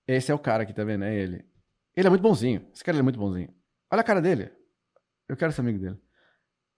Esse 0.07 0.31
é 0.31 0.35
o 0.35 0.39
cara 0.39 0.65
aqui, 0.65 0.75
tá 0.75 0.85
vendo? 0.85 1.05
É 1.05 1.17
ele. 1.17 1.47
Ele 1.97 2.07
é 2.07 2.11
muito 2.11 2.23
bonzinho. 2.23 2.69
Esse 2.75 2.85
cara 2.85 2.99
é 2.99 3.03
muito 3.03 3.19
bonzinho. 3.19 3.49
Olha 3.91 4.03
a 4.03 4.05
cara 4.05 4.21
dele. 4.21 4.53
Eu 5.33 5.37
quero 5.37 5.51
ser 5.51 5.63
amigo 5.63 5.79
dele. 5.79 5.97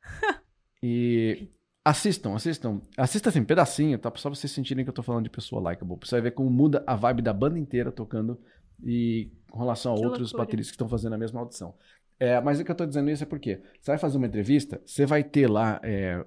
e 0.80 1.48
assistam, 1.84 2.36
assistam. 2.36 2.80
Assista 2.96 3.28
assim, 3.28 3.42
pedacinho, 3.42 3.98
tá? 3.98 4.12
Só 4.14 4.30
vocês 4.30 4.52
sentirem 4.52 4.84
que 4.84 4.90
eu 4.90 4.94
tô 4.94 5.02
falando 5.02 5.24
de 5.24 5.30
pessoa 5.30 5.70
likeable. 5.70 5.98
Você 6.00 6.20
ver 6.20 6.30
como 6.30 6.48
muda 6.48 6.84
a 6.86 6.94
vibe 6.94 7.20
da 7.20 7.32
banda 7.32 7.58
inteira 7.58 7.90
tocando 7.90 8.40
e 8.80 9.28
com 9.50 9.58
relação 9.58 9.92
a 9.92 9.96
que 9.96 10.04
outros 10.04 10.30
loucura. 10.30 10.44
bateristas 10.44 10.70
que 10.70 10.76
estão 10.76 10.88
fazendo 10.88 11.14
a 11.14 11.18
mesma 11.18 11.40
audição. 11.40 11.74
É, 12.20 12.40
mas 12.40 12.60
o 12.60 12.64
que 12.64 12.70
eu 12.70 12.76
tô 12.76 12.86
dizendo 12.86 13.10
isso 13.10 13.24
é 13.24 13.26
porque 13.26 13.60
você 13.80 13.90
vai 13.90 13.98
fazer 13.98 14.18
uma 14.18 14.26
entrevista, 14.28 14.80
você 14.86 15.04
vai 15.04 15.24
ter 15.24 15.50
lá 15.50 15.80
é, 15.82 16.24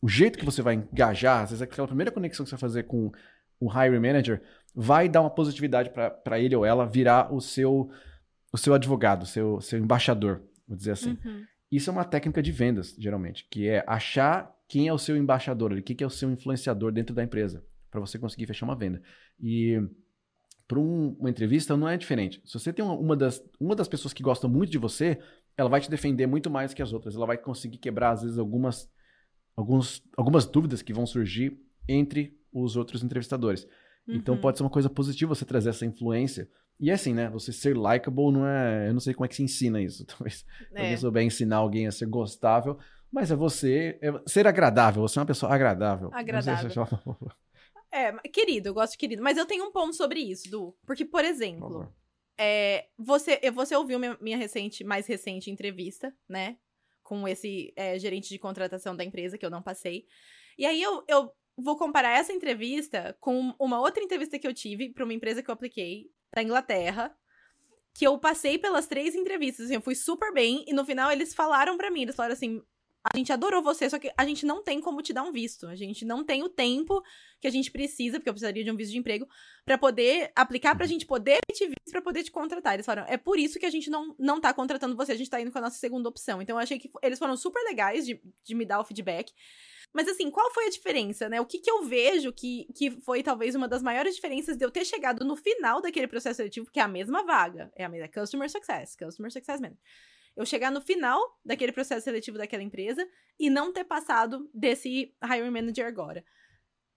o 0.00 0.08
jeito 0.08 0.38
que 0.38 0.46
você 0.46 0.62
vai 0.62 0.76
engajar, 0.76 1.42
às 1.42 1.50
vezes 1.50 1.60
aquela 1.60 1.86
primeira 1.86 2.10
conexão 2.10 2.42
que 2.42 2.48
você 2.48 2.56
vai 2.56 2.60
fazer 2.60 2.84
com 2.84 3.12
o 3.60 3.70
hiring 3.70 4.00
manager 4.00 4.42
vai 4.74 5.10
dar 5.10 5.20
uma 5.20 5.28
positividade 5.28 5.90
para 5.90 6.40
ele 6.40 6.56
ou 6.56 6.64
ela 6.64 6.86
virar 6.86 7.34
o 7.34 7.38
seu 7.38 7.90
o 8.50 8.56
seu 8.56 8.72
advogado, 8.72 9.26
seu, 9.26 9.60
seu 9.60 9.78
embaixador, 9.78 10.40
vou 10.66 10.74
dizer 10.74 10.92
assim. 10.92 11.18
Uhum. 11.22 11.44
Isso 11.76 11.90
é 11.90 11.92
uma 11.92 12.06
técnica 12.06 12.42
de 12.42 12.50
vendas, 12.50 12.96
geralmente, 12.98 13.46
que 13.50 13.68
é 13.68 13.84
achar 13.86 14.50
quem 14.66 14.88
é 14.88 14.92
o 14.94 14.98
seu 14.98 15.14
embaixador, 15.14 15.72
o 15.72 15.82
que 15.82 16.02
é 16.02 16.06
o 16.06 16.10
seu 16.10 16.30
influenciador 16.30 16.90
dentro 16.90 17.14
da 17.14 17.22
empresa, 17.22 17.62
para 17.90 18.00
você 18.00 18.18
conseguir 18.18 18.46
fechar 18.46 18.64
uma 18.64 18.74
venda. 18.74 19.02
E 19.38 19.78
para 20.66 20.80
um, 20.80 21.14
uma 21.20 21.28
entrevista 21.28 21.76
não 21.76 21.86
é 21.86 21.98
diferente. 21.98 22.40
Se 22.46 22.58
você 22.58 22.72
tem 22.72 22.82
uma, 22.82 22.94
uma, 22.94 23.14
das, 23.14 23.44
uma 23.60 23.76
das 23.76 23.88
pessoas 23.88 24.14
que 24.14 24.22
gosta 24.22 24.48
muito 24.48 24.70
de 24.70 24.78
você, 24.78 25.18
ela 25.54 25.68
vai 25.68 25.82
te 25.82 25.90
defender 25.90 26.26
muito 26.26 26.48
mais 26.48 26.72
que 26.72 26.80
as 26.80 26.94
outras. 26.94 27.14
Ela 27.14 27.26
vai 27.26 27.36
conseguir 27.36 27.76
quebrar, 27.76 28.12
às 28.12 28.22
vezes, 28.22 28.38
algumas, 28.38 28.90
alguns, 29.54 30.02
algumas 30.16 30.46
dúvidas 30.46 30.80
que 30.80 30.94
vão 30.94 31.04
surgir 31.04 31.60
entre 31.86 32.40
os 32.50 32.74
outros 32.74 33.04
entrevistadores. 33.04 33.64
Então, 34.04 34.14
uhum. 34.14 34.16
Então 34.16 34.36
pode 34.38 34.56
ser 34.56 34.64
uma 34.64 34.70
coisa 34.70 34.88
positiva 34.88 35.34
você 35.34 35.44
trazer 35.44 35.68
essa 35.68 35.84
influência 35.84 36.48
e 36.78 36.90
é 36.90 36.94
assim, 36.94 37.14
né? 37.14 37.28
Você 37.30 37.52
ser 37.52 37.76
likable 37.76 38.32
não 38.32 38.46
é. 38.46 38.88
Eu 38.88 38.92
não 38.92 39.00
sei 39.00 39.14
como 39.14 39.24
é 39.24 39.28
que 39.28 39.36
se 39.36 39.42
ensina 39.42 39.80
isso. 39.80 40.04
Talvez 40.06 40.44
é. 40.72 40.80
alguém 40.80 40.96
souber 40.96 41.22
ensinar 41.22 41.56
alguém 41.56 41.86
a 41.86 41.92
ser 41.92 42.06
gostável. 42.06 42.78
Mas 43.10 43.30
é 43.30 43.36
você. 43.36 43.98
É 44.02 44.12
ser 44.26 44.46
agradável. 44.46 45.02
Você 45.02 45.18
é 45.18 45.20
uma 45.20 45.26
pessoa 45.26 45.54
agradável. 45.54 46.10
Agradável. 46.12 46.70
É, 47.90 48.12
querido, 48.28 48.68
eu 48.68 48.74
gosto 48.74 48.92
de 48.92 48.98
querido. 48.98 49.22
Mas 49.22 49.38
eu 49.38 49.46
tenho 49.46 49.64
um 49.64 49.72
ponto 49.72 49.94
sobre 49.94 50.20
isso, 50.20 50.50
Du. 50.50 50.76
Porque, 50.84 51.04
por 51.04 51.24
exemplo, 51.24 51.84
por 51.84 51.92
é, 52.38 52.88
você, 52.98 53.40
você 53.50 53.74
ouviu 53.74 53.98
minha, 53.98 54.18
minha, 54.20 54.36
recente, 54.36 54.84
mais 54.84 55.06
recente 55.06 55.50
entrevista, 55.50 56.14
né? 56.28 56.58
Com 57.02 57.26
esse 57.26 57.72
é, 57.76 57.98
gerente 57.98 58.28
de 58.28 58.38
contratação 58.38 58.94
da 58.94 59.04
empresa 59.04 59.38
que 59.38 59.46
eu 59.46 59.50
não 59.50 59.62
passei. 59.62 60.06
E 60.58 60.66
aí 60.66 60.82
eu, 60.82 61.04
eu 61.08 61.32
vou 61.56 61.76
comparar 61.76 62.18
essa 62.18 62.32
entrevista 62.32 63.16
com 63.20 63.54
uma 63.58 63.80
outra 63.80 64.02
entrevista 64.02 64.38
que 64.38 64.46
eu 64.46 64.52
tive 64.52 64.90
para 64.90 65.04
uma 65.04 65.14
empresa 65.14 65.42
que 65.42 65.50
eu 65.50 65.54
apliquei 65.54 66.10
da 66.34 66.42
Inglaterra, 66.42 67.16
que 67.94 68.06
eu 68.06 68.18
passei 68.18 68.58
pelas 68.58 68.86
três 68.86 69.14
entrevistas, 69.14 69.66
assim, 69.66 69.74
eu 69.74 69.80
fui 69.80 69.94
super 69.94 70.32
bem, 70.32 70.64
e 70.66 70.72
no 70.72 70.84
final 70.84 71.10
eles 71.10 71.34
falaram 71.34 71.76
para 71.76 71.90
mim, 71.90 72.02
eles 72.02 72.14
falaram 72.14 72.34
assim, 72.34 72.62
a 73.12 73.16
gente 73.16 73.32
adorou 73.32 73.62
você, 73.62 73.88
só 73.88 73.98
que 73.98 74.12
a 74.16 74.24
gente 74.24 74.44
não 74.44 74.62
tem 74.62 74.80
como 74.80 75.00
te 75.00 75.12
dar 75.12 75.22
um 75.22 75.30
visto. 75.30 75.66
A 75.68 75.76
gente 75.76 76.04
não 76.04 76.24
tem 76.24 76.42
o 76.42 76.48
tempo 76.48 77.02
que 77.40 77.46
a 77.46 77.50
gente 77.50 77.70
precisa, 77.70 78.18
porque 78.18 78.28
eu 78.28 78.32
precisaria 78.32 78.64
de 78.64 78.70
um 78.70 78.76
visto 78.76 78.90
de 78.90 78.98
emprego, 78.98 79.28
para 79.64 79.78
poder 79.78 80.32
aplicar 80.34 80.74
pra 80.74 80.86
gente 80.86 81.06
poder 81.06 81.38
te 81.52 81.66
visto 81.66 81.92
pra 81.92 82.02
poder 82.02 82.24
te 82.24 82.32
contratar. 82.32 82.74
Eles 82.74 82.86
falaram, 82.86 83.06
é 83.08 83.16
por 83.16 83.38
isso 83.38 83.58
que 83.58 83.66
a 83.66 83.70
gente 83.70 83.88
não, 83.88 84.14
não 84.18 84.40
tá 84.40 84.52
contratando 84.52 84.96
você, 84.96 85.12
a 85.12 85.16
gente 85.16 85.30
tá 85.30 85.40
indo 85.40 85.52
com 85.52 85.58
a 85.58 85.60
nossa 85.60 85.78
segunda 85.78 86.08
opção. 86.08 86.42
Então 86.42 86.56
eu 86.56 86.60
achei 86.60 86.78
que 86.78 86.90
eles 87.02 87.18
foram 87.18 87.36
super 87.36 87.62
legais 87.62 88.04
de, 88.04 88.20
de 88.42 88.54
me 88.54 88.64
dar 88.64 88.80
o 88.80 88.84
feedback. 88.84 89.32
Mas 89.96 90.08
assim, 90.08 90.30
qual 90.30 90.52
foi 90.52 90.66
a 90.66 90.68
diferença, 90.68 91.26
né? 91.26 91.40
O 91.40 91.46
que, 91.46 91.58
que 91.58 91.70
eu 91.70 91.82
vejo 91.82 92.30
que, 92.30 92.66
que 92.74 92.90
foi 93.00 93.22
talvez 93.22 93.54
uma 93.54 93.66
das 93.66 93.82
maiores 93.82 94.14
diferenças 94.14 94.54
de 94.54 94.62
eu 94.62 94.70
ter 94.70 94.84
chegado 94.84 95.24
no 95.24 95.34
final 95.34 95.80
daquele 95.80 96.06
processo 96.06 96.36
seletivo, 96.36 96.70
que 96.70 96.78
é 96.78 96.82
a 96.82 96.88
mesma 96.88 97.24
vaga, 97.24 97.72
é 97.74 97.82
a 97.82 97.88
mesma 97.88 98.06
Customer 98.06 98.50
Success, 98.50 98.94
Customer 98.94 99.32
Success 99.32 99.58
Manager. 99.58 99.82
Eu 100.36 100.44
chegar 100.44 100.70
no 100.70 100.82
final 100.82 101.18
daquele 101.42 101.72
processo 101.72 102.04
seletivo 102.04 102.36
daquela 102.36 102.62
empresa 102.62 103.08
e 103.40 103.48
não 103.48 103.72
ter 103.72 103.84
passado 103.84 104.50
desse 104.52 105.14
hiring 105.24 105.50
manager 105.50 105.86
agora. 105.86 106.22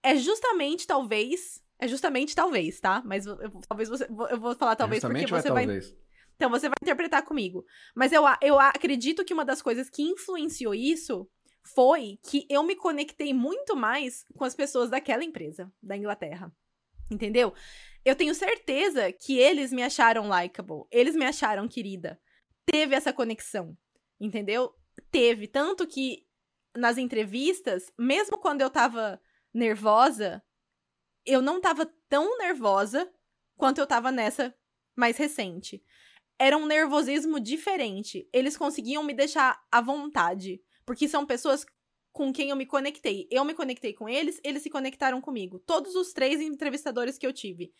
É 0.02 0.14
justamente, 0.16 0.86
talvez, 0.86 1.64
é 1.78 1.88
justamente 1.88 2.34
talvez, 2.34 2.80
tá? 2.80 3.02
Mas 3.02 3.24
eu, 3.24 3.38
talvez 3.66 3.88
você, 3.88 4.04
eu 4.04 4.38
vou 4.38 4.54
falar 4.54 4.76
talvez 4.76 5.02
porque 5.02 5.26
você 5.26 5.50
vai... 5.50 5.64
Talvez? 5.64 5.96
Então, 6.36 6.50
você 6.50 6.68
vai 6.68 6.76
interpretar 6.82 7.22
comigo. 7.22 7.64
Mas 7.94 8.12
eu, 8.12 8.24
eu 8.42 8.58
acredito 8.58 9.24
que 9.24 9.32
uma 9.32 9.44
das 9.44 9.62
coisas 9.62 9.88
que 9.88 10.02
influenciou 10.02 10.74
isso 10.74 11.26
foi 11.64 12.18
que 12.22 12.46
eu 12.48 12.62
me 12.62 12.74
conectei 12.74 13.32
muito 13.32 13.76
mais 13.76 14.24
com 14.36 14.44
as 14.44 14.54
pessoas 14.54 14.90
daquela 14.90 15.24
empresa, 15.24 15.72
da 15.82 15.96
Inglaterra. 15.96 16.52
Entendeu? 17.10 17.52
Eu 18.04 18.14
tenho 18.14 18.34
certeza 18.34 19.12
que 19.12 19.38
eles 19.38 19.72
me 19.72 19.82
acharam 19.82 20.28
likable, 20.28 20.84
eles 20.90 21.14
me 21.14 21.24
acharam 21.24 21.68
querida. 21.68 22.20
Teve 22.64 22.94
essa 22.94 23.12
conexão, 23.12 23.76
entendeu? 24.18 24.72
Teve. 25.10 25.46
Tanto 25.46 25.86
que 25.86 26.26
nas 26.74 26.98
entrevistas, 26.98 27.92
mesmo 27.98 28.38
quando 28.38 28.60
eu 28.60 28.70
tava 28.70 29.20
nervosa, 29.52 30.42
eu 31.26 31.42
não 31.42 31.60
tava 31.60 31.86
tão 32.08 32.38
nervosa 32.38 33.10
quanto 33.56 33.78
eu 33.78 33.86
tava 33.86 34.10
nessa 34.10 34.54
mais 34.96 35.16
recente. 35.16 35.82
Era 36.38 36.56
um 36.56 36.66
nervosismo 36.66 37.38
diferente. 37.38 38.28
Eles 38.32 38.56
conseguiam 38.56 39.02
me 39.02 39.12
deixar 39.12 39.60
à 39.70 39.80
vontade. 39.80 40.62
Porque 40.84 41.08
são 41.08 41.26
pessoas 41.26 41.64
com 42.12 42.32
quem 42.32 42.50
eu 42.50 42.56
me 42.56 42.66
conectei. 42.66 43.28
Eu 43.30 43.44
me 43.44 43.54
conectei 43.54 43.92
com 43.92 44.08
eles, 44.08 44.40
eles 44.42 44.62
se 44.62 44.70
conectaram 44.70 45.20
comigo. 45.20 45.58
Todos 45.60 45.94
os 45.94 46.12
três 46.12 46.40
entrevistadores 46.40 47.16
que 47.16 47.26
eu 47.26 47.32
tive. 47.32 47.72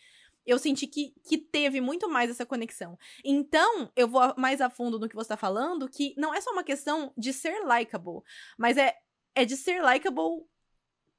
Eu 0.46 0.58
senti 0.58 0.86
que, 0.86 1.12
que 1.24 1.36
teve 1.36 1.80
muito 1.80 2.08
mais 2.08 2.30
essa 2.30 2.46
conexão. 2.46 2.98
Então, 3.24 3.90
eu 3.94 4.08
vou 4.08 4.34
mais 4.36 4.60
a 4.60 4.70
fundo 4.70 4.98
no 4.98 5.08
que 5.08 5.14
você 5.14 5.26
está 5.26 5.36
falando, 5.36 5.88
que 5.88 6.14
não 6.16 6.34
é 6.34 6.40
só 6.40 6.50
uma 6.50 6.64
questão 6.64 7.12
de 7.16 7.32
ser 7.32 7.60
likable, 7.64 8.22
mas 8.58 8.76
é, 8.76 8.96
é 9.34 9.44
de 9.44 9.56
ser 9.56 9.82
likable 9.82 10.46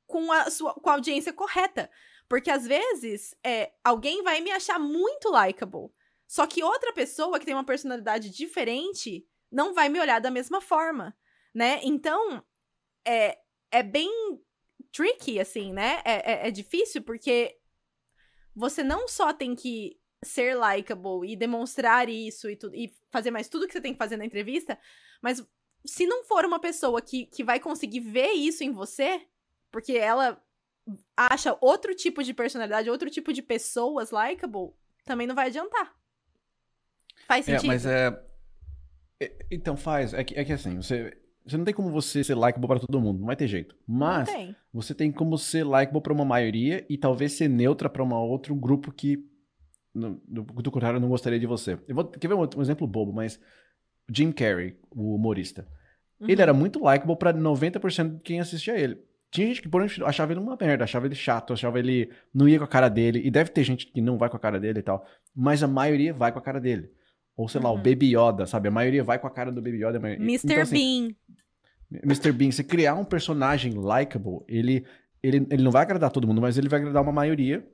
com 0.07 0.31
a, 0.31 0.49
sua, 0.49 0.73
com 0.73 0.89
a 0.89 0.93
audiência 0.93 1.31
correta. 1.31 1.89
Porque 2.27 2.49
às 2.49 2.65
vezes, 2.65 3.35
é, 3.43 3.73
alguém 3.83 4.23
vai 4.23 4.41
me 4.41 4.51
achar 4.51 4.79
muito 4.79 5.29
likable. 5.29 5.89
Só 6.27 6.47
que 6.47 6.63
outra 6.63 6.93
pessoa 6.93 7.37
que 7.37 7.45
tem 7.45 7.53
uma 7.53 7.65
personalidade 7.65 8.29
diferente 8.29 9.27
não 9.51 9.73
vai 9.73 9.89
me 9.89 9.99
olhar 9.99 10.19
da 10.19 10.31
mesma 10.31 10.61
forma, 10.61 11.15
né? 11.53 11.79
Então, 11.83 12.43
é, 13.05 13.37
é 13.71 13.83
bem 13.83 14.09
tricky, 14.91 15.39
assim, 15.39 15.73
né? 15.73 16.01
É, 16.05 16.31
é, 16.31 16.47
é 16.47 16.51
difícil 16.51 17.01
porque 17.01 17.57
você 18.55 18.83
não 18.83 19.07
só 19.07 19.33
tem 19.33 19.55
que 19.55 19.99
ser 20.23 20.55
likable 20.55 21.31
e 21.31 21.35
demonstrar 21.35 22.09
isso 22.09 22.49
e, 22.49 22.55
tudo, 22.55 22.75
e 22.75 22.93
fazer 23.09 23.31
mais 23.31 23.47
tudo 23.47 23.65
que 23.65 23.73
você 23.73 23.81
tem 23.81 23.93
que 23.93 23.97
fazer 23.97 24.17
na 24.17 24.25
entrevista, 24.25 24.77
mas 25.21 25.43
se 25.83 26.05
não 26.05 26.23
for 26.23 26.45
uma 26.45 26.59
pessoa 26.59 27.01
que, 27.01 27.25
que 27.25 27.43
vai 27.43 27.59
conseguir 27.59 28.01
ver 28.01 28.31
isso 28.33 28.63
em 28.63 28.71
você, 28.71 29.25
porque 29.71 29.93
ela 29.93 30.41
acha 31.15 31.57
outro 31.59 31.95
tipo 31.95 32.23
de 32.23 32.33
personalidade, 32.33 32.89
outro 32.89 33.09
tipo 33.09 33.33
de 33.33 33.41
pessoas 33.41 34.11
likable, 34.11 34.73
também 35.05 35.25
não 35.25 35.35
vai 35.35 35.47
adiantar. 35.47 35.95
Faz 37.27 37.47
é, 37.47 37.53
sentido? 37.53 37.71
É, 37.71 37.73
mas 37.73 37.85
é... 37.85 38.25
é. 39.19 39.45
Então 39.49 39.75
faz. 39.75 40.13
É 40.13 40.23
que, 40.23 40.35
é 40.35 40.43
que 40.43 40.53
assim, 40.53 40.75
você. 40.75 41.17
Você 41.45 41.57
não 41.57 41.65
tem 41.65 41.73
como 41.73 41.89
você 41.89 42.23
ser 42.23 42.35
likable 42.35 42.67
para 42.67 42.79
todo 42.79 43.01
mundo, 43.01 43.19
não 43.19 43.25
vai 43.25 43.35
ter 43.35 43.47
jeito. 43.47 43.75
Mas 43.87 44.29
tem. 44.29 44.55
você 44.71 44.93
tem 44.93 45.11
como 45.11 45.37
ser 45.37 45.63
likable 45.63 46.01
para 46.01 46.13
uma 46.13 46.25
maioria 46.25 46.85
e 46.89 46.97
talvez 46.97 47.33
ser 47.33 47.47
neutra 47.47 47.89
para 47.89 48.03
um 48.03 48.13
outro 48.13 48.55
grupo 48.55 48.91
que, 48.91 49.25
no, 49.93 50.21
do, 50.27 50.43
do 50.43 50.71
contrário, 50.71 50.99
não 50.99 51.09
gostaria 51.09 51.39
de 51.39 51.47
você. 51.47 51.79
Eu 51.87 51.95
vou 51.95 52.05
quer 52.05 52.27
ver 52.27 52.35
um, 52.35 52.47
um 52.57 52.61
exemplo 52.61 52.85
bobo, 52.85 53.11
mas 53.11 53.39
Jim 54.09 54.31
Carrey, 54.31 54.77
o 54.91 55.15
humorista, 55.15 55.67
uhum. 56.19 56.29
ele 56.29 56.41
era 56.41 56.53
muito 56.53 56.79
likable 56.79 57.17
para 57.17 57.33
90% 57.33 58.15
de 58.15 58.19
quem 58.21 58.39
assistia 58.39 58.77
ele. 58.77 58.99
Tinha 59.31 59.47
gente 59.47 59.61
que 59.61 59.69
por 59.69 59.81
exemplo, 59.81 60.05
achava 60.05 60.33
ele 60.33 60.41
uma 60.41 60.57
merda, 60.59 60.83
achava 60.83 61.05
ele 61.05 61.15
chato, 61.15 61.53
achava 61.53 61.79
ele 61.79 62.11
não 62.33 62.47
ia 62.47 62.59
com 62.59 62.65
a 62.65 62.67
cara 62.67 62.89
dele, 62.89 63.21
e 63.23 63.31
deve 63.31 63.49
ter 63.49 63.63
gente 63.63 63.87
que 63.87 64.01
não 64.01 64.17
vai 64.17 64.29
com 64.29 64.35
a 64.35 64.39
cara 64.39 64.59
dele 64.59 64.79
e 64.79 64.83
tal, 64.83 65.05
mas 65.33 65.63
a 65.63 65.67
maioria 65.67 66.13
vai 66.13 66.31
com 66.31 66.39
a 66.39 66.41
cara 66.41 66.59
dele. 66.59 66.91
Ou 67.35 67.47
sei 67.47 67.59
uhum. 67.59 67.65
lá, 67.65 67.71
o 67.71 67.75
uhum. 67.75 67.83
Baby 67.83 68.15
Yoda, 68.15 68.45
sabe? 68.45 68.67
A 68.67 68.71
maioria 68.71 69.03
vai 69.03 69.19
com 69.19 69.27
a 69.27 69.31
cara 69.31 69.51
do 69.51 69.61
Baby 69.61 69.85
Yoda. 69.85 69.97
Mr. 69.97 70.45
Então, 70.45 70.61
assim, 70.61 71.15
Bean. 71.89 72.01
Mr. 72.03 72.31
Bean, 72.31 72.51
se 72.51 72.63
criar 72.63 72.95
um 72.95 73.05
personagem 73.05 73.73
likable, 73.73 74.39
ele, 74.47 74.85
ele, 75.21 75.47
ele 75.49 75.63
não 75.63 75.71
vai 75.71 75.81
agradar 75.81 76.11
todo 76.11 76.27
mundo, 76.27 76.41
mas 76.41 76.57
ele 76.57 76.69
vai 76.69 76.79
agradar 76.79 77.01
uma 77.01 77.11
maioria. 77.11 77.67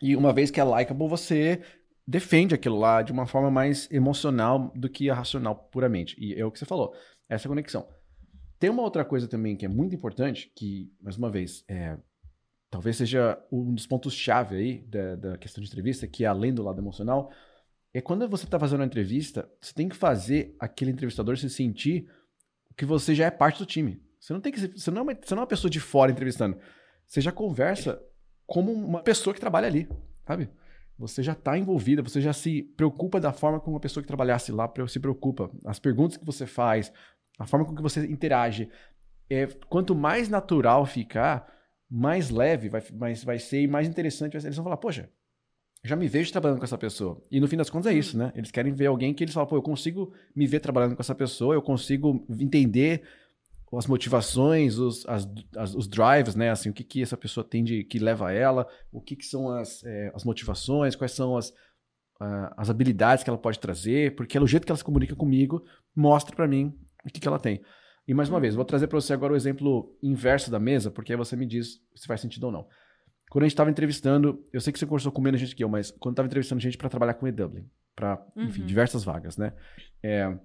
E 0.00 0.14
uma 0.14 0.32
vez 0.32 0.50
que 0.50 0.60
é 0.60 0.64
likable, 0.64 1.08
você 1.08 1.62
defende 2.06 2.54
aquilo 2.54 2.78
lá 2.78 3.02
de 3.02 3.12
uma 3.12 3.26
forma 3.26 3.50
mais 3.50 3.90
emocional 3.90 4.72
do 4.74 4.88
que 4.88 5.10
racional 5.10 5.56
puramente. 5.72 6.16
E 6.18 6.38
é 6.38 6.44
o 6.44 6.50
que 6.50 6.58
você 6.58 6.66
falou, 6.66 6.94
essa 7.28 7.48
conexão. 7.48 7.88
Tem 8.58 8.70
uma 8.70 8.82
outra 8.82 9.04
coisa 9.04 9.26
também 9.26 9.56
que 9.56 9.66
é 9.66 9.68
muito 9.68 9.94
importante, 9.94 10.50
que, 10.54 10.90
mais 11.02 11.16
uma 11.16 11.30
vez, 11.30 11.64
é, 11.68 11.98
talvez 12.70 12.96
seja 12.96 13.38
um 13.50 13.74
dos 13.74 13.86
pontos-chave 13.86 14.56
aí 14.56 14.78
da, 14.86 15.16
da 15.16 15.38
questão 15.38 15.62
de 15.62 15.68
entrevista, 15.68 16.06
que 16.06 16.24
é 16.24 16.26
além 16.26 16.54
do 16.54 16.62
lado 16.62 16.80
emocional, 16.80 17.30
é 17.94 18.00
quando 18.00 18.28
você 18.28 18.44
está 18.44 18.58
fazendo 18.58 18.80
uma 18.80 18.86
entrevista, 18.86 19.50
você 19.60 19.72
tem 19.72 19.88
que 19.88 19.96
fazer 19.96 20.54
aquele 20.58 20.90
entrevistador 20.90 21.36
se 21.36 21.48
sentir 21.48 22.08
que 22.76 22.84
você 22.84 23.14
já 23.14 23.26
é 23.26 23.30
parte 23.30 23.58
do 23.58 23.66
time. 23.66 24.02
Você 24.20 24.32
não 24.32 24.40
tem 24.40 24.52
que 24.52 24.60
você 24.60 24.90
não 24.90 24.98
é 24.98 25.02
uma, 25.02 25.14
você 25.14 25.34
não 25.34 25.40
é 25.40 25.42
uma 25.42 25.46
pessoa 25.46 25.70
de 25.70 25.80
fora 25.80 26.12
entrevistando. 26.12 26.58
Você 27.06 27.20
já 27.20 27.32
conversa 27.32 28.02
como 28.46 28.72
uma 28.72 29.02
pessoa 29.02 29.32
que 29.32 29.40
trabalha 29.40 29.66
ali, 29.66 29.88
sabe? 30.26 30.50
Você 30.98 31.22
já 31.22 31.32
está 31.32 31.56
envolvida, 31.58 32.02
você 32.02 32.20
já 32.20 32.32
se 32.32 32.62
preocupa 32.76 33.20
da 33.20 33.32
forma 33.32 33.60
como 33.60 33.74
uma 33.74 33.80
pessoa 33.80 34.02
que 34.02 34.08
trabalhasse 34.08 34.50
lá 34.50 34.70
se 34.88 34.98
preocupa. 34.98 35.50
As 35.64 35.78
perguntas 35.78 36.16
que 36.16 36.24
você 36.24 36.46
faz, 36.46 36.92
a 37.38 37.46
forma 37.46 37.66
com 37.66 37.74
que 37.74 37.82
você 37.82 38.06
interage. 38.06 38.70
É, 39.28 39.46
quanto 39.68 39.94
mais 39.94 40.28
natural 40.28 40.86
ficar, 40.86 41.52
mais 41.90 42.30
leve 42.30 42.68
vai, 42.68 42.82
mais, 42.92 43.24
vai 43.24 43.38
ser 43.38 43.62
e 43.62 43.68
mais 43.68 43.86
interessante 43.88 44.32
vai 44.32 44.40
ser. 44.40 44.48
Eles 44.48 44.56
vão 44.56 44.64
falar, 44.64 44.76
poxa, 44.78 45.10
já 45.84 45.94
me 45.94 46.08
vejo 46.08 46.32
trabalhando 46.32 46.58
com 46.58 46.64
essa 46.64 46.78
pessoa. 46.78 47.22
E 47.30 47.40
no 47.40 47.48
fim 47.48 47.56
das 47.56 47.70
contas 47.70 47.92
é 47.92 47.96
isso, 47.96 48.18
né? 48.18 48.32
Eles 48.34 48.50
querem 48.50 48.72
ver 48.72 48.86
alguém 48.86 49.14
que 49.14 49.22
eles 49.22 49.34
falam, 49.34 49.48
pô, 49.48 49.56
eu 49.56 49.62
consigo 49.62 50.12
me 50.34 50.46
ver 50.46 50.60
trabalhando 50.60 50.96
com 50.96 51.02
essa 51.02 51.14
pessoa, 51.14 51.54
eu 51.54 51.62
consigo 51.62 52.26
entender 52.40 53.02
as 53.72 53.86
motivações, 53.86 54.78
os, 54.78 55.06
as, 55.06 55.28
as, 55.56 55.74
os 55.74 55.86
drives, 55.86 56.34
né? 56.34 56.50
Assim, 56.50 56.70
o 56.70 56.72
que, 56.72 56.84
que 56.84 57.02
essa 57.02 57.16
pessoa 57.16 57.44
tem 57.44 57.62
de 57.62 57.84
que 57.84 57.98
leva 57.98 58.32
ela, 58.32 58.66
o 58.92 59.00
que, 59.00 59.16
que 59.16 59.26
são 59.26 59.50
as, 59.50 59.84
é, 59.84 60.10
as 60.14 60.24
motivações, 60.24 60.96
quais 60.96 61.12
são 61.12 61.36
as, 61.36 61.52
as 62.56 62.70
habilidades 62.70 63.22
que 63.22 63.30
ela 63.30 63.38
pode 63.38 63.58
trazer, 63.58 64.14
porque 64.14 64.38
é 64.38 64.40
o 64.40 64.46
jeito 64.46 64.64
que 64.64 64.72
ela 64.72 64.78
se 64.78 64.84
comunica 64.84 65.14
comigo 65.14 65.62
mostra 65.94 66.34
para 66.34 66.48
mim 66.48 66.74
o 67.04 67.08
que, 67.10 67.20
que 67.20 67.28
ela 67.28 67.38
tem. 67.38 67.60
E 68.08 68.14
mais 68.14 68.28
uma 68.28 68.40
vez, 68.40 68.54
vou 68.54 68.64
trazer 68.64 68.86
para 68.86 69.00
você 69.00 69.12
agora 69.12 69.32
o 69.32 69.36
exemplo 69.36 69.96
inverso 70.02 70.50
da 70.50 70.60
mesa, 70.60 70.90
porque 70.90 71.12
aí 71.12 71.18
você 71.18 71.36
me 71.36 71.46
diz 71.46 71.80
se 71.94 72.06
faz 72.06 72.20
sentido 72.20 72.44
ou 72.44 72.52
não. 72.52 72.66
Quando 73.30 73.42
a 73.42 73.46
gente 73.46 73.54
estava 73.54 73.70
entrevistando, 73.70 74.44
eu 74.52 74.60
sei 74.60 74.72
que 74.72 74.78
você 74.78 74.86
conversou 74.86 75.12
com 75.12 75.20
menos 75.20 75.40
gente 75.40 75.54
que 75.54 75.64
eu, 75.64 75.68
mas 75.68 75.90
quando 75.90 76.14
estava 76.14 76.26
entrevistando 76.26 76.60
gente 76.60 76.78
para 76.78 76.88
trabalhar 76.88 77.14
com 77.14 77.26
E-Dublin, 77.26 77.68
para, 77.94 78.24
enfim, 78.36 78.60
uhum. 78.60 78.66
diversas 78.66 79.04
vagas, 79.04 79.36
né? 79.36 79.52
É, 80.02 80.36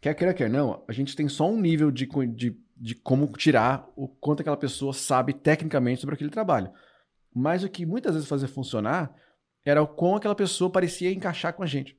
quer 0.00 0.14
queira, 0.14 0.34
quer 0.34 0.50
não, 0.50 0.84
a 0.86 0.92
gente 0.92 1.16
tem 1.16 1.28
só 1.28 1.50
um 1.50 1.60
nível 1.60 1.90
de, 1.90 2.06
de, 2.34 2.56
de 2.76 2.94
como 2.96 3.26
tirar 3.28 3.88
o 3.96 4.08
quanto 4.08 4.40
aquela 4.40 4.56
pessoa 4.56 4.92
sabe 4.92 5.32
tecnicamente 5.32 6.00
sobre 6.00 6.14
aquele 6.14 6.30
trabalho. 6.30 6.70
Mas 7.34 7.64
o 7.64 7.68
que 7.68 7.86
muitas 7.86 8.14
vezes 8.14 8.28
fazia 8.28 8.48
funcionar 8.48 9.14
era 9.64 9.80
o 9.82 9.86
como 9.86 10.16
aquela 10.16 10.34
pessoa 10.34 10.70
parecia 10.70 11.10
encaixar 11.10 11.54
com 11.54 11.62
a 11.62 11.66
gente. 11.66 11.96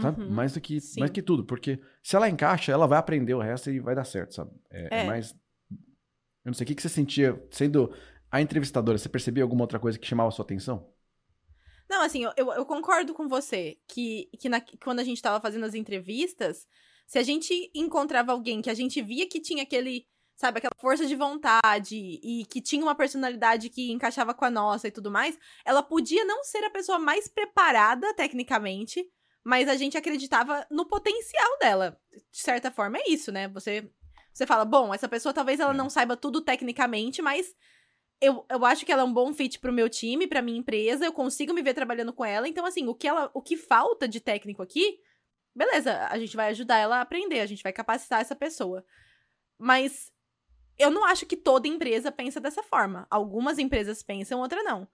Sabe? 0.00 0.22
Uhum, 0.22 0.30
mais, 0.30 0.52
do 0.52 0.60
que, 0.60 0.78
mais 0.98 1.10
que 1.10 1.22
tudo. 1.22 1.44
Porque 1.44 1.80
se 2.02 2.16
ela 2.16 2.28
encaixa, 2.28 2.72
ela 2.72 2.86
vai 2.86 2.98
aprender 2.98 3.34
o 3.34 3.40
resto 3.40 3.70
e 3.70 3.78
vai 3.78 3.94
dar 3.94 4.04
certo, 4.04 4.34
sabe? 4.34 4.50
É, 4.70 4.98
é. 4.98 5.00
é 5.02 5.06
mais. 5.06 5.30
Eu 6.44 6.50
não 6.50 6.54
sei, 6.54 6.64
o 6.64 6.66
que, 6.66 6.74
que 6.74 6.82
você 6.82 6.88
sentia 6.88 7.40
sendo 7.50 7.92
a 8.34 8.40
entrevistadora, 8.40 8.98
você 8.98 9.08
percebia 9.08 9.44
alguma 9.44 9.62
outra 9.62 9.78
coisa 9.78 9.96
que 9.96 10.08
chamava 10.08 10.28
a 10.28 10.32
sua 10.32 10.44
atenção? 10.44 10.92
Não, 11.88 12.02
assim, 12.02 12.24
eu, 12.24 12.52
eu 12.52 12.66
concordo 12.66 13.14
com 13.14 13.28
você 13.28 13.78
que, 13.86 14.28
que 14.40 14.48
na, 14.48 14.60
quando 14.82 14.98
a 14.98 15.04
gente 15.04 15.22
tava 15.22 15.40
fazendo 15.40 15.64
as 15.64 15.72
entrevistas, 15.72 16.66
se 17.06 17.16
a 17.16 17.22
gente 17.22 17.70
encontrava 17.72 18.32
alguém 18.32 18.60
que 18.60 18.68
a 18.68 18.74
gente 18.74 19.00
via 19.00 19.28
que 19.28 19.38
tinha 19.38 19.62
aquele, 19.62 20.08
sabe, 20.34 20.58
aquela 20.58 20.74
força 20.80 21.06
de 21.06 21.14
vontade 21.14 21.94
e 21.96 22.44
que 22.46 22.60
tinha 22.60 22.82
uma 22.82 22.96
personalidade 22.96 23.70
que 23.70 23.92
encaixava 23.92 24.34
com 24.34 24.44
a 24.44 24.50
nossa 24.50 24.88
e 24.88 24.90
tudo 24.90 25.12
mais, 25.12 25.38
ela 25.64 25.80
podia 25.80 26.24
não 26.24 26.42
ser 26.42 26.64
a 26.64 26.70
pessoa 26.70 26.98
mais 26.98 27.28
preparada 27.28 28.12
tecnicamente, 28.14 29.08
mas 29.44 29.68
a 29.68 29.76
gente 29.76 29.96
acreditava 29.96 30.66
no 30.72 30.86
potencial 30.86 31.58
dela. 31.60 32.00
De 32.32 32.40
certa 32.40 32.72
forma 32.72 32.98
é 32.98 33.10
isso, 33.10 33.30
né? 33.30 33.46
Você 33.50 33.88
você 34.32 34.44
fala, 34.48 34.64
bom, 34.64 34.92
essa 34.92 35.08
pessoa 35.08 35.32
talvez 35.32 35.60
ela 35.60 35.72
é. 35.72 35.76
não 35.76 35.88
saiba 35.88 36.16
tudo 36.16 36.40
tecnicamente, 36.40 37.22
mas 37.22 37.54
eu, 38.24 38.44
eu 38.48 38.64
acho 38.64 38.84
que 38.84 38.92
ela 38.92 39.02
é 39.02 39.04
um 39.04 39.12
bom 39.12 39.32
fit 39.32 39.58
pro 39.58 39.72
meu 39.72 39.88
time, 39.88 40.26
pra 40.26 40.42
minha 40.42 40.58
empresa, 40.58 41.04
eu 41.04 41.12
consigo 41.12 41.52
me 41.52 41.62
ver 41.62 41.74
trabalhando 41.74 42.12
com 42.12 42.24
ela. 42.24 42.48
Então, 42.48 42.64
assim, 42.64 42.86
o 42.86 42.94
que 42.94 43.06
ela, 43.06 43.30
o 43.34 43.42
que 43.42 43.56
falta 43.56 44.08
de 44.08 44.20
técnico 44.20 44.62
aqui, 44.62 44.98
beleza, 45.54 46.06
a 46.08 46.18
gente 46.18 46.36
vai 46.36 46.48
ajudar 46.48 46.78
ela 46.78 46.98
a 46.98 47.00
aprender, 47.02 47.40
a 47.40 47.46
gente 47.46 47.62
vai 47.62 47.72
capacitar 47.72 48.20
essa 48.20 48.34
pessoa. 48.34 48.84
Mas 49.58 50.12
eu 50.78 50.90
não 50.90 51.04
acho 51.04 51.26
que 51.26 51.36
toda 51.36 51.68
empresa 51.68 52.10
pensa 52.10 52.40
dessa 52.40 52.62
forma. 52.62 53.06
Algumas 53.10 53.58
empresas 53.58 54.02
pensam, 54.02 54.40
outras 54.40 54.64
não. 54.64 54.88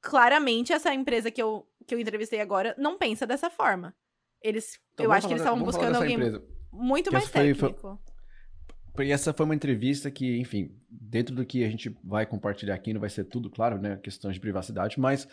Claramente, 0.00 0.72
essa 0.72 0.94
empresa 0.94 1.30
que 1.30 1.42
eu, 1.42 1.68
que 1.86 1.94
eu 1.94 1.98
entrevistei 1.98 2.40
agora 2.40 2.74
não 2.78 2.96
pensa 2.96 3.26
dessa 3.26 3.50
forma. 3.50 3.94
Eles, 4.40 4.78
então, 4.94 5.04
eu 5.04 5.12
acho 5.12 5.26
que 5.26 5.32
eles 5.32 5.42
estavam 5.42 5.64
buscando 5.64 5.96
alguém 5.96 6.14
empresa. 6.14 6.44
muito 6.70 7.12
mais 7.12 7.30
técnico. 7.30 7.74
Foi, 7.80 7.98
e 9.04 9.10
essa 9.10 9.32
foi 9.32 9.44
uma 9.44 9.54
entrevista 9.54 10.10
que, 10.10 10.38
enfim, 10.38 10.70
dentro 10.90 11.34
do 11.34 11.44
que 11.44 11.64
a 11.64 11.68
gente 11.68 11.94
vai 12.02 12.26
compartilhar 12.26 12.74
aqui, 12.74 12.92
não 12.92 13.00
vai 13.00 13.10
ser 13.10 13.24
tudo, 13.24 13.50
claro, 13.50 13.80
né? 13.80 13.96
Questões 14.02 14.34
de 14.34 14.40
privacidade, 14.40 14.98
mas 14.98 15.28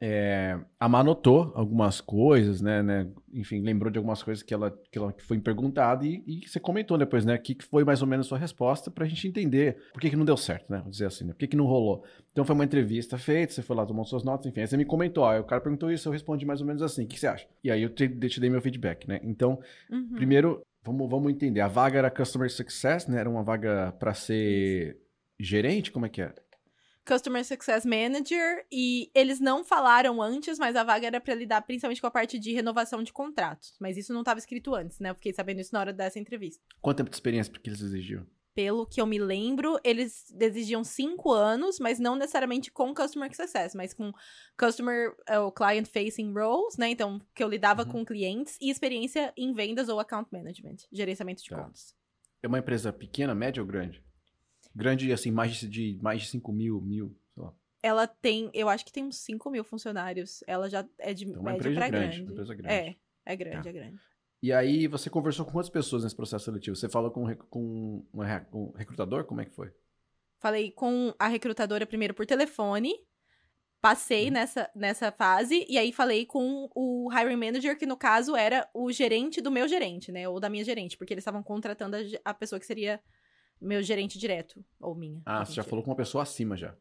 é, 0.00 0.58
a 0.78 0.88
Má 0.88 1.00
anotou 1.00 1.52
algumas 1.54 2.00
coisas, 2.00 2.60
né, 2.60 2.82
né, 2.82 3.08
Enfim, 3.32 3.60
lembrou 3.60 3.90
de 3.90 3.96
algumas 3.96 4.22
coisas 4.22 4.42
que 4.42 4.52
ela, 4.52 4.70
que 4.90 4.98
ela 4.98 5.14
foi 5.18 5.38
perguntada 5.38 6.04
e, 6.04 6.22
e 6.26 6.46
você 6.46 6.58
comentou 6.60 6.98
depois, 6.98 7.24
né? 7.24 7.36
O 7.36 7.40
que, 7.40 7.54
que 7.54 7.64
foi 7.64 7.84
mais 7.84 8.02
ou 8.02 8.08
menos 8.08 8.26
a 8.26 8.28
sua 8.28 8.38
resposta 8.38 8.90
pra 8.90 9.06
gente 9.06 9.26
entender 9.26 9.78
por 9.92 10.00
que, 10.00 10.10
que 10.10 10.16
não 10.16 10.24
deu 10.24 10.36
certo, 10.36 10.70
né? 10.70 10.80
Vou 10.80 10.90
dizer 10.90 11.06
assim, 11.06 11.24
né? 11.24 11.32
Por 11.32 11.38
que, 11.38 11.46
que 11.46 11.56
não 11.56 11.64
rolou? 11.64 12.04
Então 12.32 12.44
foi 12.44 12.54
uma 12.54 12.64
entrevista 12.64 13.16
feita, 13.16 13.52
você 13.52 13.62
foi 13.62 13.76
lá, 13.76 13.86
tomou 13.86 14.04
suas 14.04 14.24
notas, 14.24 14.46
enfim. 14.46 14.60
Aí 14.60 14.66
você 14.66 14.76
me 14.76 14.84
comentou, 14.84 15.24
ó, 15.24 15.38
o 15.38 15.44
cara 15.44 15.60
perguntou 15.60 15.90
isso, 15.90 16.08
eu 16.08 16.12
respondi 16.12 16.44
mais 16.44 16.60
ou 16.60 16.66
menos 16.66 16.82
assim. 16.82 17.04
O 17.04 17.06
que, 17.06 17.14
que 17.14 17.20
você 17.20 17.28
acha? 17.28 17.46
E 17.62 17.70
aí 17.70 17.82
eu 17.82 17.88
te, 17.88 18.08
te 18.08 18.40
dei 18.40 18.50
meu 18.50 18.60
feedback, 18.60 19.08
né? 19.08 19.20
Então, 19.22 19.58
uhum. 19.90 20.16
primeiro, 20.16 20.60
Vamos, 20.84 21.08
vamos 21.08 21.32
entender. 21.32 21.60
A 21.60 21.68
vaga 21.68 21.98
era 21.98 22.10
Customer 22.10 22.50
Success, 22.50 23.06
né? 23.06 23.18
Era 23.18 23.30
uma 23.30 23.42
vaga 23.42 23.92
para 23.98 24.12
ser 24.12 25.00
gerente? 25.40 25.90
Como 25.90 26.04
é 26.04 26.08
que 26.10 26.20
era? 26.20 26.34
Customer 27.06 27.44
Success 27.44 27.84
Manager 27.84 28.64
e 28.72 29.10
eles 29.14 29.38
não 29.38 29.62
falaram 29.62 30.22
antes, 30.22 30.58
mas 30.58 30.74
a 30.74 30.82
vaga 30.82 31.06
era 31.06 31.20
para 31.20 31.34
lidar 31.34 31.60
principalmente 31.62 32.00
com 32.00 32.06
a 32.06 32.10
parte 32.10 32.38
de 32.38 32.52
renovação 32.52 33.02
de 33.02 33.12
contratos. 33.12 33.74
Mas 33.78 33.96
isso 33.96 34.12
não 34.12 34.20
estava 34.20 34.38
escrito 34.38 34.74
antes, 34.74 34.98
né? 35.00 35.10
Eu 35.10 35.14
fiquei 35.14 35.32
sabendo 35.32 35.60
isso 35.60 35.72
na 35.72 35.80
hora 35.80 35.92
dessa 35.92 36.18
entrevista. 36.18 36.62
Quanto 36.80 36.98
tempo 36.98 37.10
de 37.10 37.16
experiência 37.16 37.52
que 37.52 37.68
eles 37.68 37.82
exigiam? 37.82 38.26
Pelo 38.54 38.86
que 38.86 39.00
eu 39.00 39.06
me 39.06 39.18
lembro, 39.18 39.78
eles 39.82 40.32
exigiam 40.40 40.84
cinco 40.84 41.32
anos, 41.32 41.78
mas 41.80 41.98
não 41.98 42.14
necessariamente 42.14 42.70
com 42.70 42.94
Customer 42.94 43.34
Success, 43.34 43.74
mas 43.74 43.92
com 43.92 44.12
Customer 44.56 45.14
ou 45.42 45.50
Client 45.50 45.86
Facing 45.86 46.32
Roles, 46.32 46.76
né? 46.76 46.90
Então, 46.90 47.20
que 47.34 47.42
eu 47.42 47.48
lidava 47.48 47.82
uhum. 47.82 47.90
com 47.90 48.04
clientes 48.04 48.56
e 48.60 48.70
experiência 48.70 49.32
em 49.36 49.52
vendas 49.52 49.88
ou 49.88 49.98
Account 49.98 50.28
Management, 50.32 50.76
gerenciamento 50.92 51.42
de 51.42 51.50
tá. 51.50 51.62
contas. 51.62 51.94
É 52.42 52.46
uma 52.46 52.58
empresa 52.58 52.92
pequena, 52.92 53.34
média 53.34 53.62
ou 53.62 53.66
grande? 53.66 54.02
Grande, 54.74 55.12
assim, 55.12 55.30
mais 55.30 55.52
de, 55.56 55.98
mais 56.00 56.22
de 56.22 56.28
5 56.28 56.52
mil, 56.52 56.80
mil, 56.80 57.16
sei 57.34 57.42
lá. 57.42 57.52
Ela 57.82 58.06
tem, 58.06 58.50
eu 58.54 58.68
acho 58.68 58.84
que 58.84 58.92
tem 58.92 59.04
uns 59.04 59.18
5 59.18 59.50
mil 59.50 59.64
funcionários. 59.64 60.42
Ela 60.46 60.68
já 60.68 60.86
é 60.98 61.12
de 61.12 61.26
então, 61.26 61.42
média 61.42 61.60
para 61.60 61.88
grande. 61.88 61.90
grande. 61.90 62.22
Uma 62.22 62.32
empresa 62.32 62.54
grande. 62.54 62.74
É, 62.74 62.96
é 63.24 63.36
grande, 63.36 63.62
tá. 63.62 63.68
é 63.68 63.72
grande. 63.72 64.13
E 64.44 64.52
aí, 64.52 64.86
você 64.86 65.08
conversou 65.08 65.46
com 65.46 65.52
quantas 65.52 65.70
pessoas 65.70 66.04
nesse 66.04 66.14
processo 66.14 66.44
seletivo? 66.44 66.76
Você 66.76 66.86
falou 66.86 67.10
com, 67.10 67.34
com 67.34 68.04
um 68.12 68.72
recrutador? 68.76 69.24
Como 69.24 69.40
é 69.40 69.46
que 69.46 69.54
foi? 69.54 69.72
Falei 70.38 70.70
com 70.70 71.14
a 71.18 71.28
recrutadora 71.28 71.86
primeiro 71.86 72.12
por 72.12 72.26
telefone, 72.26 72.92
passei 73.80 74.28
hum. 74.28 74.32
nessa, 74.32 74.70
nessa 74.76 75.10
fase, 75.10 75.64
e 75.66 75.78
aí 75.78 75.90
falei 75.94 76.26
com 76.26 76.68
o 76.74 77.08
hiring 77.10 77.36
manager, 77.36 77.78
que 77.78 77.86
no 77.86 77.96
caso 77.96 78.36
era 78.36 78.68
o 78.74 78.92
gerente 78.92 79.40
do 79.40 79.50
meu 79.50 79.66
gerente, 79.66 80.12
né? 80.12 80.28
Ou 80.28 80.38
da 80.38 80.50
minha 80.50 80.62
gerente, 80.62 80.98
porque 80.98 81.14
eles 81.14 81.22
estavam 81.22 81.42
contratando 81.42 81.96
a, 81.96 82.00
a 82.22 82.34
pessoa 82.34 82.60
que 82.60 82.66
seria 82.66 83.00
meu 83.58 83.82
gerente 83.82 84.18
direto, 84.18 84.62
ou 84.78 84.94
minha. 84.94 85.22
Ah, 85.24 85.42
você 85.42 85.54
já 85.54 85.62
falou 85.62 85.82
com 85.82 85.90
uma 85.90 85.96
pessoa 85.96 86.22
acima 86.22 86.54
já. 86.54 86.76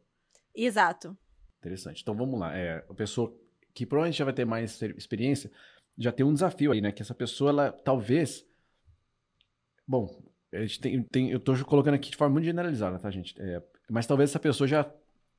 Exato. 0.53 1.17
Interessante. 1.59 2.01
Então 2.01 2.13
vamos 2.13 2.37
lá. 2.37 2.53
É, 2.57 2.83
a 2.89 2.93
pessoa 2.93 3.33
que 3.73 3.85
provavelmente 3.85 4.17
já 4.17 4.25
vai 4.25 4.33
ter 4.33 4.43
mais 4.43 4.81
experiência, 4.81 5.49
já 5.97 6.11
tem 6.11 6.25
um 6.25 6.33
desafio 6.33 6.71
aí, 6.71 6.81
né? 6.81 6.91
Que 6.91 7.01
essa 7.01 7.13
pessoa, 7.13 7.49
ela 7.49 7.71
talvez. 7.71 8.45
Bom, 9.87 10.09
tem, 10.81 11.03
tem, 11.03 11.31
eu 11.31 11.39
tô 11.39 11.53
colocando 11.65 11.95
aqui 11.95 12.09
de 12.09 12.17
forma 12.17 12.33
muito 12.33 12.45
generalizada, 12.45 12.99
tá, 12.99 13.09
gente? 13.09 13.35
É, 13.39 13.61
mas 13.89 14.07
talvez 14.07 14.29
essa 14.29 14.39
pessoa 14.39 14.67
já 14.67 14.89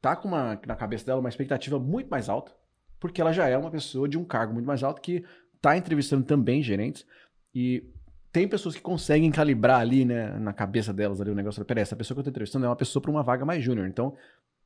tá 0.00 0.14
com 0.14 0.28
uma, 0.28 0.60
na 0.66 0.76
cabeça 0.76 1.06
dela 1.06 1.20
uma 1.20 1.28
expectativa 1.28 1.78
muito 1.78 2.08
mais 2.08 2.28
alta, 2.28 2.52
porque 3.00 3.20
ela 3.20 3.32
já 3.32 3.48
é 3.48 3.56
uma 3.56 3.70
pessoa 3.70 4.08
de 4.08 4.18
um 4.18 4.24
cargo 4.24 4.52
muito 4.52 4.66
mais 4.66 4.82
alto 4.82 5.00
que 5.00 5.24
tá 5.60 5.76
entrevistando 5.76 6.24
também 6.24 6.62
gerentes. 6.62 7.06
E 7.54 7.84
tem 8.30 8.48
pessoas 8.48 8.74
que 8.74 8.82
conseguem 8.82 9.30
calibrar 9.30 9.80
ali, 9.80 10.04
né, 10.04 10.36
na 10.38 10.52
cabeça 10.52 10.92
delas 10.92 11.20
ali 11.20 11.30
o 11.30 11.34
negócio. 11.34 11.64
Peraí, 11.64 11.82
essa 11.82 11.96
pessoa 11.96 12.16
que 12.16 12.20
eu 12.20 12.24
tô 12.24 12.30
entrevistando 12.30 12.66
é 12.66 12.68
uma 12.68 12.76
pessoa 12.76 13.00
para 13.00 13.10
uma 13.10 13.22
vaga 13.22 13.44
mais 13.44 13.62
júnior. 13.62 13.86
Então, 13.86 14.16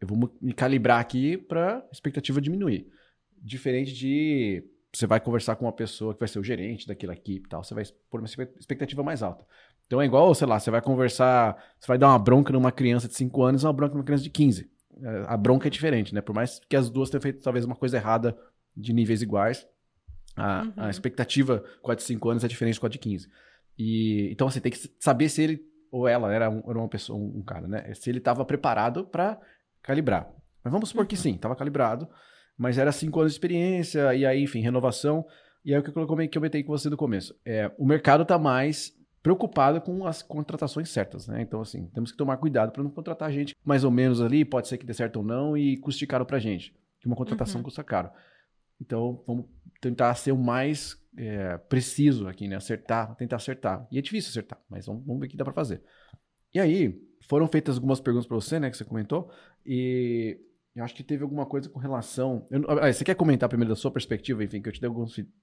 eu 0.01 0.09
vou 0.09 0.35
me 0.41 0.53
calibrar 0.53 1.01
aqui 1.01 1.37
para 1.37 1.87
expectativa 1.93 2.41
diminuir. 2.41 2.91
Diferente 3.37 3.93
de 3.93 4.65
você 4.93 5.07
vai 5.07 5.21
conversar 5.21 5.57
com 5.57 5.67
uma 5.67 5.73
pessoa 5.73 6.15
que 6.15 6.21
vai 6.21 6.29
ser 6.29 6.39
o 6.39 6.45
gerente 6.45 6.87
daquela 6.87 7.13
equipe 7.13 7.47
e 7.47 7.49
tal, 7.49 7.63
você 7.63 7.75
vai 7.75 7.85
pôr 8.11 8.21
uma 8.21 8.27
expectativa 8.59 9.03
mais 9.03 9.23
alta. 9.23 9.45
Então 9.87 10.01
é 10.01 10.05
igual, 10.05 10.35
sei 10.35 10.47
lá, 10.47 10.59
você 10.59 10.71
vai 10.71 10.83
conversar, 10.83 11.57
você 11.79 11.87
vai 11.87 11.99
dar 11.99 12.09
uma 12.09 12.19
bronca 12.19 12.53
numa 12.53 12.73
criança 12.73 13.09
de 13.09 13.15
5 13.15 13.43
anos 13.43 13.63
e 13.63 13.67
uma 13.67 13.73
bronca 13.73 13.95
numa 13.95 14.05
criança 14.05 14.25
de 14.25 14.31
15. 14.31 14.71
É, 15.03 15.25
a 15.27 15.37
bronca 15.37 15.69
é 15.69 15.71
diferente, 15.71 16.15
né? 16.15 16.21
Por 16.21 16.35
mais 16.35 16.61
que 16.69 16.77
as 16.77 16.91
duas 16.91 17.11
tenham 17.11 17.23
feito 17.23 17.41
talvez 17.41 17.65
uma 17.65 17.77
coisa 17.77 17.97
errada 17.97 18.37
de 18.77 18.93
níveis 18.93 19.23
iguais, 19.23 19.67
a, 20.37 20.63
uhum. 20.63 20.73
a 20.77 20.91
expectativa 20.91 21.65
com 21.83 21.91
a 21.91 21.95
de 21.95 22.03
5 22.03 22.29
anos 22.29 22.45
é 22.45 22.49
diferente 22.49 22.79
com 22.79 22.87
a 22.87 22.89
de 22.89 22.99
15. 22.99 23.29
E, 23.79 24.31
então, 24.33 24.49
assim, 24.49 24.61
tem 24.61 24.73
que 24.73 24.91
saber 24.99 25.29
se 25.29 25.43
ele 25.43 25.69
ou 25.91 26.07
ela 26.07 26.33
era, 26.35 26.51
um, 26.51 26.63
era 26.69 26.79
uma 26.79 26.89
pessoa, 26.89 27.19
um, 27.19 27.39
um, 27.39 27.43
cara, 27.43 27.67
né? 27.67 27.93
Se 27.95 28.11
ele 28.11 28.19
estava 28.19 28.45
preparado 28.45 29.07
para 29.07 29.41
calibrar. 29.83 30.29
Mas 30.63 30.71
vamos 30.73 30.91
supor 30.91 31.03
uhum. 31.03 31.09
que 31.09 31.17
sim, 31.17 31.35
estava 31.35 31.57
calibrado 31.57 32.09
mas 32.59 32.77
era 32.77 32.91
cinco 32.91 33.21
anos 33.21 33.33
de 33.33 33.37
experiência, 33.37 34.13
e 34.15 34.27
aí, 34.27 34.43
enfim, 34.43 34.61
renovação. 34.61 35.25
E 35.65 35.73
aí 35.73 35.79
o 35.79 35.83
que 35.83 35.97
eu 35.97 36.07
comentei 36.07 36.65
com 36.65 36.73
você 36.73 36.91
no 36.91 36.97
começo. 36.97 37.39
É, 37.45 37.71
o 37.79 37.87
mercado 37.87 38.23
está 38.23 38.37
mais 38.37 38.93
preocupado 39.23 39.81
com 39.81 40.07
as 40.07 40.23
contratações 40.23 40.89
certas, 40.91 41.29
né? 41.29 41.41
Então, 41.43 41.61
assim, 41.61 41.87
temos 41.89 42.11
que 42.11 42.17
tomar 42.17 42.37
cuidado 42.39 42.73
para 42.73 42.83
não 42.83 42.91
contratar 42.91 43.31
gente 43.31 43.55
mais 43.65 43.85
ou 43.85 43.91
menos 43.91 44.21
ali, 44.21 44.45
pode 44.45 44.67
ser 44.67 44.79
que 44.79 44.87
dê 44.87 44.93
certo 44.93 45.17
ou 45.17 45.25
não, 45.25 45.57
e 45.57 45.77
custe 45.77 46.07
caro 46.07 46.27
para 46.27 46.39
gente. 46.39 46.75
Que 47.01 47.07
uma 47.07 47.17
contratação 47.17 47.59
uhum. 47.61 47.65
custa 47.65 47.85
caro. 47.85 48.11
Então, 48.81 49.23
vamos 49.27 49.47
tentar 49.81 50.15
ser 50.15 50.33
o 50.33 50.37
mais 50.37 50.97
é, 51.17 51.59
preciso 51.59 52.27
aqui, 52.27 52.49
né? 52.49 52.57
Acertar, 52.57 53.15
tentar 53.17 53.37
acertar. 53.37 53.87
E 53.93 53.99
é 53.99 54.03
difícil 54.03 54.31
acertar, 54.31 54.61
mas 54.69 54.87
vamos, 54.87 55.05
vamos 55.05 55.21
ver 55.21 55.27
o 55.27 55.31
que 55.31 55.37
dá 55.37 55.45
para 55.45 55.53
fazer. 55.53 55.83
E 56.55 56.59
aí, 56.59 57.01
foram 57.29 57.47
feitas 57.47 57.77
algumas 57.77 58.01
perguntas 58.01 58.27
para 58.27 58.37
você, 58.37 58.59
né? 58.59 58.71
Que 58.71 58.77
você 58.77 58.85
comentou. 58.85 59.31
E 59.67 60.41
eu 60.75 60.85
acho 60.85 60.95
que 60.95 61.03
teve 61.03 61.23
alguma 61.23 61.47
coisa 61.47 61.69
com 61.69 61.79
relação. 61.79 62.47
Eu, 62.51 62.65
ah, 62.69 62.93
você 62.93 63.05
quer 63.05 63.15
comentar 63.15 63.49
primeiro 63.49 63.71
da 63.71 63.77
sua 63.77 63.91
perspectiva, 63.91 64.45
enfim, 64.45 64.63
que 64.63 64.69
eu 64.69 64.73
te 64.73 64.81
dei 64.81 64.91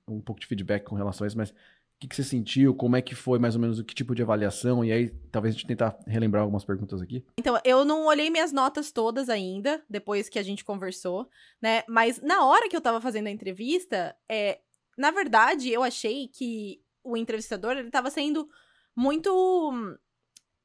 um 0.08 0.22
pouco 0.22 0.40
de 0.40 0.48
feedback 0.48 0.84
com 0.86 0.96
relação 0.96 1.26
a 1.26 1.28
isso, 1.28 1.38
mas 1.38 1.50
o 1.50 1.54
que, 2.00 2.08
que, 2.08 2.16
você 2.16 2.24
sentiu? 2.24 2.74
Como 2.74 2.96
é 2.96 3.02
que 3.02 3.16
foi 3.16 3.40
mais 3.40 3.56
ou 3.56 3.62
menos 3.62 3.80
o 3.80 3.84
que 3.84 3.96
tipo 3.96 4.14
de 4.14 4.22
avaliação? 4.22 4.84
E 4.84 4.92
aí, 4.92 5.10
talvez 5.32 5.54
a 5.54 5.58
gente 5.58 5.68
tentar 5.68 5.98
relembrar 6.06 6.44
algumas 6.44 6.66
perguntas 6.66 7.02
aqui. 7.02 7.26
Então, 7.40 7.60
eu 7.64 7.86
não 7.86 8.06
olhei 8.06 8.30
minhas 8.30 8.52
notas 8.52 8.92
todas 8.92 9.30
ainda, 9.30 9.84
depois 9.90 10.28
que 10.28 10.38
a 10.38 10.44
gente 10.44 10.66
conversou, 10.66 11.30
né? 11.62 11.84
Mas 11.88 12.22
na 12.22 12.46
hora 12.46 12.68
que 12.68 12.76
eu 12.76 12.82
tava 12.82 13.00
fazendo 13.00 13.28
a 13.28 13.32
entrevista, 13.32 14.16
é, 14.30 14.60
na 14.98 15.12
verdade, 15.12 15.72
eu 15.72 15.84
achei 15.84 16.28
que 16.28 16.82
o 17.04 17.16
entrevistador 17.16 17.78
ele 17.78 17.90
tava 17.90 18.10
sendo 18.10 18.50
muito. 18.96 19.72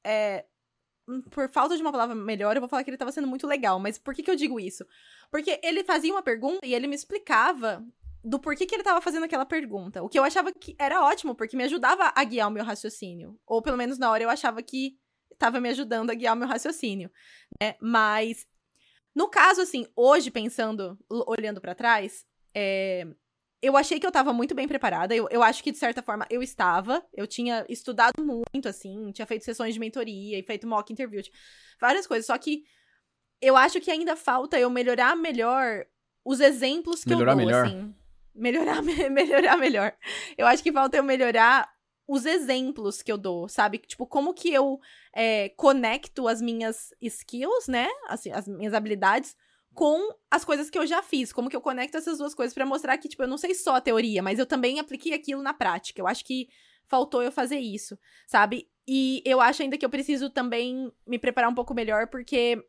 É, 0.04 0.44
por 1.30 1.48
falta 1.50 1.76
de 1.76 1.82
uma 1.82 1.92
palavra 1.92 2.14
melhor, 2.14 2.56
eu 2.56 2.60
vou 2.60 2.68
falar 2.68 2.84
que 2.84 2.90
ele 2.90 2.96
tava 2.96 3.12
sendo 3.12 3.26
muito 3.26 3.46
legal. 3.46 3.78
Mas 3.78 3.98
por 3.98 4.14
que, 4.14 4.22
que 4.22 4.30
eu 4.30 4.36
digo 4.36 4.60
isso? 4.60 4.84
Porque 5.30 5.60
ele 5.62 5.84
fazia 5.84 6.12
uma 6.12 6.22
pergunta 6.22 6.66
e 6.66 6.74
ele 6.74 6.86
me 6.86 6.94
explicava 6.94 7.84
do 8.22 8.38
porquê 8.38 8.66
que 8.66 8.74
ele 8.74 8.82
tava 8.82 9.00
fazendo 9.00 9.24
aquela 9.24 9.46
pergunta. 9.46 10.02
O 10.02 10.08
que 10.08 10.18
eu 10.18 10.24
achava 10.24 10.52
que 10.52 10.76
era 10.78 11.02
ótimo, 11.02 11.34
porque 11.34 11.56
me 11.56 11.64
ajudava 11.64 12.12
a 12.14 12.24
guiar 12.24 12.48
o 12.48 12.50
meu 12.50 12.64
raciocínio. 12.64 13.38
Ou 13.46 13.62
pelo 13.62 13.76
menos 13.76 13.98
na 13.98 14.10
hora 14.10 14.22
eu 14.22 14.30
achava 14.30 14.62
que 14.62 14.98
tava 15.38 15.60
me 15.60 15.70
ajudando 15.70 16.10
a 16.10 16.14
guiar 16.14 16.36
o 16.36 16.38
meu 16.38 16.48
raciocínio. 16.48 17.10
Né? 17.60 17.74
Mas, 17.80 18.46
no 19.14 19.28
caso, 19.28 19.62
assim, 19.62 19.86
hoje 19.96 20.30
pensando, 20.30 20.98
olhando 21.08 21.60
para 21.60 21.74
trás, 21.74 22.26
é, 22.54 23.06
eu 23.62 23.76
achei 23.76 24.00
que 24.00 24.06
eu 24.06 24.12
tava 24.12 24.32
muito 24.32 24.54
bem 24.54 24.66
preparada. 24.66 25.14
Eu, 25.14 25.28
eu 25.30 25.42
acho 25.42 25.62
que, 25.62 25.70
de 25.70 25.78
certa 25.78 26.02
forma, 26.02 26.26
eu 26.30 26.42
estava. 26.42 27.04
Eu 27.12 27.26
tinha 27.26 27.64
estudado 27.68 28.22
muito, 28.22 28.68
assim, 28.68 29.12
tinha 29.12 29.26
feito 29.26 29.44
sessões 29.44 29.74
de 29.74 29.80
mentoria 29.80 30.38
e 30.38 30.42
feito 30.42 30.66
mock 30.66 30.92
interview, 30.92 31.22
várias 31.80 32.06
coisas. 32.06 32.26
Só 32.26 32.36
que 32.38 32.64
eu 33.40 33.56
acho 33.56 33.80
que 33.80 33.90
ainda 33.90 34.16
falta 34.16 34.58
eu 34.58 34.70
melhorar 34.70 35.14
melhor 35.14 35.84
os 36.24 36.40
exemplos 36.40 37.02
que 37.02 37.10
melhorar 37.10 37.32
eu 37.32 37.36
dou, 37.36 37.46
melhor. 37.46 37.66
assim. 37.66 37.94
Melhorar, 38.34 38.82
melhorar 39.10 39.56
melhor. 39.58 39.94
Eu 40.38 40.46
acho 40.46 40.62
que 40.62 40.72
falta 40.72 40.96
eu 40.96 41.02
melhorar 41.02 41.68
os 42.08 42.26
exemplos 42.26 43.02
que 43.02 43.12
eu 43.12 43.18
dou, 43.18 43.48
sabe? 43.48 43.78
Tipo, 43.78 44.06
como 44.06 44.34
que 44.34 44.52
eu 44.52 44.80
é, 45.14 45.50
conecto 45.50 46.26
as 46.26 46.40
minhas 46.40 46.92
skills, 47.00 47.68
né? 47.68 47.88
Assim, 48.08 48.32
as 48.32 48.48
minhas 48.48 48.74
habilidades 48.74 49.36
com 49.80 50.14
as 50.30 50.44
coisas 50.44 50.68
que 50.68 50.78
eu 50.78 50.86
já 50.86 51.02
fiz, 51.02 51.32
como 51.32 51.48
que 51.48 51.56
eu 51.56 51.60
conecto 51.62 51.96
essas 51.96 52.18
duas 52.18 52.34
coisas 52.34 52.52
para 52.52 52.66
mostrar 52.66 52.98
que, 52.98 53.08
tipo, 53.08 53.22
eu 53.22 53.26
não 53.26 53.38
sei 53.38 53.54
só 53.54 53.76
a 53.76 53.80
teoria, 53.80 54.22
mas 54.22 54.38
eu 54.38 54.44
também 54.44 54.78
apliquei 54.78 55.14
aquilo 55.14 55.42
na 55.42 55.54
prática. 55.54 55.98
Eu 55.98 56.06
acho 56.06 56.22
que 56.22 56.50
faltou 56.86 57.22
eu 57.22 57.32
fazer 57.32 57.58
isso, 57.58 57.98
sabe? 58.26 58.68
E 58.86 59.22
eu 59.24 59.40
acho 59.40 59.62
ainda 59.62 59.78
que 59.78 59.84
eu 59.86 59.88
preciso 59.88 60.28
também 60.28 60.92
me 61.06 61.18
preparar 61.18 61.48
um 61.48 61.54
pouco 61.54 61.72
melhor, 61.72 62.08
porque 62.08 62.62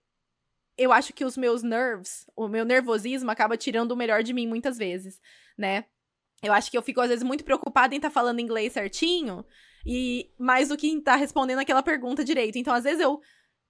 eu 0.78 0.94
acho 0.94 1.12
que 1.12 1.26
os 1.26 1.36
meus 1.36 1.62
nerves, 1.62 2.26
o 2.34 2.48
meu 2.48 2.64
nervosismo 2.64 3.30
acaba 3.30 3.58
tirando 3.58 3.92
o 3.92 3.98
melhor 3.98 4.24
de 4.24 4.32
mim 4.32 4.48
muitas 4.48 4.78
vezes, 4.78 5.20
né? 5.58 5.84
Eu 6.42 6.54
acho 6.54 6.72
que 6.72 6.78
eu 6.78 6.82
fico, 6.82 7.02
às 7.02 7.10
vezes, 7.10 7.26
muito 7.26 7.44
preocupada 7.44 7.94
em 7.94 7.98
estar 7.98 8.08
tá 8.08 8.14
falando 8.14 8.40
inglês 8.40 8.72
certinho, 8.72 9.44
e 9.86 10.32
mais 10.40 10.70
do 10.70 10.78
que 10.78 10.88
em 10.88 11.00
estar 11.00 11.12
tá 11.12 11.18
respondendo 11.18 11.60
aquela 11.60 11.84
pergunta 11.84 12.24
direito. 12.24 12.58
Então, 12.58 12.74
às 12.74 12.86
vezes, 12.86 13.02
eu 13.02 13.20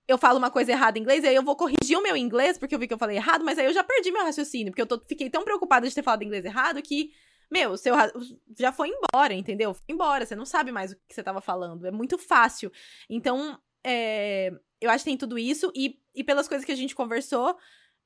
eu 0.08 0.18
falo 0.18 0.38
uma 0.38 0.52
coisa 0.52 0.72
errada 0.72 0.97
em 0.97 1.02
inglês, 1.02 1.24
e 1.24 1.28
aí 1.28 1.36
eu 1.36 1.43
vou 1.43 1.56
corrigir 1.56 1.97
o 1.97 2.02
meu 2.04 2.16
inglês, 2.16 2.58
porque 2.58 2.76
eu 2.76 2.80
vi 2.80 2.88
que 2.88 2.93
eu 2.93 2.97
falei 2.97 3.18
errado, 3.18 3.43
mas 3.43 3.58
aí 3.58 3.66
eu 3.66 3.74
já 3.74 3.84
perdi 3.84 4.12
meu 4.12 4.24
raciocínio, 4.24 4.72
porque 4.72 4.82
eu 4.82 4.88
tô, 4.88 4.99
fiquei 5.08 5.30
tão 5.30 5.43
preocupada 5.43 5.88
de 5.88 5.93
ter 5.95 6.04
falado 6.04 6.24
inglês 6.24 6.43
errado 6.43 6.82
que, 6.82 7.12
meu, 7.49 7.78
seu 7.78 7.95
já 8.58 8.72
foi 8.72 8.89
embora, 8.89 9.34
entendeu? 9.34 9.74
Foi 9.74 9.86
embora, 9.89 10.26
você 10.26 10.36
não 10.36 10.45
sabe 10.45 10.72
mais 10.72 10.91
o 10.91 10.95
que 10.95 11.14
você 11.14 11.24
tava 11.24 11.41
falando. 11.41 11.86
É 11.86 11.91
muito 11.91 12.18
fácil. 12.18 12.72
Então, 13.10 13.60
é, 13.86 14.52
eu 14.80 14.89
acho 14.89 15.04
que 15.04 15.10
tem 15.10 15.18
tudo 15.18 15.38
isso, 15.38 15.72
e, 15.76 15.99
e 16.16 16.24
pelas 16.24 16.47
coisas 16.47 16.66
que 16.66 16.72
a 16.72 16.76
gente 16.78 16.95
conversou, 16.95 17.58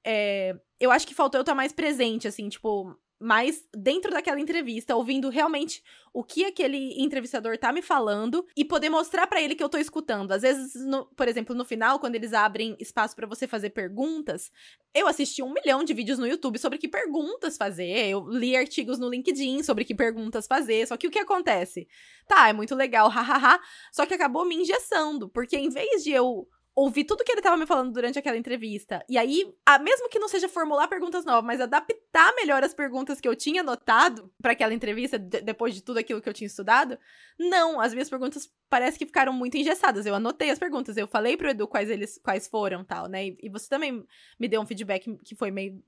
é, 0.06 0.56
eu 0.80 0.92
acho 0.92 1.08
que 1.08 1.16
faltou 1.16 1.40
eu 1.40 1.44
estar 1.44 1.56
mais 1.56 1.72
presente, 1.72 2.28
assim, 2.28 2.50
tipo, 2.50 2.96
mas 3.26 3.66
dentro 3.76 4.12
daquela 4.12 4.40
entrevista, 4.40 4.96
ouvindo 4.96 5.30
realmente 5.30 5.84
o 6.14 6.24
que 6.24 6.46
aquele 6.46 6.94
entrevistador 7.02 7.58
tá 7.58 7.74
me 7.74 7.82
falando 7.82 8.46
e 8.56 8.64
poder 8.64 8.88
mostrar 8.88 9.26
para 9.26 9.42
ele 9.42 9.56
que 9.56 9.64
eu 9.64 9.68
tô 9.68 9.80
escutando. 9.80 10.32
Às 10.32 10.44
vezes, 10.44 10.76
no, 10.86 11.08
por 11.08 11.28
exemplo, 11.28 11.56
no 11.56 11.66
final, 11.66 11.98
quando 11.98 12.14
eles 12.14 12.34
abrem 12.34 12.78
espaço 12.80 13.16
para 13.16 13.26
você 13.26 13.48
fazer 13.48 13.72
perguntas, 13.72 14.52
eu 14.94 15.08
assisti 15.08 15.42
um 15.42 15.52
milhão 15.52 15.84
de 15.84 15.92
vídeos 15.92 16.20
no 16.20 16.28
YouTube 16.28 16.60
sobre 16.60 16.78
que 16.78 16.88
perguntas 16.88 17.58
fazer, 17.58 18.10
eu 18.10 18.30
li 18.30 18.56
artigos 18.56 19.00
no 19.00 19.10
LinkedIn 19.10 19.64
sobre 19.64 19.86
que 19.86 19.96
perguntas 19.96 20.46
fazer, 20.46 20.88
só 20.88 20.96
que 20.96 21.08
o 21.08 21.12
que 21.12 21.18
acontece? 21.18 21.88
Tá, 22.28 22.48
é 22.48 22.54
muito 22.54 22.76
legal, 22.76 23.10
hahaha, 23.10 23.60
só 23.92 24.06
que 24.06 24.14
acabou 24.14 24.46
me 24.46 24.56
engessando, 24.56 25.28
porque 25.30 25.58
em 25.58 25.70
vez 25.70 26.04
de 26.04 26.12
eu 26.12 26.48
ouvir 26.76 27.06
tudo 27.06 27.24
que 27.24 27.32
ele 27.32 27.42
tava 27.42 27.56
me 27.56 27.66
falando 27.66 27.94
durante 27.94 28.20
aquela 28.20 28.36
entrevista. 28.36 29.04
E 29.08 29.18
aí, 29.18 29.50
a, 29.66 29.80
mesmo 29.80 30.10
que 30.10 30.20
não 30.20 30.28
seja 30.28 30.50
formular 30.50 30.90
perguntas 30.90 31.24
novas, 31.24 31.46
mas 31.46 31.62
adaptar 31.62 32.36
melhor 32.36 32.64
as 32.64 32.74
perguntas 32.74 33.22
que 33.22 33.28
eu 33.28 33.36
tinha 33.36 33.62
anotado 33.62 34.30
para 34.42 34.52
aquela 34.52 34.74
entrevista, 34.74 35.18
de, 35.18 35.40
depois 35.42 35.74
de 35.74 35.82
tudo 35.82 36.00
aquilo 36.00 36.22
que 36.22 36.28
eu 36.28 36.34
tinha 36.34 36.48
estudado, 36.48 37.00
não, 37.40 37.80
as 37.80 37.94
minhas 37.94 38.10
perguntas 38.10 38.52
parece 38.70 39.00
que 39.00 39.06
ficaram 39.06 39.32
muito 39.32 39.56
engessadas. 39.56 40.06
Eu 40.06 40.16
anotei 40.16 40.50
as 40.50 40.60
perguntas, 40.60 40.98
eu 40.98 41.08
falei 41.08 41.38
pro 41.38 41.50
Edu 41.50 41.66
quais 41.66 41.90
eles 41.90 42.20
quais 42.22 42.46
foram, 42.46 42.84
tal, 42.84 43.08
né? 43.08 43.28
E, 43.28 43.38
e 43.44 43.50
você 43.50 43.70
também 43.70 44.06
me 44.38 44.48
deu 44.50 44.60
um 44.60 44.66
feedback 44.66 45.18
que 45.24 45.34
foi 45.34 45.52
meio 45.52 45.82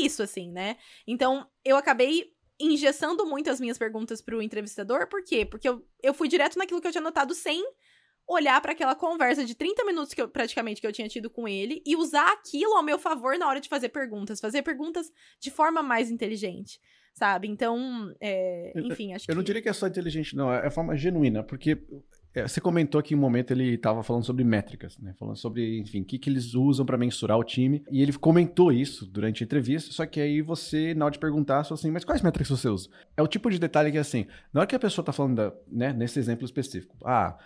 isso 0.00 0.22
assim, 0.22 0.52
né? 0.52 0.76
Então, 1.04 1.48
eu 1.64 1.76
acabei 1.76 2.32
engessando 2.60 3.26
muito 3.26 3.50
as 3.50 3.60
minhas 3.60 3.78
perguntas 3.78 4.20
pro 4.20 4.42
entrevistador, 4.42 5.08
por 5.08 5.22
quê? 5.24 5.44
Porque 5.44 5.68
eu, 5.68 5.84
eu 6.02 6.12
fui 6.14 6.28
direto 6.28 6.58
naquilo 6.58 6.80
que 6.80 6.86
eu 6.86 6.92
tinha 6.92 7.02
anotado 7.02 7.34
sem 7.34 7.64
olhar 8.28 8.60
para 8.60 8.72
aquela 8.72 8.94
conversa 8.94 9.44
de 9.44 9.54
30 9.54 9.84
minutos 9.84 10.12
que 10.12 10.20
eu, 10.20 10.28
praticamente 10.28 10.80
que 10.80 10.86
eu 10.86 10.92
tinha 10.92 11.08
tido 11.08 11.30
com 11.30 11.48
ele 11.48 11.82
e 11.86 11.96
usar 11.96 12.30
aquilo 12.32 12.74
ao 12.74 12.82
meu 12.82 12.98
favor 12.98 13.38
na 13.38 13.48
hora 13.48 13.60
de 13.60 13.68
fazer 13.68 13.88
perguntas, 13.88 14.38
fazer 14.38 14.62
perguntas 14.62 15.10
de 15.40 15.50
forma 15.50 15.82
mais 15.82 16.10
inteligente, 16.10 16.78
sabe? 17.14 17.48
Então, 17.48 18.14
é, 18.20 18.72
enfim, 18.76 19.14
acho 19.14 19.22
eu 19.22 19.26
que... 19.26 19.32
Eu 19.32 19.36
não 19.36 19.42
diria 19.42 19.62
que 19.62 19.68
é 19.68 19.72
só 19.72 19.86
inteligente, 19.86 20.36
não, 20.36 20.52
é, 20.52 20.66
é 20.66 20.70
forma 20.70 20.94
genuína, 20.94 21.42
porque 21.42 21.78
é, 22.34 22.46
você 22.46 22.60
comentou 22.60 23.02
que 23.02 23.14
em 23.14 23.16
um 23.16 23.20
momento 23.20 23.50
ele 23.50 23.74
estava 23.74 24.02
falando 24.02 24.24
sobre 24.24 24.44
métricas, 24.44 24.98
né? 24.98 25.14
Falando 25.18 25.36
sobre, 25.36 25.78
enfim, 25.78 26.02
o 26.02 26.04
que, 26.04 26.18
que 26.18 26.28
eles 26.28 26.54
usam 26.54 26.84
para 26.84 26.98
mensurar 26.98 27.38
o 27.38 27.44
time. 27.44 27.82
E 27.90 28.02
ele 28.02 28.12
comentou 28.12 28.70
isso 28.70 29.06
durante 29.06 29.42
a 29.42 29.46
entrevista, 29.46 29.90
só 29.90 30.04
que 30.04 30.20
aí 30.20 30.42
você, 30.42 30.92
na 30.94 31.06
hora 31.06 31.12
de 31.12 31.18
perguntar, 31.18 31.64
falou 31.64 31.78
assim, 31.78 31.90
mas 31.90 32.04
quais 32.04 32.20
métricas 32.20 32.48
você 32.48 32.68
usa? 32.68 32.90
É 33.16 33.22
o 33.22 33.26
tipo 33.26 33.50
de 33.50 33.58
detalhe 33.58 33.90
que, 33.90 33.98
assim, 33.98 34.26
na 34.52 34.60
hora 34.60 34.66
que 34.66 34.76
a 34.76 34.78
pessoa 34.78 35.02
está 35.02 35.12
falando, 35.12 35.36
da, 35.36 35.54
né, 35.66 35.92
nesse 35.94 36.18
exemplo 36.18 36.44
específico, 36.44 36.96
ah, 37.04 37.38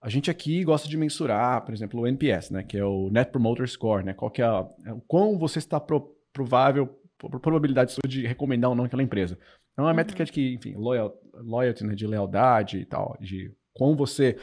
a 0.00 0.08
gente 0.08 0.30
aqui 0.30 0.62
gosta 0.62 0.88
de 0.88 0.96
mensurar, 0.96 1.64
por 1.64 1.74
exemplo, 1.74 2.00
o 2.00 2.06
NPS, 2.06 2.50
né, 2.50 2.62
que 2.62 2.76
é 2.76 2.84
o 2.84 3.10
Net 3.10 3.30
Promoter 3.30 3.68
Score, 3.68 4.04
né, 4.04 4.14
qual 4.14 4.30
que 4.30 4.42
é, 4.42 4.44
a, 4.44 4.66
é 4.84 4.92
o 4.92 5.00
quão 5.00 5.38
você 5.38 5.58
está 5.58 5.80
pro, 5.80 6.14
provável, 6.32 6.86
probabilidade 7.18 7.92
sua 7.92 8.08
de 8.08 8.26
recomendar 8.26 8.70
ou 8.70 8.76
não 8.76 8.84
aquela 8.84 9.02
empresa. 9.02 9.38
É 9.76 9.80
uma 9.80 9.90
uhum. 9.90 9.96
métrica 9.96 10.24
de 10.24 10.32
que, 10.32 10.54
enfim, 10.54 10.74
loyal, 10.74 11.14
loyalty, 11.34 11.84
né, 11.84 11.94
de 11.94 12.06
lealdade 12.06 12.78
e 12.78 12.84
tal, 12.84 13.16
de 13.20 13.52
quão 13.72 13.96
você 13.96 14.38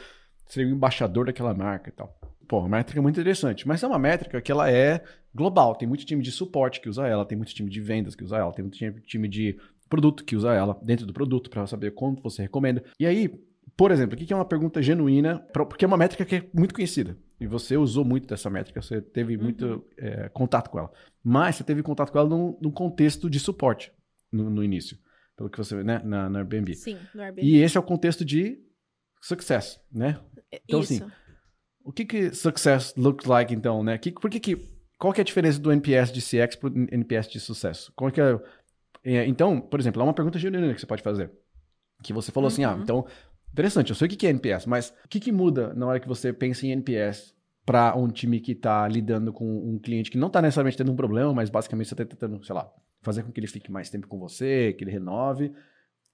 seria 0.46 0.72
o 0.72 0.76
embaixador 0.76 1.26
daquela 1.26 1.54
marca 1.54 1.88
e 1.88 1.92
tal. 1.92 2.16
Pô, 2.46 2.60
uma 2.60 2.68
métrica 2.68 3.00
muito 3.00 3.18
interessante, 3.18 3.66
mas 3.66 3.82
é 3.82 3.86
uma 3.86 3.98
métrica 3.98 4.40
que 4.40 4.52
ela 4.52 4.70
é 4.70 5.02
global. 5.34 5.74
Tem 5.74 5.88
muito 5.88 6.04
time 6.04 6.22
de 6.22 6.30
suporte 6.30 6.80
que 6.80 6.88
usa 6.88 7.06
ela, 7.06 7.24
tem 7.24 7.36
muito 7.36 7.54
time 7.54 7.70
de 7.70 7.80
vendas 7.80 8.14
que 8.14 8.22
usa 8.22 8.36
ela, 8.36 8.52
tem 8.52 8.62
muito 8.62 8.78
time 9.06 9.28
de 9.28 9.58
produto 9.88 10.24
que 10.24 10.36
usa 10.36 10.52
ela 10.52 10.78
dentro 10.82 11.06
do 11.06 11.12
produto 11.12 11.48
para 11.48 11.66
saber 11.66 11.92
quanto 11.92 12.22
você 12.22 12.42
recomenda. 12.42 12.84
E 12.98 13.06
aí, 13.06 13.32
por 13.76 13.90
exemplo, 13.90 14.14
o 14.14 14.18
que 14.18 14.32
é 14.32 14.36
uma 14.36 14.44
pergunta 14.44 14.80
genuína? 14.80 15.40
Porque 15.52 15.84
é 15.84 15.88
uma 15.88 15.96
métrica 15.96 16.24
que 16.24 16.36
é 16.36 16.48
muito 16.52 16.74
conhecida. 16.74 17.16
E 17.40 17.46
você 17.46 17.76
usou 17.76 18.04
muito 18.04 18.28
dessa 18.28 18.48
métrica, 18.48 18.80
você 18.80 19.00
teve 19.00 19.36
muito 19.36 19.66
uhum. 19.66 19.84
é, 19.98 20.28
contato 20.28 20.70
com 20.70 20.78
ela. 20.78 20.92
Mas 21.22 21.56
você 21.56 21.64
teve 21.64 21.82
contato 21.82 22.12
com 22.12 22.18
ela 22.18 22.28
num, 22.28 22.56
num 22.60 22.70
contexto 22.70 23.28
de 23.28 23.40
suporte 23.40 23.92
no, 24.30 24.48
no, 24.48 24.62
início. 24.62 24.96
Pelo 25.36 25.50
que 25.50 25.58
você 25.58 25.76
vê, 25.76 25.82
né? 25.82 26.00
Na, 26.04 26.30
na 26.30 26.38
Airbnb. 26.40 26.74
Sim, 26.74 26.96
no 27.14 27.22
Airbnb. 27.22 27.46
E 27.46 27.56
esse 27.56 27.76
é 27.76 27.80
o 27.80 27.82
contexto 27.82 28.24
de 28.24 28.62
success, 29.20 29.80
né? 29.90 30.20
É, 30.52 30.60
então, 30.64 30.80
assim, 30.80 30.94
Isso. 30.94 31.04
assim, 31.04 31.14
o 31.84 31.92
que 31.92 32.04
que 32.04 32.32
success 32.32 32.94
looks 32.96 33.26
like, 33.26 33.52
então, 33.52 33.82
né? 33.82 33.98
Que, 33.98 34.12
por 34.12 34.30
que 34.30 34.38
que... 34.38 34.74
Qual 34.96 35.12
que 35.12 35.20
é 35.20 35.22
a 35.22 35.24
diferença 35.24 35.58
do 35.58 35.72
NPS 35.72 36.12
de 36.12 36.20
CX 36.20 36.56
para 36.56 36.70
o 36.70 36.86
NPS 36.92 37.28
de 37.28 37.40
sucesso? 37.40 37.92
Qual 37.96 38.10
que 38.12 38.20
é, 38.20 38.40
é, 39.02 39.26
então, 39.26 39.60
por 39.60 39.78
exemplo, 39.78 40.00
é 40.00 40.04
uma 40.04 40.14
pergunta 40.14 40.38
genuína 40.38 40.72
que 40.72 40.80
você 40.80 40.86
pode 40.86 41.02
fazer. 41.02 41.30
Que 42.02 42.12
você 42.12 42.32
falou 42.32 42.48
uhum. 42.48 42.52
assim, 42.52 42.64
ah, 42.64 42.74
uhum. 42.74 42.82
então 42.82 43.06
Interessante, 43.54 43.90
eu 43.90 43.94
sei 43.94 44.08
o 44.08 44.10
que 44.10 44.26
é 44.26 44.30
NPS, 44.30 44.66
mas 44.66 44.92
o 45.04 45.08
que, 45.08 45.20
que 45.20 45.30
muda 45.30 45.72
na 45.74 45.86
hora 45.86 46.00
que 46.00 46.08
você 46.08 46.32
pensa 46.32 46.66
em 46.66 46.72
NPS 46.72 47.32
para 47.64 47.96
um 47.96 48.08
time 48.08 48.40
que 48.40 48.50
está 48.50 48.86
lidando 48.88 49.32
com 49.32 49.46
um 49.46 49.78
cliente 49.78 50.10
que 50.10 50.18
não 50.18 50.26
está 50.26 50.42
necessariamente 50.42 50.76
tendo 50.76 50.90
um 50.90 50.96
problema, 50.96 51.32
mas 51.32 51.50
basicamente 51.50 51.86
você 51.86 51.94
está 51.94 52.04
tentando, 52.04 52.44
sei 52.44 52.52
lá, 52.52 52.68
fazer 53.00 53.22
com 53.22 53.30
que 53.30 53.38
ele 53.38 53.46
fique 53.46 53.70
mais 53.70 53.88
tempo 53.88 54.08
com 54.08 54.18
você, 54.18 54.72
que 54.72 54.82
ele 54.82 54.90
renove, 54.90 55.52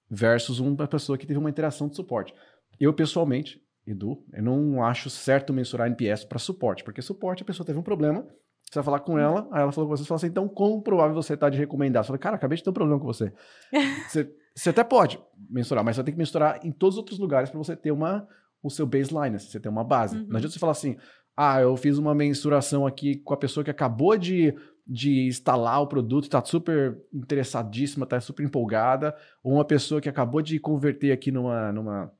versus 0.07 0.59
uma 0.59 0.87
pessoa 0.87 1.17
que 1.17 1.25
teve 1.25 1.39
uma 1.39 1.49
interação 1.49 1.87
de 1.87 1.95
suporte. 1.95 2.31
Eu, 2.79 2.93
pessoalmente, 2.93 3.59
Edu, 3.87 4.23
eu 4.31 4.43
não 4.43 4.83
acho 4.83 5.09
certo 5.09 5.51
mensurar 5.51 5.87
NPS 5.87 6.23
para 6.23 6.37
suporte, 6.37 6.83
porque 6.83 7.01
suporte 7.01 7.41
a 7.41 7.45
pessoa 7.45 7.65
teve 7.65 7.79
um 7.79 7.83
problema, 7.83 8.23
você 8.69 8.75
vai 8.75 8.83
falar 8.83 8.99
com 8.99 9.17
ela, 9.17 9.49
aí 9.51 9.63
ela 9.63 9.71
falou 9.71 9.89
com 9.89 9.97
você, 9.97 10.03
você 10.03 10.07
fala 10.07 10.17
assim, 10.17 10.27
então 10.27 10.47
como 10.47 10.83
provável 10.83 11.15
você 11.15 11.33
está 11.33 11.49
de 11.49 11.57
recomendar? 11.57 12.03
Você 12.03 12.09
fala, 12.09 12.19
cara, 12.19 12.35
acabei 12.35 12.55
de 12.55 12.63
ter 12.63 12.69
um 12.69 12.73
problema 12.73 12.99
com 12.99 13.07
você. 13.07 13.33
você 14.07 14.31
você 14.55 14.69
até 14.69 14.83
pode 14.83 15.19
mensurar, 15.49 15.83
mas 15.83 15.95
você 15.95 16.03
tem 16.03 16.13
que 16.13 16.17
mensurar 16.17 16.59
em 16.63 16.71
todos 16.71 16.95
os 16.95 16.99
outros 16.99 17.19
lugares 17.19 17.49
para 17.49 17.57
você 17.57 17.75
ter 17.75 17.91
uma, 17.91 18.27
o 18.61 18.69
seu 18.69 18.85
baseline, 18.85 19.35
assim, 19.35 19.49
você 19.49 19.59
ter 19.59 19.69
uma 19.69 19.83
base. 19.83 20.17
Uhum. 20.17 20.25
Não 20.27 20.37
adianta 20.37 20.53
você 20.53 20.59
falar 20.59 20.73
assim, 20.73 20.97
ah, 21.35 21.61
eu 21.61 21.75
fiz 21.77 21.97
uma 21.97 22.13
mensuração 22.13 22.85
aqui 22.85 23.15
com 23.15 23.33
a 23.33 23.37
pessoa 23.37 23.63
que 23.63 23.71
acabou 23.71 24.17
de, 24.17 24.53
de 24.85 25.27
instalar 25.27 25.81
o 25.81 25.87
produto, 25.87 26.25
está 26.25 26.43
super 26.43 27.01
interessadíssima, 27.13 28.03
está 28.03 28.19
super 28.19 28.43
empolgada, 28.43 29.15
ou 29.43 29.53
uma 29.53 29.65
pessoa 29.65 30.01
que 30.01 30.09
acabou 30.09 30.41
de 30.41 30.59
converter 30.59 31.11
aqui 31.11 31.31
numa, 31.31 31.71
numa 31.71 32.11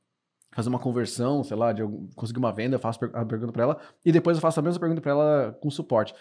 fazer 0.52 0.68
uma 0.68 0.78
conversão, 0.78 1.42
sei 1.42 1.56
lá, 1.56 1.72
de 1.72 1.82
conseguir 2.14 2.38
uma 2.38 2.52
venda, 2.52 2.76
eu 2.76 2.80
faço 2.80 2.98
a 3.12 3.24
pergunta 3.24 3.52
para 3.52 3.62
ela, 3.62 3.78
e 4.04 4.12
depois 4.12 4.36
eu 4.36 4.40
faço 4.40 4.60
a 4.60 4.62
mesma 4.62 4.80
pergunta 4.80 5.00
para 5.00 5.12
ela 5.12 5.58
com 5.60 5.70
suporte. 5.70 6.14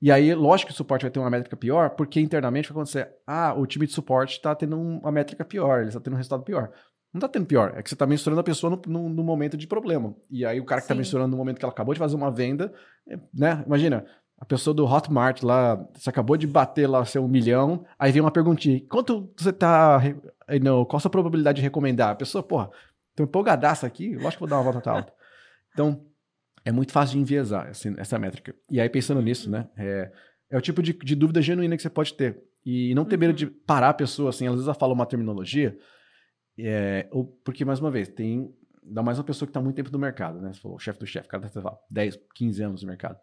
E 0.00 0.12
aí, 0.12 0.34
lógico 0.34 0.68
que 0.68 0.74
o 0.74 0.76
suporte 0.76 1.02
vai 1.02 1.10
ter 1.10 1.18
uma 1.18 1.30
métrica 1.30 1.56
pior, 1.56 1.90
porque 1.90 2.20
internamente 2.20 2.68
vai 2.68 2.76
acontecer, 2.76 3.10
ah, 3.26 3.54
o 3.54 3.66
time 3.66 3.86
de 3.86 3.92
suporte 3.92 4.32
está 4.32 4.54
tendo 4.54 4.78
uma 4.78 5.10
métrica 5.10 5.44
pior, 5.44 5.80
ele 5.80 5.88
está 5.88 6.00
tendo 6.00 6.14
um 6.14 6.18
resultado 6.18 6.42
pior. 6.42 6.70
Não 7.12 7.18
está 7.18 7.28
tendo 7.28 7.46
pior, 7.46 7.72
é 7.74 7.82
que 7.82 7.88
você 7.88 7.94
está 7.94 8.06
mensurando 8.06 8.40
a 8.40 8.44
pessoa 8.44 8.70
no, 8.70 8.82
no, 8.86 9.08
no, 9.08 9.24
momento 9.24 9.56
de 9.56 9.66
problema. 9.66 10.14
E 10.30 10.44
aí 10.44 10.60
o 10.60 10.66
cara 10.66 10.82
que 10.82 10.84
está 10.84 10.94
mensurando 10.94 11.30
no 11.30 11.36
momento 11.38 11.58
que 11.58 11.64
ela 11.64 11.72
acabou 11.72 11.94
de 11.94 11.98
fazer 11.98 12.14
uma 12.14 12.30
venda, 12.30 12.70
é, 13.08 13.18
né? 13.32 13.64
Imagina, 13.66 14.04
a 14.38 14.44
pessoa 14.44 14.74
do 14.74 14.84
Hotmart 14.84 15.42
lá, 15.42 15.76
você 15.94 16.10
acabou 16.10 16.36
de 16.36 16.46
bater 16.46 16.86
lá 16.86 17.04
seu 17.06 17.24
um 17.24 17.28
milhão, 17.28 17.86
aí 17.98 18.12
vem 18.12 18.20
uma 18.20 18.30
perguntinha, 18.30 18.82
quanto 18.86 19.32
você 19.34 19.48
está, 19.48 19.98
não, 20.60 20.84
qual 20.84 20.98
a 20.98 21.00
sua 21.00 21.10
probabilidade 21.10 21.56
de 21.56 21.62
recomendar? 21.62 22.10
A 22.10 22.14
pessoa, 22.14 22.42
porra, 22.42 22.70
tô 23.14 23.22
empolgadaça 23.22 23.86
aqui, 23.86 24.14
lógico 24.14 24.32
que 24.32 24.38
vou 24.40 24.48
dar 24.48 24.56
uma 24.56 24.72
volta 24.72 24.90
alta. 24.90 25.12
Então, 25.72 26.06
é 26.66 26.72
muito 26.72 26.92
fácil 26.92 27.14
de 27.14 27.20
enviesar 27.20 27.68
essa, 27.68 27.88
essa 27.96 28.18
métrica. 28.18 28.52
E 28.68 28.80
aí, 28.80 28.88
pensando 28.88 29.22
nisso, 29.22 29.48
né? 29.48 29.68
É, 29.76 30.12
é 30.50 30.58
o 30.58 30.60
tipo 30.60 30.82
de, 30.82 30.92
de, 30.92 31.14
dúvida 31.14 31.40
genuína 31.40 31.76
que 31.76 31.82
você 31.82 31.88
pode 31.88 32.12
ter. 32.14 32.42
E 32.64 32.92
não 32.92 33.04
ter 33.04 33.16
medo 33.16 33.32
de 33.32 33.44
uhum. 33.46 33.54
parar 33.64 33.90
a 33.90 33.94
pessoa, 33.94 34.30
assim, 34.30 34.48
às 34.48 34.52
vezes 34.54 34.66
ela 34.66 34.74
fala 34.74 34.92
uma 34.92 35.06
terminologia, 35.06 35.78
é, 36.58 37.08
ou, 37.12 37.24
porque, 37.44 37.64
mais 37.64 37.78
uma 37.78 37.90
vez, 37.90 38.08
tem. 38.08 38.52
Ainda 38.84 39.02
mais 39.02 39.16
uma 39.16 39.24
pessoa 39.24 39.46
que 39.46 39.50
está 39.50 39.60
muito 39.60 39.76
tempo 39.76 39.92
no 39.92 39.98
mercado, 39.98 40.40
né? 40.40 40.52
Você 40.52 40.60
falou, 40.60 40.76
o 40.76 40.80
chefe 40.80 40.98
do 40.98 41.06
chefe, 41.06 41.28
o 41.28 41.30
cara 41.30 41.46
está 41.46 41.78
10, 41.88 42.18
15 42.34 42.62
anos 42.64 42.82
no 42.82 42.88
mercado. 42.88 43.16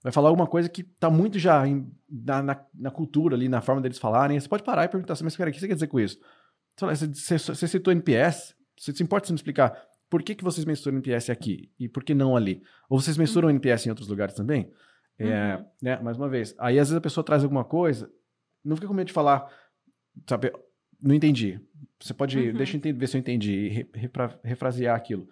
Vai 0.00 0.12
falar 0.12 0.28
alguma 0.28 0.46
coisa 0.46 0.68
que 0.68 0.82
está 0.82 1.10
muito 1.10 1.36
já 1.36 1.66
em, 1.66 1.90
na, 2.08 2.42
na, 2.42 2.64
na, 2.74 2.90
cultura 2.92 3.34
ali, 3.34 3.48
na 3.48 3.60
forma 3.60 3.80
deles 3.80 3.98
falarem. 3.98 4.38
Você 4.38 4.48
pode 4.48 4.62
parar 4.62 4.84
e 4.84 4.88
perguntar 4.88 5.14
assim, 5.14 5.24
mas, 5.24 5.36
cara, 5.36 5.50
o 5.50 5.52
que 5.52 5.58
você 5.58 5.66
quer 5.66 5.74
dizer 5.74 5.88
com 5.88 5.98
isso? 5.98 6.18
Você, 6.78 7.06
você, 7.06 7.38
você 7.38 7.68
citou 7.68 7.92
NPS, 7.92 8.54
você 8.78 8.92
se 8.92 9.02
importa 9.02 9.26
se 9.26 9.32
me 9.32 9.36
explicar 9.36 9.88
por 10.08 10.22
que, 10.22 10.34
que 10.34 10.44
vocês 10.44 10.64
mensuram 10.64 10.98
NPS 10.98 11.30
aqui 11.30 11.70
e 11.78 11.88
por 11.88 12.04
que 12.04 12.14
não 12.14 12.36
ali? 12.36 12.62
Ou 12.88 13.00
vocês 13.00 13.16
mensuram 13.16 13.48
uhum. 13.48 13.54
NPS 13.54 13.86
em 13.86 13.90
outros 13.90 14.08
lugares 14.08 14.34
também? 14.34 14.70
É, 15.18 15.56
uhum. 15.56 15.64
né, 15.82 15.98
mais 16.00 16.16
uma 16.16 16.28
vez. 16.28 16.54
Aí 16.58 16.78
às 16.78 16.88
vezes 16.88 16.98
a 16.98 17.00
pessoa 17.00 17.24
traz 17.24 17.42
alguma 17.42 17.64
coisa, 17.64 18.10
não 18.64 18.76
fica 18.76 18.88
com 18.88 18.94
medo 18.94 19.08
de 19.08 19.12
falar, 19.12 19.48
sabe, 20.28 20.52
não 21.00 21.14
entendi. 21.14 21.60
Você 22.00 22.14
pode, 22.14 22.38
uhum. 22.38 22.56
deixa 22.56 22.74
eu 22.74 22.78
entender, 22.78 22.98
ver 22.98 23.06
se 23.06 23.16
eu 23.16 23.20
entendi 23.20 23.52
e 23.52 23.68
re, 23.68 23.88
refrasear 24.42 24.96
aquilo. 24.96 25.28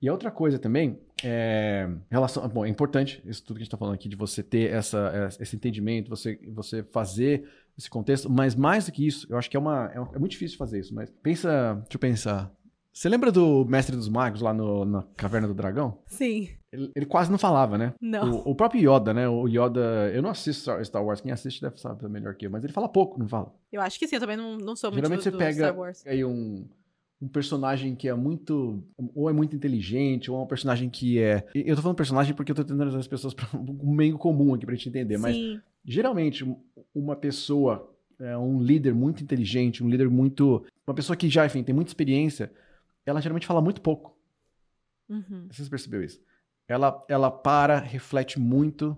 E 0.00 0.08
a 0.08 0.12
outra 0.12 0.30
coisa 0.30 0.58
também 0.58 1.00
é 1.22 1.88
relação, 2.10 2.46
bom, 2.48 2.66
é 2.66 2.68
importante 2.68 3.22
isso 3.24 3.42
tudo 3.42 3.56
que 3.56 3.62
a 3.62 3.64
gente 3.64 3.68
está 3.68 3.78
falando 3.78 3.94
aqui 3.94 4.08
de 4.08 4.16
você 4.16 4.42
ter 4.42 4.70
essa, 4.70 5.30
esse 5.40 5.56
entendimento, 5.56 6.10
você, 6.10 6.38
você 6.52 6.82
fazer 6.82 7.48
esse 7.76 7.88
contexto, 7.88 8.28
mas 8.30 8.54
mais 8.54 8.86
do 8.86 8.92
que 8.92 9.06
isso, 9.06 9.26
eu 9.30 9.38
acho 9.38 9.50
que 9.50 9.56
é 9.56 9.60
uma, 9.60 9.90
é, 9.94 9.96
é 9.96 10.18
muito 10.18 10.32
difícil 10.32 10.58
fazer 10.58 10.80
isso, 10.80 10.94
mas 10.94 11.10
pensa, 11.22 11.74
deixa 11.74 11.94
eu 11.94 11.98
pensar, 11.98 12.54
você 12.94 13.08
lembra 13.08 13.32
do 13.32 13.64
Mestre 13.64 13.96
dos 13.96 14.08
Magos 14.08 14.40
lá 14.40 14.54
no, 14.54 14.84
na 14.84 15.02
Caverna 15.16 15.48
do 15.48 15.52
Dragão? 15.52 15.98
Sim. 16.06 16.48
Ele, 16.72 16.92
ele 16.94 17.06
quase 17.06 17.28
não 17.28 17.38
falava, 17.38 17.76
né? 17.76 17.92
Não. 18.00 18.36
O, 18.36 18.50
o, 18.50 18.54
próprio 18.54 18.80
Yoda, 18.80 19.12
né? 19.12 19.28
O 19.28 19.48
Yoda. 19.48 20.12
Eu 20.14 20.22
não 20.22 20.30
assisto 20.30 20.70
Star 20.84 21.04
Wars, 21.04 21.20
quem 21.20 21.32
assiste 21.32 21.60
deve 21.60 21.76
saber 21.80 22.08
melhor 22.08 22.36
que 22.36 22.46
eu, 22.46 22.50
mas 22.52 22.62
ele 22.62 22.72
fala 22.72 22.88
pouco, 22.88 23.18
não 23.18 23.26
fala? 23.26 23.52
Eu 23.72 23.80
acho 23.80 23.98
que 23.98 24.06
sim, 24.06 24.14
eu 24.14 24.20
também 24.20 24.36
não, 24.36 24.56
não 24.56 24.76
sou 24.76 24.92
Geralmente 24.92 25.24
muito 25.24 25.30
do, 25.32 25.38
você 25.38 25.44
pega 25.44 25.66
Star 25.66 25.76
Wars. 25.76 26.06
aí 26.06 26.24
um, 26.24 26.68
um 27.20 27.26
personagem 27.26 27.96
que 27.96 28.08
é 28.08 28.14
muito. 28.14 28.84
Ou 29.12 29.28
é 29.28 29.32
muito 29.32 29.56
inteligente, 29.56 30.30
ou 30.30 30.38
é 30.38 30.44
um 30.44 30.46
personagem 30.46 30.88
que 30.88 31.18
é. 31.18 31.44
Eu 31.52 31.74
tô 31.74 31.82
falando 31.82 31.96
personagem 31.96 32.32
porque 32.32 32.52
eu 32.52 32.56
tô 32.56 32.62
tentando 32.62 32.82
trazer 32.82 32.98
as 32.98 33.08
pessoas 33.08 33.34
para 33.34 33.48
um 33.58 33.92
meio 33.92 34.16
comum 34.16 34.54
aqui 34.54 34.64
pra 34.64 34.74
gente 34.76 34.88
entender, 34.88 35.18
mas 35.18 35.34
sim. 35.34 35.60
geralmente 35.84 36.46
uma 36.94 37.16
pessoa. 37.16 37.90
É 38.20 38.38
um 38.38 38.62
líder 38.62 38.94
muito 38.94 39.24
inteligente, 39.24 39.82
um 39.82 39.88
líder 39.88 40.08
muito. 40.08 40.64
Uma 40.86 40.94
pessoa 40.94 41.16
que 41.16 41.28
já, 41.28 41.44
enfim, 41.44 41.64
tem 41.64 41.74
muita 41.74 41.90
experiência 41.90 42.52
ela 43.06 43.20
geralmente 43.20 43.46
fala 43.46 43.60
muito 43.60 43.80
pouco. 43.80 44.16
Uhum. 45.08 45.48
Você 45.50 45.68
percebeu 45.68 46.02
isso? 46.02 46.20
Ela, 46.66 47.04
ela 47.08 47.30
para, 47.30 47.78
reflete 47.78 48.38
muito, 48.40 48.96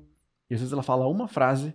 e 0.48 0.54
às 0.54 0.60
vezes 0.60 0.72
ela 0.72 0.82
fala 0.82 1.06
uma 1.08 1.26
frase 1.26 1.74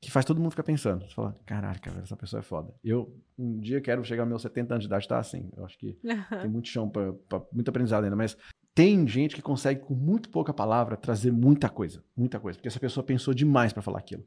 que 0.00 0.10
faz 0.10 0.24
todo 0.24 0.40
mundo 0.40 0.50
ficar 0.50 0.64
pensando. 0.64 1.06
Você 1.06 1.14
fala, 1.14 1.38
caraca, 1.46 1.88
velho, 1.90 2.02
essa 2.02 2.16
pessoa 2.16 2.40
é 2.40 2.42
foda. 2.42 2.74
Eu 2.82 3.16
um 3.38 3.60
dia 3.60 3.80
quero 3.80 4.04
chegar 4.04 4.24
aos 4.24 4.28
meus 4.28 4.42
70 4.42 4.74
anos 4.74 4.82
de 4.82 4.88
idade, 4.88 5.06
tá 5.06 5.18
assim. 5.18 5.48
Eu 5.56 5.64
acho 5.64 5.78
que 5.78 5.96
tem 6.40 6.50
muito 6.50 6.68
chão, 6.68 6.88
pra, 6.88 7.12
pra, 7.28 7.42
muito 7.52 7.68
aprendizado 7.68 8.02
ainda, 8.02 8.16
mas 8.16 8.36
tem 8.74 9.06
gente 9.06 9.36
que 9.36 9.42
consegue, 9.42 9.80
com 9.80 9.94
muito 9.94 10.28
pouca 10.28 10.52
palavra, 10.52 10.96
trazer 10.96 11.30
muita 11.30 11.68
coisa. 11.68 12.02
Muita 12.16 12.40
coisa. 12.40 12.58
Porque 12.58 12.68
essa 12.68 12.80
pessoa 12.80 13.04
pensou 13.04 13.32
demais 13.32 13.72
para 13.72 13.82
falar 13.82 14.00
aquilo. 14.00 14.26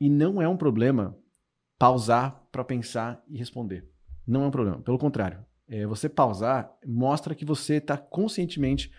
E 0.00 0.08
não 0.08 0.40
é 0.40 0.48
um 0.48 0.56
problema 0.56 1.14
pausar 1.78 2.42
para 2.50 2.64
pensar 2.64 3.22
e 3.28 3.36
responder. 3.36 3.86
Não 4.26 4.44
é 4.44 4.46
um 4.46 4.50
problema. 4.50 4.80
Pelo 4.80 4.98
contrário. 4.98 5.44
É, 5.70 5.86
você 5.86 6.08
pausar 6.08 6.76
mostra 6.84 7.34
que 7.34 7.44
você 7.44 7.74
está 7.74 7.96
conscientemente 7.96 8.90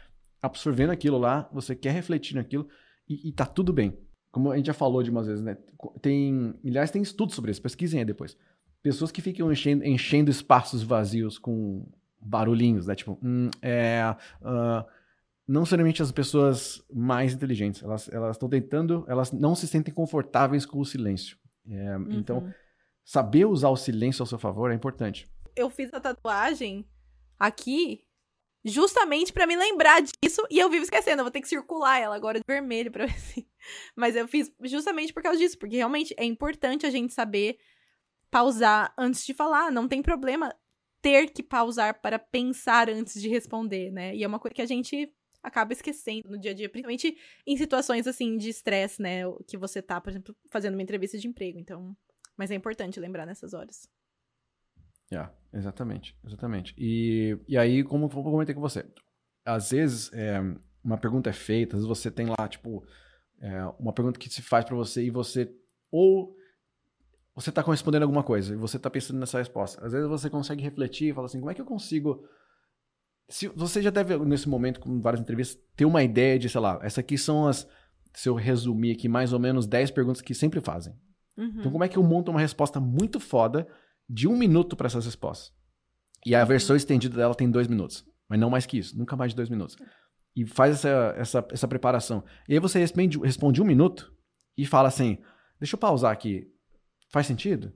absorvendo 0.41 0.91
aquilo 0.91 1.17
lá, 1.17 1.49
você 1.51 1.75
quer 1.75 1.91
refletir 1.91 2.35
naquilo 2.35 2.67
e, 3.07 3.27
e 3.27 3.31
tá 3.33 3.45
tudo 3.45 3.73
bem. 3.73 3.97
Como 4.31 4.49
a 4.49 4.55
gente 4.55 4.67
já 4.67 4.73
falou 4.73 5.03
de 5.03 5.11
umas 5.11 5.27
vezes, 5.27 5.43
né? 5.43 5.57
Tem, 6.01 6.55
aliás, 6.65 6.89
tem 6.89 7.01
estudos 7.01 7.35
sobre 7.35 7.51
isso, 7.51 7.61
pesquisem 7.61 7.99
aí 7.99 8.05
depois. 8.05 8.37
Pessoas 8.81 9.11
que 9.11 9.21
ficam 9.21 9.51
enchendo, 9.51 9.85
enchendo 9.85 10.31
espaços 10.31 10.81
vazios 10.81 11.37
com 11.37 11.85
barulhinhos, 12.19 12.87
né? 12.87 12.95
Tipo, 12.95 13.19
hum, 13.21 13.49
é, 13.61 14.15
uh, 14.41 14.89
não 15.45 15.65
seriamente 15.65 16.01
as 16.01 16.11
pessoas 16.11 16.81
mais 16.91 17.33
inteligentes. 17.33 17.83
Elas 17.83 18.07
estão 18.31 18.47
tentando, 18.47 19.03
elas 19.09 19.33
não 19.33 19.53
se 19.53 19.67
sentem 19.67 19.93
confortáveis 19.93 20.65
com 20.65 20.79
o 20.79 20.85
silêncio. 20.85 21.37
É, 21.69 21.97
uhum. 21.97 22.07
Então, 22.11 22.53
saber 23.03 23.45
usar 23.45 23.69
o 23.69 23.75
silêncio 23.75 24.23
ao 24.23 24.27
seu 24.27 24.39
favor 24.39 24.71
é 24.71 24.73
importante. 24.73 25.29
Eu 25.55 25.69
fiz 25.69 25.93
a 25.93 25.99
tatuagem 25.99 26.87
aqui 27.39 28.05
justamente 28.63 29.33
para 29.33 29.47
me 29.47 29.55
lembrar 29.55 30.01
disso 30.01 30.45
e 30.49 30.59
eu 30.59 30.69
vivo 30.69 30.83
esquecendo. 30.83 31.21
Eu 31.21 31.25
vou 31.25 31.31
ter 31.31 31.41
que 31.41 31.47
circular 31.47 31.99
ela 31.99 32.15
agora 32.15 32.39
de 32.39 32.45
vermelho 32.47 32.91
para 32.91 33.05
ver 33.07 33.19
se. 33.19 33.47
Mas 33.95 34.15
eu 34.15 34.27
fiz 34.27 34.51
justamente 34.63 35.13
por 35.13 35.23
causa 35.23 35.37
disso, 35.37 35.57
porque 35.57 35.77
realmente 35.77 36.13
é 36.17 36.25
importante 36.25 36.85
a 36.85 36.89
gente 36.89 37.13
saber 37.13 37.57
pausar 38.29 38.93
antes 38.97 39.25
de 39.25 39.33
falar. 39.33 39.71
Não 39.71 39.87
tem 39.87 40.01
problema 40.01 40.55
ter 41.01 41.31
que 41.31 41.41
pausar 41.41 41.99
para 42.01 42.19
pensar 42.19 42.89
antes 42.89 43.19
de 43.19 43.27
responder, 43.27 43.91
né? 43.91 44.15
E 44.15 44.23
é 44.23 44.27
uma 44.27 44.39
coisa 44.39 44.53
que 44.53 44.61
a 44.61 44.67
gente 44.67 45.11
acaba 45.41 45.73
esquecendo 45.73 46.29
no 46.29 46.39
dia 46.39 46.51
a 46.51 46.53
dia, 46.53 46.69
principalmente 46.69 47.17
em 47.47 47.57
situações 47.57 48.05
assim 48.05 48.37
de 48.37 48.49
estresse, 48.49 49.01
né? 49.01 49.21
Que 49.47 49.57
você 49.57 49.81
tá, 49.81 49.99
por 49.99 50.11
exemplo, 50.11 50.35
fazendo 50.51 50.75
uma 50.75 50.83
entrevista 50.83 51.17
de 51.17 51.27
emprego. 51.27 51.57
Então, 51.59 51.97
mas 52.37 52.51
é 52.51 52.55
importante 52.55 52.99
lembrar 52.99 53.25
nessas 53.25 53.53
horas. 53.53 53.89
Yeah, 55.11 55.31
exatamente, 55.53 56.15
exatamente. 56.25 56.73
E, 56.77 57.37
e 57.47 57.57
aí, 57.57 57.83
como 57.83 58.05
eu 58.05 58.09
comentei 58.09 58.55
com 58.55 58.61
você, 58.61 58.85
às 59.45 59.71
vezes 59.71 60.11
é, 60.13 60.39
uma 60.83 60.97
pergunta 60.97 61.29
é 61.29 61.33
feita, 61.33 61.75
às 61.75 61.83
vezes 61.83 61.97
você 61.97 62.09
tem 62.09 62.27
lá, 62.27 62.47
tipo, 62.47 62.83
é, 63.39 63.65
uma 63.79 63.93
pergunta 63.93 64.19
que 64.19 64.29
se 64.29 64.41
faz 64.41 64.65
para 64.65 64.75
você 64.75 65.03
e 65.03 65.09
você 65.09 65.53
ou 65.91 66.35
você 67.33 67.49
está 67.49 67.61
respondendo 67.61 68.03
alguma 68.03 68.23
coisa 68.23 68.53
e 68.53 68.57
você 68.57 68.77
está 68.77 68.89
pensando 68.89 69.19
nessa 69.19 69.39
resposta. 69.39 69.83
Às 69.85 69.93
vezes 69.93 70.07
você 70.07 70.29
consegue 70.29 70.61
refletir 70.61 71.09
e 71.09 71.13
falar 71.13 71.25
assim, 71.25 71.39
como 71.39 71.51
é 71.51 71.53
que 71.53 71.61
eu 71.61 71.65
consigo 71.65 72.25
se 73.31 73.47
você 73.47 73.81
já 73.81 73.89
deve 73.89 74.17
nesse 74.17 74.47
momento 74.49 74.79
com 74.81 75.01
várias 75.01 75.21
entrevistas 75.21 75.61
ter 75.75 75.85
uma 75.85 76.03
ideia 76.03 76.37
de, 76.37 76.49
sei 76.49 76.59
lá, 76.59 76.79
essa 76.83 76.99
aqui 76.99 77.17
são 77.17 77.47
as 77.47 77.67
se 78.13 78.27
eu 78.27 78.35
resumir 78.35 78.91
aqui 78.91 79.07
mais 79.07 79.31
ou 79.31 79.39
menos 79.39 79.65
10 79.65 79.89
perguntas 79.91 80.21
que 80.21 80.33
sempre 80.33 80.59
fazem. 80.59 80.93
Uhum. 81.37 81.55
Então 81.59 81.71
como 81.71 81.83
é 81.83 81.87
que 81.87 81.97
eu 81.97 82.03
monto 82.03 82.29
uma 82.29 82.41
resposta 82.41 82.77
muito 82.79 83.21
foda 83.21 83.65
de 84.09 84.27
um 84.27 84.37
minuto 84.37 84.75
para 84.75 84.87
essas 84.87 85.05
respostas. 85.05 85.53
E 86.25 86.35
a 86.35 86.43
versão 86.45 86.75
estendida 86.75 87.17
dela 87.17 87.35
tem 87.35 87.49
dois 87.49 87.67
minutos. 87.67 88.05
Mas 88.29 88.39
não 88.39 88.49
mais 88.49 88.65
que 88.65 88.77
isso, 88.77 88.97
nunca 88.97 89.15
mais 89.15 89.31
de 89.31 89.35
dois 89.35 89.49
minutos. 89.49 89.75
E 90.35 90.45
faz 90.45 90.75
essa, 90.75 91.13
essa, 91.17 91.47
essa 91.51 91.67
preparação. 91.67 92.23
E 92.47 92.53
aí 92.53 92.59
você 92.59 92.79
responde, 92.79 93.19
responde 93.19 93.61
um 93.61 93.65
minuto 93.65 94.13
e 94.57 94.65
fala 94.65 94.87
assim: 94.87 95.17
deixa 95.59 95.75
eu 95.75 95.79
pausar 95.79 96.11
aqui. 96.11 96.47
Faz 97.09 97.27
sentido? 97.27 97.73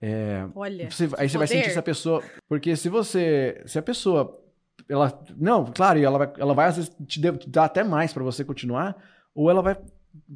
É, 0.00 0.46
Olha. 0.54 0.90
Você, 0.90 1.08
aí 1.16 1.28
você 1.28 1.38
vai 1.38 1.46
sentir 1.46 1.70
se 1.70 1.78
a 1.78 1.82
pessoa. 1.82 2.22
Porque 2.48 2.76
se 2.76 2.88
você. 2.88 3.62
Se 3.66 3.78
a 3.78 3.82
pessoa. 3.82 4.42
Ela, 4.88 5.18
não, 5.36 5.64
claro, 5.64 5.98
ela 5.98 6.18
vai, 6.18 6.32
ela 6.36 6.54
vai 6.54 6.66
às 6.66 6.76
vezes 6.76 6.92
te, 7.06 7.18
dar 7.48 7.64
até 7.64 7.82
mais 7.82 8.12
para 8.12 8.22
você 8.22 8.44
continuar, 8.44 8.94
ou 9.34 9.50
ela 9.50 9.62
vai 9.62 9.76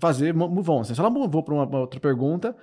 fazer 0.00 0.32
move 0.34 0.70
on. 0.70 0.82
Se 0.82 0.98
ela 0.98 1.10
move 1.10 1.44
para 1.44 1.54
uma, 1.54 1.66
uma 1.66 1.80
outra 1.80 2.00
pergunta, 2.00 2.56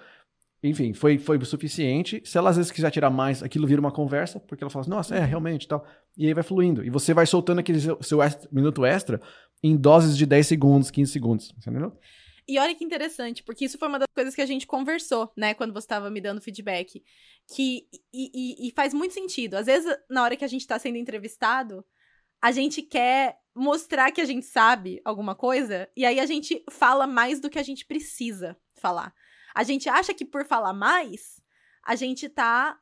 enfim, 0.70 0.94
foi, 0.94 1.18
foi 1.18 1.38
o 1.38 1.46
suficiente. 1.46 2.22
Se 2.24 2.38
ela 2.38 2.50
às 2.50 2.58
vezes 2.58 2.72
quiser 2.72 2.92
tirar 2.92 3.10
mais, 3.10 3.44
aquilo 3.44 3.68
vira 3.68 3.80
uma 3.80 3.92
conversa, 3.92 4.40
porque 4.40 4.64
ela 4.64 4.70
fala 4.70 4.82
assim, 4.82 4.90
nossa, 4.90 5.16
é, 5.16 5.24
realmente 5.24 5.68
tal. 5.68 5.86
E 6.16 6.28
aí 6.28 6.34
vai 6.34 6.44
fluindo. 6.44 6.84
E 6.84 6.90
você 6.90 7.14
vai 7.14 7.26
soltando 7.26 7.60
aquele 7.60 7.80
seu, 7.80 8.02
seu 8.02 8.22
extra, 8.22 8.50
minuto 8.52 8.86
extra 8.86 9.22
em 9.64 9.76
doses 9.76 10.18
de 10.18 10.26
10 10.26 10.48
segundos, 10.48 10.92
15 10.92 11.12
segundos. 11.12 11.54
Entendeu? 11.58 11.98
E 12.48 12.58
olha 12.58 12.74
que 12.74 12.84
interessante, 12.84 13.44
porque 13.44 13.66
isso 13.66 13.78
foi 13.78 13.90
uma 13.90 14.00
das 14.00 14.08
coisas 14.16 14.34
que 14.34 14.42
a 14.42 14.46
gente 14.46 14.66
conversou, 14.66 15.30
né, 15.36 15.54
quando 15.54 15.74
você 15.74 15.86
estava 15.86 16.10
me 16.10 16.22
dando 16.22 16.40
feedback. 16.40 17.04
Que, 17.54 17.88
e, 18.14 18.32
e, 18.34 18.68
e, 18.68 18.72
faz 18.72 18.94
muito 18.94 19.14
sentido. 19.14 19.56
Às 19.56 19.66
vezes, 19.66 19.94
na 20.10 20.24
hora 20.24 20.36
que 20.36 20.46
a 20.46 20.48
gente 20.48 20.62
está 20.62 20.80
sendo 20.80 20.98
entrevistado, 20.98 21.84
a 22.42 22.52
gente 22.52 22.82
quer 22.82 23.38
mostrar 23.56 24.12
que 24.12 24.22
a 24.22 24.26
gente 24.26 24.46
sabe 24.46 25.02
alguma 25.04 25.36
coisa, 25.36 25.90
e 25.96 26.06
aí 26.06 26.20
a 26.20 26.26
gente 26.26 26.64
fala 26.70 27.08
mais 27.08 27.40
do 27.40 27.50
que 27.50 27.58
a 27.58 27.64
gente 27.64 27.86
precisa 27.86 28.56
falar. 28.76 29.14
A 29.58 29.64
gente 29.64 29.90
acha 29.90 30.14
que 30.14 30.24
por 30.24 30.46
falar 30.46 30.72
mais, 30.72 31.42
a 31.84 31.96
gente 31.96 32.30
tá 32.30 32.80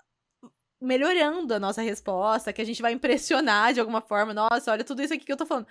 melhorando 0.82 1.54
a 1.54 1.60
nossa 1.60 1.82
resposta, 1.82 2.52
que 2.52 2.62
a 2.62 2.66
gente 2.66 2.82
vai 2.82 2.92
impressionar 2.92 3.74
de 3.74 3.80
alguma 3.80 4.02
forma. 4.02 4.34
Nossa, 4.34 4.74
olha 4.74 4.84
tudo 4.84 5.02
isso 5.02 5.14
aqui 5.14 5.24
que 5.24 5.32
eu 5.32 5.38
tô 5.38 5.46
falando. 5.46 5.68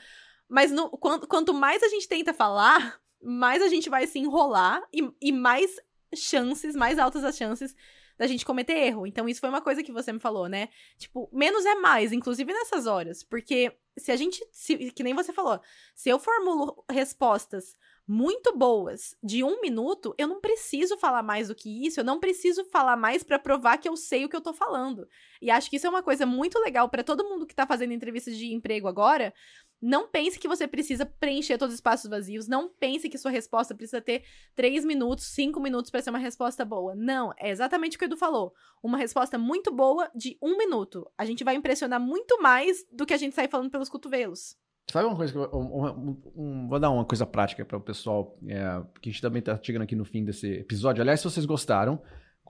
Mas 0.48 0.70
no, 0.70 0.88
quanto, 0.88 1.26
quanto 1.26 1.52
mais 1.52 1.82
a 1.82 1.88
gente 1.88 2.08
tenta 2.08 2.32
falar, 2.32 2.98
mais 3.22 3.62
a 3.62 3.68
gente 3.68 3.90
vai 3.90 4.06
se 4.06 4.18
enrolar 4.18 4.82
e, 4.94 5.06
e 5.20 5.30
mais 5.30 5.78
chances, 6.14 6.74
mais 6.74 6.98
altas 6.98 7.22
as 7.22 7.36
chances 7.36 7.76
da 8.16 8.26
gente 8.26 8.46
cometer 8.46 8.72
erro. 8.72 9.06
Então, 9.06 9.28
isso 9.28 9.40
foi 9.40 9.50
uma 9.50 9.60
coisa 9.60 9.82
que 9.82 9.92
você 9.92 10.10
me 10.10 10.18
falou, 10.18 10.48
né? 10.48 10.70
Tipo, 10.96 11.28
menos 11.30 11.66
é 11.66 11.74
mais, 11.74 12.12
inclusive 12.12 12.50
nessas 12.50 12.86
horas. 12.86 13.22
Porque 13.22 13.76
se 13.98 14.10
a 14.10 14.16
gente. 14.16 14.42
Se, 14.50 14.90
que 14.90 15.02
nem 15.02 15.12
você 15.12 15.34
falou, 15.34 15.60
se 15.94 16.08
eu 16.08 16.18
formulo 16.18 16.82
respostas 16.90 17.76
muito 18.06 18.56
boas 18.56 19.16
de 19.22 19.42
um 19.42 19.60
minuto, 19.60 20.14
eu 20.18 20.28
não 20.28 20.40
preciso 20.40 20.96
falar 20.98 21.22
mais 21.22 21.48
do 21.48 21.54
que 21.54 21.86
isso, 21.86 22.00
eu 22.00 22.04
não 22.04 22.20
preciso 22.20 22.64
falar 22.66 22.96
mais 22.96 23.22
para 23.22 23.38
provar 23.38 23.78
que 23.78 23.88
eu 23.88 23.96
sei 23.96 24.24
o 24.24 24.28
que 24.28 24.36
eu 24.36 24.42
tô 24.42 24.52
falando. 24.52 25.08
E 25.40 25.50
acho 25.50 25.70
que 25.70 25.76
isso 25.76 25.86
é 25.86 25.90
uma 25.90 26.02
coisa 26.02 26.26
muito 26.26 26.58
legal 26.60 26.88
para 26.88 27.02
todo 27.02 27.24
mundo 27.24 27.46
que 27.46 27.54
tá 27.54 27.66
fazendo 27.66 27.92
entrevistas 27.92 28.36
de 28.36 28.52
emprego 28.52 28.86
agora. 28.88 29.32
Não 29.80 30.08
pense 30.08 30.38
que 30.38 30.48
você 30.48 30.66
precisa 30.66 31.04
preencher 31.04 31.58
todos 31.58 31.74
os 31.74 31.78
espaços 31.78 32.08
vazios. 32.08 32.48
Não 32.48 32.70
pense 32.70 33.08
que 33.08 33.18
sua 33.18 33.30
resposta 33.30 33.74
precisa 33.74 34.00
ter 34.00 34.24
três 34.54 34.84
minutos, 34.84 35.26
cinco 35.26 35.60
minutos 35.60 35.90
para 35.90 36.00
ser 36.00 36.10
uma 36.10 36.18
resposta 36.18 36.64
boa. 36.64 36.94
Não, 36.94 37.34
é 37.38 37.50
exatamente 37.50 37.96
o 37.96 37.98
que 37.98 38.04
o 38.04 38.06
Edu 38.06 38.16
falou. 38.16 38.54
Uma 38.82 38.96
resposta 38.96 39.36
muito 39.36 39.70
boa 39.70 40.10
de 40.14 40.38
um 40.42 40.56
minuto. 40.56 41.06
A 41.18 41.24
gente 41.26 41.44
vai 41.44 41.54
impressionar 41.54 42.00
muito 42.00 42.40
mais 42.40 42.84
do 42.90 43.04
que 43.04 43.12
a 43.12 43.18
gente 43.18 43.34
sai 43.34 43.46
falando 43.46 43.70
pelos 43.70 43.90
cotovelos. 43.90 44.56
Sabe 44.90 45.06
uma 45.06 45.16
coisa 45.16 45.32
que 45.32 45.38
eu, 45.38 45.50
um, 45.52 46.16
um, 46.36 46.68
vou 46.68 46.78
dar 46.78 46.90
uma 46.90 47.04
coisa 47.04 47.26
prática 47.26 47.64
para 47.64 47.76
o 47.76 47.80
pessoal, 47.80 48.38
é, 48.46 48.82
que 49.00 49.08
a 49.08 49.12
gente 49.12 49.22
também 49.22 49.40
está 49.40 49.58
chegando 49.60 49.82
aqui 49.82 49.96
no 49.96 50.04
fim 50.04 50.24
desse 50.24 50.46
episódio. 50.46 51.00
Aliás, 51.00 51.20
se 51.20 51.24
vocês 51.24 51.46
gostaram, 51.46 52.00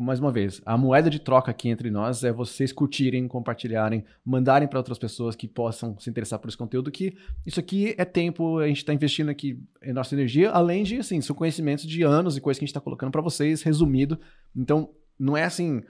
mais 0.01 0.19
uma 0.19 0.33
vez, 0.33 0.61
a 0.67 0.77
moeda 0.77 1.09
de 1.09 1.21
troca 1.21 1.53
aqui 1.53 1.69
entre 1.69 1.89
nós 1.89 2.25
é 2.25 2.33
vocês 2.33 2.73
curtirem, 2.73 3.29
compartilharem, 3.29 4.05
mandarem 4.25 4.67
para 4.67 4.81
outras 4.81 4.99
pessoas 4.99 5.37
que 5.37 5.47
possam 5.47 5.97
se 6.01 6.11
interessar 6.11 6.41
por 6.41 6.49
esse 6.49 6.59
conteúdo, 6.59 6.91
que 6.91 7.17
isso 7.47 7.61
aqui 7.61 7.95
é 7.97 8.05
tempo, 8.05 8.59
a 8.59 8.67
gente 8.67 8.79
está 8.79 8.93
investindo 8.93 9.29
aqui 9.29 9.63
em 9.81 9.93
nossa 9.93 10.15
energia, 10.15 10.51
além 10.51 10.83
de, 10.83 10.99
assim, 10.99 11.21
são 11.21 11.37
conhecimentos 11.37 11.87
de 11.87 12.03
anos 12.03 12.37
e 12.37 12.41
coisas 12.41 12.59
que 12.59 12.65
a 12.65 12.67
gente 12.67 12.73
está 12.73 12.81
colocando 12.81 13.13
para 13.13 13.23
vocês, 13.23 13.63
resumido. 13.63 14.19
Então, 14.55 14.91
não 15.17 15.37
é 15.37 15.45
assim, 15.45 15.83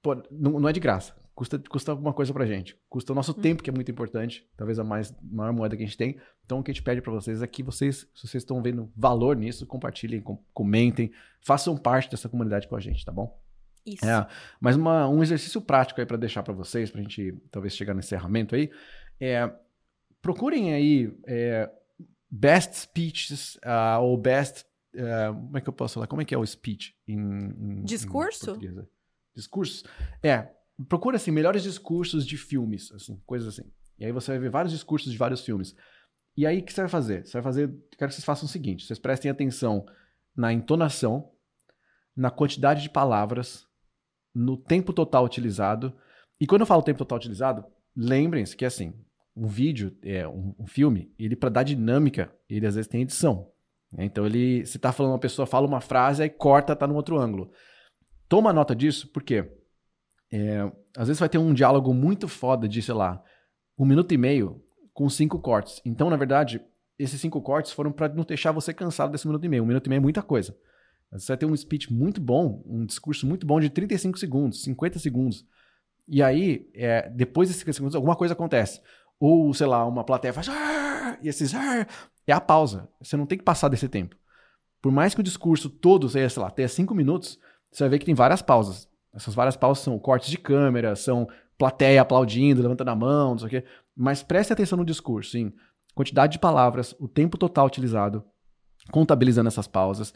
pô, 0.00 0.14
não, 0.30 0.58
não 0.58 0.68
é 0.68 0.72
de 0.72 0.80
graça 0.80 1.19
custa, 1.40 1.58
custa 1.58 1.92
alguma 1.92 2.12
coisa 2.12 2.34
pra 2.34 2.44
gente. 2.44 2.76
Custa 2.86 3.12
o 3.12 3.14
nosso 3.14 3.32
hum. 3.32 3.40
tempo, 3.40 3.62
que 3.62 3.70
é 3.70 3.72
muito 3.72 3.90
importante. 3.90 4.46
Talvez 4.58 4.78
a 4.78 4.84
mais, 4.84 5.14
maior 5.22 5.54
moeda 5.54 5.74
que 5.74 5.82
a 5.82 5.86
gente 5.86 5.96
tem. 5.96 6.20
Então, 6.44 6.58
o 6.58 6.62
que 6.62 6.70
a 6.70 6.74
gente 6.74 6.82
pede 6.82 7.00
para 7.00 7.10
vocês 7.10 7.40
é 7.40 7.46
que 7.46 7.62
vocês, 7.62 8.06
se 8.14 8.28
vocês 8.28 8.42
estão 8.42 8.60
vendo 8.60 8.92
valor 8.94 9.34
nisso, 9.34 9.66
compartilhem, 9.66 10.20
com, 10.20 10.36
comentem, 10.52 11.10
façam 11.40 11.78
parte 11.78 12.10
dessa 12.10 12.28
comunidade 12.28 12.68
com 12.68 12.76
a 12.76 12.80
gente, 12.80 13.02
tá 13.06 13.10
bom? 13.10 13.40
Isso. 13.86 14.04
É, 14.04 14.26
mas 14.60 14.76
uma, 14.76 15.08
um 15.08 15.22
exercício 15.22 15.62
prático 15.62 15.98
aí 15.98 16.06
para 16.06 16.18
deixar 16.18 16.42
para 16.42 16.52
vocês, 16.52 16.90
pra 16.90 17.00
gente 17.00 17.32
talvez 17.50 17.74
chegar 17.74 17.94
no 17.94 18.00
encerramento 18.00 18.54
aí, 18.54 18.70
é 19.18 19.50
procurem 20.20 20.74
aí 20.74 21.10
é, 21.26 21.70
best 22.30 22.74
speeches 22.74 23.54
uh, 23.64 24.02
ou 24.02 24.18
best 24.18 24.66
uh, 24.94 25.34
como 25.34 25.56
é 25.56 25.60
que 25.62 25.68
eu 25.70 25.72
posso 25.72 25.94
falar? 25.94 26.06
Como 26.06 26.20
é 26.20 26.24
que 26.26 26.34
é 26.34 26.38
o 26.38 26.44
speech 26.44 26.94
em, 27.08 27.18
em 27.18 27.82
discurso? 27.84 28.58
Em 28.62 28.86
Discurso? 29.34 29.84
É, 30.22 30.48
procura 30.88 31.16
assim 31.16 31.30
melhores 31.30 31.62
discursos 31.62 32.26
de 32.26 32.36
filmes, 32.36 32.90
assim, 32.92 33.20
coisas 33.26 33.48
assim. 33.48 33.70
E 33.98 34.04
aí 34.04 34.12
você 34.12 34.32
vai 34.32 34.40
ver 34.40 34.50
vários 34.50 34.72
discursos 34.72 35.12
de 35.12 35.18
vários 35.18 35.44
filmes. 35.44 35.74
E 36.36 36.46
aí 36.46 36.60
o 36.60 36.64
que 36.64 36.72
você 36.72 36.80
vai 36.80 36.90
fazer? 36.90 37.26
Você 37.26 37.32
vai 37.34 37.42
fazer, 37.42 37.68
quero 37.98 38.08
que 38.08 38.14
vocês 38.14 38.24
façam 38.24 38.46
o 38.46 38.48
seguinte, 38.48 38.86
vocês 38.86 38.98
prestem 38.98 39.30
atenção 39.30 39.84
na 40.34 40.52
entonação, 40.52 41.30
na 42.16 42.30
quantidade 42.30 42.82
de 42.82 42.88
palavras, 42.88 43.66
no 44.34 44.56
tempo 44.56 44.92
total 44.92 45.24
utilizado. 45.24 45.94
E 46.40 46.46
quando 46.46 46.62
eu 46.62 46.66
falo 46.66 46.82
tempo 46.82 46.98
total 46.98 47.18
utilizado, 47.18 47.64
lembrem-se 47.94 48.56
que 48.56 48.64
assim, 48.64 48.94
um 49.36 49.46
vídeo, 49.46 49.96
é 50.02 50.26
um, 50.26 50.54
um 50.58 50.66
filme, 50.66 51.12
ele 51.18 51.36
para 51.36 51.50
dar 51.50 51.62
dinâmica, 51.62 52.32
ele 52.48 52.66
às 52.66 52.74
vezes 52.74 52.88
tem 52.88 53.02
edição. 53.02 53.50
Né? 53.92 54.04
Então 54.04 54.24
ele, 54.24 54.64
se 54.64 54.78
tá 54.78 54.92
falando 54.92 55.12
uma 55.12 55.18
pessoa 55.18 55.46
fala 55.46 55.66
uma 55.66 55.80
frase 55.80 56.22
aí 56.22 56.30
corta, 56.30 56.76
tá 56.76 56.86
no 56.86 56.94
outro 56.94 57.18
ângulo. 57.18 57.50
Toma 58.28 58.52
nota 58.52 58.74
disso, 58.74 59.08
por 59.08 59.22
quê? 59.22 59.59
É, 60.32 60.70
às 60.96 61.08
vezes 61.08 61.18
vai 61.18 61.28
ter 61.28 61.38
um 61.38 61.52
diálogo 61.52 61.92
muito 61.92 62.28
foda 62.28 62.68
de, 62.68 62.80
sei 62.80 62.94
lá, 62.94 63.22
um 63.78 63.84
minuto 63.84 64.12
e 64.12 64.18
meio 64.18 64.62
com 64.92 65.08
cinco 65.08 65.38
cortes. 65.38 65.80
Então, 65.84 66.10
na 66.10 66.16
verdade, 66.16 66.60
esses 66.98 67.20
cinco 67.20 67.40
cortes 67.40 67.72
foram 67.72 67.90
para 67.90 68.08
não 68.08 68.24
deixar 68.24 68.52
você 68.52 68.74
cansado 68.74 69.10
desse 69.10 69.26
minuto 69.26 69.44
e 69.44 69.48
meio. 69.48 69.62
Um 69.62 69.66
minuto 69.66 69.86
e 69.86 69.88
meio 69.88 69.98
é 69.98 70.02
muita 70.02 70.22
coisa. 70.22 70.56
Você 71.12 71.28
vai 71.28 71.36
ter 71.36 71.46
um 71.46 71.56
speech 71.56 71.92
muito 71.92 72.20
bom, 72.20 72.62
um 72.66 72.84
discurso 72.84 73.26
muito 73.26 73.46
bom 73.46 73.58
de 73.58 73.68
35 73.68 74.18
segundos, 74.18 74.62
50 74.62 74.98
segundos. 74.98 75.44
E 76.06 76.22
aí, 76.22 76.68
é, 76.74 77.08
depois 77.08 77.48
desses 77.48 77.60
50 77.60 77.76
segundos, 77.76 77.94
alguma 77.96 78.14
coisa 78.14 78.34
acontece. 78.34 78.80
Ou, 79.18 79.52
sei 79.52 79.66
lá, 79.66 79.84
uma 79.86 80.04
plateia 80.04 80.32
faz. 80.32 80.48
E 81.22 81.28
esses. 81.28 81.52
É 82.26 82.32
a 82.32 82.40
pausa. 82.40 82.88
Você 83.02 83.16
não 83.16 83.26
tem 83.26 83.38
que 83.38 83.44
passar 83.44 83.68
desse 83.68 83.88
tempo. 83.88 84.16
Por 84.80 84.92
mais 84.92 85.14
que 85.14 85.20
o 85.20 85.24
discurso 85.24 85.68
todo 85.68 86.08
seja, 86.08 86.28
sei 86.28 86.42
lá, 86.42 86.50
tenha 86.50 86.68
5 86.68 86.94
minutos, 86.94 87.38
você 87.70 87.84
vai 87.84 87.90
ver 87.90 87.98
que 87.98 88.06
tem 88.06 88.14
várias 88.14 88.40
pausas. 88.40 88.88
Essas 89.14 89.34
várias 89.34 89.56
pausas 89.56 89.82
são 89.84 89.98
cortes 89.98 90.30
de 90.30 90.38
câmera, 90.38 90.94
são 90.94 91.28
plateia 91.58 92.00
aplaudindo, 92.00 92.62
levantando 92.62 92.90
a 92.90 92.96
mão, 92.96 93.32
não 93.32 93.38
sei 93.38 93.46
o 93.46 93.50
quê. 93.50 93.64
Mas 93.96 94.22
preste 94.22 94.52
atenção 94.52 94.78
no 94.78 94.84
discurso, 94.84 95.32
sim. 95.32 95.52
Quantidade 95.94 96.32
de 96.32 96.38
palavras, 96.38 96.94
o 96.98 97.08
tempo 97.08 97.36
total 97.36 97.66
utilizado, 97.66 98.24
contabilizando 98.90 99.48
essas 99.48 99.66
pausas, 99.66 100.14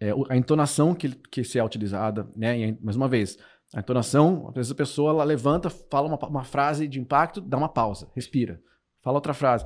é, 0.00 0.10
a 0.28 0.36
entonação 0.36 0.94
que, 0.94 1.08
que 1.08 1.42
se 1.42 1.58
é 1.58 1.64
utilizada, 1.64 2.28
né? 2.36 2.58
E, 2.58 2.78
mais 2.80 2.96
uma 2.96 3.08
vez, 3.08 3.38
a 3.74 3.80
entonação, 3.80 4.48
às 4.48 4.54
vezes 4.54 4.72
a 4.72 4.74
pessoa 4.74 5.10
ela 5.10 5.24
levanta, 5.24 5.70
fala 5.70 6.06
uma, 6.06 6.18
uma 6.28 6.44
frase 6.44 6.86
de 6.86 7.00
impacto, 7.00 7.40
dá 7.40 7.56
uma 7.56 7.68
pausa, 7.68 8.08
respira, 8.14 8.60
fala 9.02 9.16
outra 9.16 9.34
frase. 9.34 9.64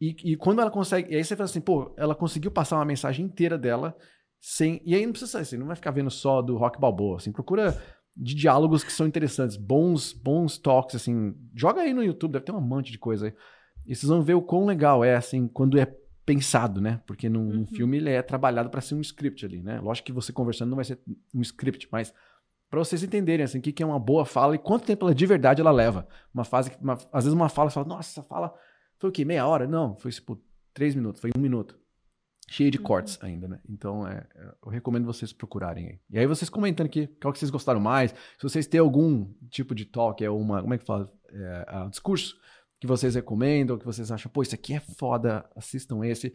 E, 0.00 0.32
e, 0.32 0.36
quando 0.36 0.60
ela 0.60 0.70
consegue. 0.70 1.12
E 1.12 1.16
aí 1.16 1.24
você 1.24 1.36
fala 1.36 1.44
assim, 1.44 1.60
pô, 1.60 1.94
ela 1.96 2.14
conseguiu 2.14 2.50
passar 2.50 2.76
uma 2.76 2.84
mensagem 2.84 3.24
inteira 3.24 3.56
dela 3.56 3.96
sem. 4.40 4.82
E 4.84 4.94
aí 4.94 5.06
não 5.06 5.12
precisa 5.12 5.38
assim, 5.38 5.56
não 5.56 5.66
vai 5.66 5.76
ficar 5.76 5.92
vendo 5.92 6.10
só 6.10 6.42
do 6.42 6.56
rock 6.56 6.80
balboa. 6.80 7.18
Assim, 7.18 7.30
procura 7.30 7.80
de 8.16 8.34
diálogos 8.34 8.84
que 8.84 8.92
são 8.92 9.06
interessantes, 9.06 9.56
bons, 9.56 10.12
bons 10.12 10.58
talks, 10.58 10.96
assim. 10.96 11.34
Joga 11.54 11.82
aí 11.82 11.94
no 11.94 12.02
YouTube, 12.02 12.32
deve 12.32 12.44
ter 12.44 12.52
um 12.52 12.60
monte 12.60 12.92
de 12.92 12.98
coisa 12.98 13.26
aí. 13.26 13.34
E 13.86 13.94
vocês 13.94 14.08
vão 14.08 14.22
ver 14.22 14.34
o 14.34 14.42
quão 14.42 14.66
legal 14.66 15.04
é, 15.04 15.16
assim, 15.16 15.48
quando 15.48 15.78
é 15.78 15.86
pensado, 16.24 16.80
né? 16.80 17.00
Porque 17.06 17.28
num, 17.28 17.58
uhum. 17.58 17.66
filme 17.66 17.96
ele 17.96 18.10
é 18.10 18.22
trabalhado 18.22 18.70
para 18.70 18.80
ser 18.80 18.94
um 18.94 19.00
script 19.00 19.44
ali, 19.44 19.62
né? 19.62 19.80
Lógico 19.80 20.06
que 20.06 20.12
você 20.12 20.32
conversando 20.32 20.70
não 20.70 20.76
vai 20.76 20.84
ser 20.84 21.00
um 21.34 21.40
script, 21.40 21.88
mas 21.90 22.14
para 22.70 22.78
vocês 22.78 23.02
entenderem 23.02 23.44
assim, 23.44 23.58
o 23.58 23.62
que, 23.62 23.72
que 23.72 23.82
é 23.82 23.86
uma 23.86 23.98
boa 23.98 24.24
fala 24.24 24.54
e 24.54 24.58
quanto 24.58 24.86
tempo 24.86 25.04
ela 25.04 25.14
de 25.14 25.26
verdade 25.26 25.60
ela 25.60 25.70
leva. 25.70 26.06
Uma 26.32 26.44
fase, 26.44 26.70
uma, 26.80 26.94
às 27.12 27.24
vezes 27.24 27.32
uma 27.32 27.48
fala, 27.48 27.70
você 27.70 27.74
fala, 27.74 27.86
nossa, 27.86 28.20
essa 28.20 28.22
fala 28.22 28.54
foi 28.98 29.10
o 29.10 29.12
quê? 29.12 29.24
Meia 29.24 29.46
hora? 29.46 29.66
Não, 29.66 29.96
foi 29.96 30.10
tipo 30.12 30.40
três 30.72 30.94
minutos, 30.94 31.20
foi 31.20 31.30
um 31.36 31.40
minuto. 31.40 31.78
Cheio 32.48 32.70
de 32.70 32.78
uhum. 32.78 32.84
cortes 32.84 33.18
ainda, 33.22 33.48
né? 33.48 33.60
Então, 33.68 34.06
é, 34.06 34.26
é, 34.34 34.54
eu 34.64 34.70
recomendo 34.70 35.06
vocês 35.06 35.32
procurarem 35.32 35.88
aí. 35.88 36.00
E 36.10 36.18
aí 36.18 36.26
vocês 36.26 36.50
comentando 36.50 36.86
aqui 36.86 37.06
qual 37.20 37.32
que 37.32 37.38
vocês 37.38 37.50
gostaram 37.50 37.80
mais. 37.80 38.10
Se 38.10 38.42
vocês 38.42 38.66
têm 38.66 38.80
algum 38.80 39.32
tipo 39.48 39.74
de 39.74 39.84
talk, 39.84 40.22
é 40.22 40.30
uma, 40.30 40.60
como 40.60 40.74
é 40.74 40.78
que 40.78 40.84
fala? 40.84 41.10
É, 41.30 41.88
discurso 41.88 42.36
que 42.80 42.86
vocês 42.86 43.14
recomendam, 43.14 43.78
que 43.78 43.84
vocês 43.84 44.10
acham, 44.10 44.30
pô, 44.30 44.42
isso 44.42 44.56
aqui 44.56 44.74
é 44.74 44.80
foda, 44.80 45.48
assistam 45.54 46.04
esse. 46.04 46.34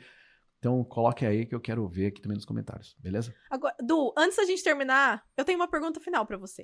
Então, 0.59 0.83
coloque 0.83 1.25
aí 1.25 1.45
que 1.45 1.53
eu 1.53 1.59
quero 1.59 1.87
ver 1.87 2.07
aqui 2.07 2.21
também 2.21 2.35
nos 2.35 2.45
comentários, 2.45 2.95
beleza? 2.99 3.35
Agora, 3.49 3.75
Du, 3.83 4.13
antes 4.17 4.37
da 4.37 4.45
gente 4.45 4.63
terminar, 4.63 5.23
eu 5.35 5.43
tenho 5.43 5.59
uma 5.59 5.67
pergunta 5.67 5.99
final 5.99 6.25
para 6.25 6.37
você. 6.37 6.63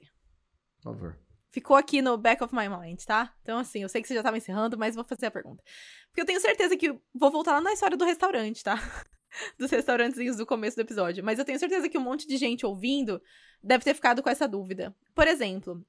Por 0.82 0.94
favor. 0.94 1.20
Ficou 1.52 1.76
aqui 1.76 2.02
no 2.02 2.18
back 2.18 2.44
of 2.44 2.56
my 2.56 2.68
mind, 2.68 3.00
tá? 3.04 3.32
Então, 3.44 3.60
assim, 3.60 3.84
eu 3.84 3.90
sei 3.90 4.02
que 4.02 4.08
você 4.08 4.16
já 4.16 4.24
tava 4.24 4.38
encerrando, 4.38 4.78
mas 4.78 4.96
vou 4.96 5.04
fazer 5.04 5.28
a 5.28 5.32
pergunta. 5.32 5.62
Porque 6.08 6.22
eu 6.22 6.26
tenho 6.26 6.40
certeza 6.40 6.76
que. 6.76 6.98
Vou 7.14 7.30
voltar 7.30 7.52
lá 7.52 7.62
na 7.62 7.74
história 7.74 7.96
do 7.96 8.06
restaurante, 8.06 8.64
tá? 8.64 8.76
Dos 9.58 9.72
restaurantes 9.72 10.38
do 10.38 10.46
começo 10.46 10.78
do 10.78 10.82
episódio. 10.82 11.24
Mas 11.24 11.40
eu 11.40 11.46
tenho 11.46 11.60
certeza 11.60 11.90
que 11.90 11.98
um 11.98 12.02
monte 12.02 12.28
de 12.28 12.38
gente 12.38 12.66
ouvindo 12.66 13.22
deve 13.64 13.84
ter 13.84 13.94
ficado 13.94 14.22
com 14.22 14.30
essa 14.30 14.48
dúvida. 14.48 14.96
Por 15.16 15.28
exemplo, 15.28 15.86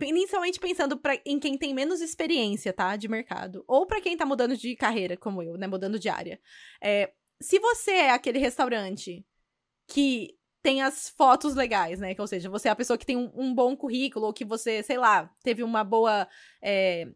inicialmente 0.00 0.60
pensando 0.60 0.96
pra, 0.96 1.18
em 1.24 1.38
quem 1.38 1.56
tem 1.56 1.74
menos 1.74 2.00
experiência, 2.00 2.72
tá? 2.72 2.96
De 2.96 3.08
mercado. 3.08 3.64
Ou 3.66 3.86
para 3.86 4.00
quem 4.00 4.16
tá 4.16 4.26
mudando 4.26 4.56
de 4.56 4.76
carreira, 4.76 5.16
como 5.16 5.42
eu, 5.42 5.56
né? 5.56 5.66
Mudando 5.66 5.98
de 5.98 6.08
área. 6.08 6.40
É, 6.82 7.12
se 7.40 7.58
você 7.58 7.92
é 7.92 8.10
aquele 8.10 8.38
restaurante 8.38 9.24
que 9.86 10.36
tem 10.62 10.82
as 10.82 11.08
fotos 11.08 11.54
legais, 11.54 12.00
né? 12.00 12.14
Que, 12.14 12.20
ou 12.20 12.26
seja, 12.26 12.50
você 12.50 12.68
é 12.68 12.70
a 12.70 12.76
pessoa 12.76 12.98
que 12.98 13.06
tem 13.06 13.16
um, 13.16 13.30
um 13.34 13.54
bom 13.54 13.76
currículo, 13.76 14.26
ou 14.26 14.32
que 14.32 14.44
você, 14.44 14.82
sei 14.82 14.98
lá, 14.98 15.32
teve 15.42 15.62
uma 15.62 15.84
boa. 15.84 16.28
É, 16.60 17.08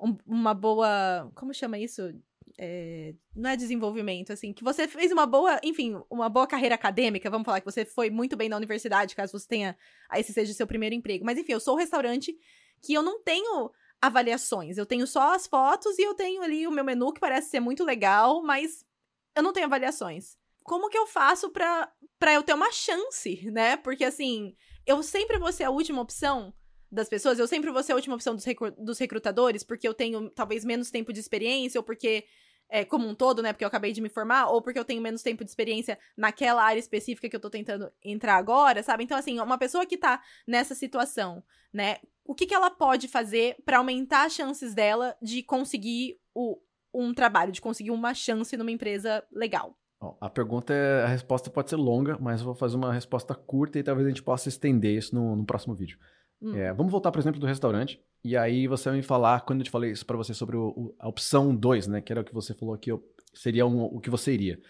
um, 0.00 0.16
uma 0.26 0.54
boa. 0.54 1.30
Como 1.34 1.52
chama 1.52 1.78
isso? 1.78 2.14
É, 2.58 3.14
não 3.34 3.50
é 3.50 3.56
desenvolvimento, 3.56 4.32
assim, 4.32 4.52
que 4.52 4.64
você 4.64 4.88
fez 4.88 5.12
uma 5.12 5.26
boa, 5.26 5.60
enfim, 5.62 6.00
uma 6.08 6.28
boa 6.28 6.46
carreira 6.46 6.74
acadêmica, 6.74 7.28
vamos 7.28 7.44
falar 7.44 7.60
que 7.60 7.70
você 7.70 7.84
foi 7.84 8.08
muito 8.08 8.34
bem 8.34 8.48
na 8.48 8.56
universidade, 8.56 9.14
caso 9.14 9.38
você 9.38 9.46
tenha, 9.46 9.76
esse 10.14 10.32
seja 10.32 10.52
o 10.52 10.54
seu 10.54 10.66
primeiro 10.66 10.94
emprego. 10.94 11.24
Mas 11.24 11.38
enfim, 11.38 11.52
eu 11.52 11.60
sou 11.60 11.74
um 11.74 11.78
restaurante 11.78 12.34
que 12.82 12.94
eu 12.94 13.02
não 13.02 13.22
tenho 13.22 13.70
avaliações, 14.00 14.78
eu 14.78 14.86
tenho 14.86 15.06
só 15.06 15.34
as 15.34 15.46
fotos 15.46 15.98
e 15.98 16.02
eu 16.02 16.14
tenho 16.14 16.42
ali 16.42 16.66
o 16.66 16.70
meu 16.70 16.84
menu 16.84 17.12
que 17.12 17.20
parece 17.20 17.50
ser 17.50 17.60
muito 17.60 17.84
legal, 17.84 18.42
mas 18.42 18.84
eu 19.34 19.42
não 19.42 19.52
tenho 19.52 19.66
avaliações. 19.66 20.36
Como 20.62 20.88
que 20.88 20.98
eu 20.98 21.06
faço 21.06 21.50
pra, 21.50 21.92
pra 22.18 22.32
eu 22.32 22.42
ter 22.42 22.54
uma 22.54 22.72
chance, 22.72 23.50
né? 23.50 23.76
Porque 23.76 24.04
assim, 24.04 24.56
eu 24.86 25.02
sempre 25.02 25.38
vou 25.38 25.52
ser 25.52 25.64
a 25.64 25.70
última 25.70 26.00
opção 26.00 26.54
das 26.90 27.08
pessoas, 27.08 27.38
eu 27.38 27.46
sempre 27.46 27.70
vou 27.70 27.82
ser 27.82 27.92
a 27.92 27.96
última 27.96 28.14
opção 28.14 28.36
dos 28.78 28.98
recrutadores, 28.98 29.62
porque 29.62 29.86
eu 29.86 29.94
tenho 29.94 30.30
talvez 30.30 30.64
menos 30.64 30.90
tempo 30.90 31.12
de 31.12 31.20
experiência, 31.20 31.78
ou 31.78 31.84
porque 31.84 32.24
é, 32.68 32.84
como 32.84 33.06
um 33.06 33.14
todo, 33.14 33.42
né? 33.42 33.52
Porque 33.52 33.64
eu 33.64 33.68
acabei 33.68 33.92
de 33.92 34.00
me 34.00 34.08
formar, 34.08 34.46
ou 34.48 34.60
porque 34.60 34.78
eu 34.78 34.84
tenho 34.84 35.00
menos 35.00 35.22
tempo 35.22 35.44
de 35.44 35.50
experiência 35.50 35.98
naquela 36.16 36.62
área 36.62 36.80
específica 36.80 37.28
que 37.28 37.36
eu 37.36 37.40
tô 37.40 37.50
tentando 37.50 37.90
entrar 38.04 38.36
agora, 38.36 38.82
sabe? 38.82 39.04
Então, 39.04 39.16
assim, 39.16 39.38
uma 39.40 39.58
pessoa 39.58 39.86
que 39.86 39.96
tá 39.96 40.22
nessa 40.46 40.74
situação, 40.74 41.42
né? 41.72 41.98
O 42.24 42.34
que, 42.34 42.46
que 42.46 42.54
ela 42.54 42.70
pode 42.70 43.08
fazer 43.08 43.56
para 43.64 43.78
aumentar 43.78 44.26
as 44.26 44.32
chances 44.32 44.74
dela 44.74 45.16
de 45.22 45.42
conseguir 45.42 46.18
o, 46.34 46.58
um 46.92 47.14
trabalho, 47.14 47.52
de 47.52 47.60
conseguir 47.60 47.90
uma 47.90 48.14
chance 48.14 48.56
numa 48.56 48.70
empresa 48.70 49.24
legal? 49.30 49.76
a 50.20 50.28
pergunta 50.28 50.74
é, 50.74 51.04
a 51.04 51.08
resposta 51.08 51.50
pode 51.50 51.70
ser 51.70 51.76
longa, 51.76 52.18
mas 52.20 52.40
eu 52.40 52.46
vou 52.46 52.54
fazer 52.54 52.76
uma 52.76 52.92
resposta 52.92 53.34
curta 53.34 53.78
e 53.78 53.82
talvez 53.82 54.06
a 54.06 54.10
gente 54.10 54.22
possa 54.22 54.48
estender 54.48 54.96
isso 54.96 55.14
no, 55.14 55.36
no 55.36 55.44
próximo 55.44 55.74
vídeo. 55.74 55.98
Hum. 56.40 56.54
É, 56.54 56.72
vamos 56.72 56.92
voltar, 56.92 57.10
por 57.10 57.18
exemplo, 57.18 57.40
do 57.40 57.46
restaurante. 57.46 58.00
E 58.22 58.36
aí 58.36 58.66
você 58.66 58.88
vai 58.88 58.98
me 58.98 59.02
falar, 59.02 59.40
quando 59.42 59.60
eu 59.60 59.64
te 59.64 59.70
falei 59.70 59.92
isso 59.92 60.04
para 60.04 60.16
você 60.16 60.34
sobre 60.34 60.56
o, 60.56 60.68
o, 60.68 60.94
a 60.98 61.08
opção 61.08 61.54
2, 61.54 61.86
né? 61.86 62.00
Que 62.00 62.12
era 62.12 62.20
o 62.20 62.24
que 62.24 62.34
você 62.34 62.54
falou 62.54 62.76
que 62.76 62.90
seria 63.32 63.66
um, 63.66 63.84
o 63.84 64.00
que 64.00 64.10
você 64.10 64.32
iria. 64.32 64.60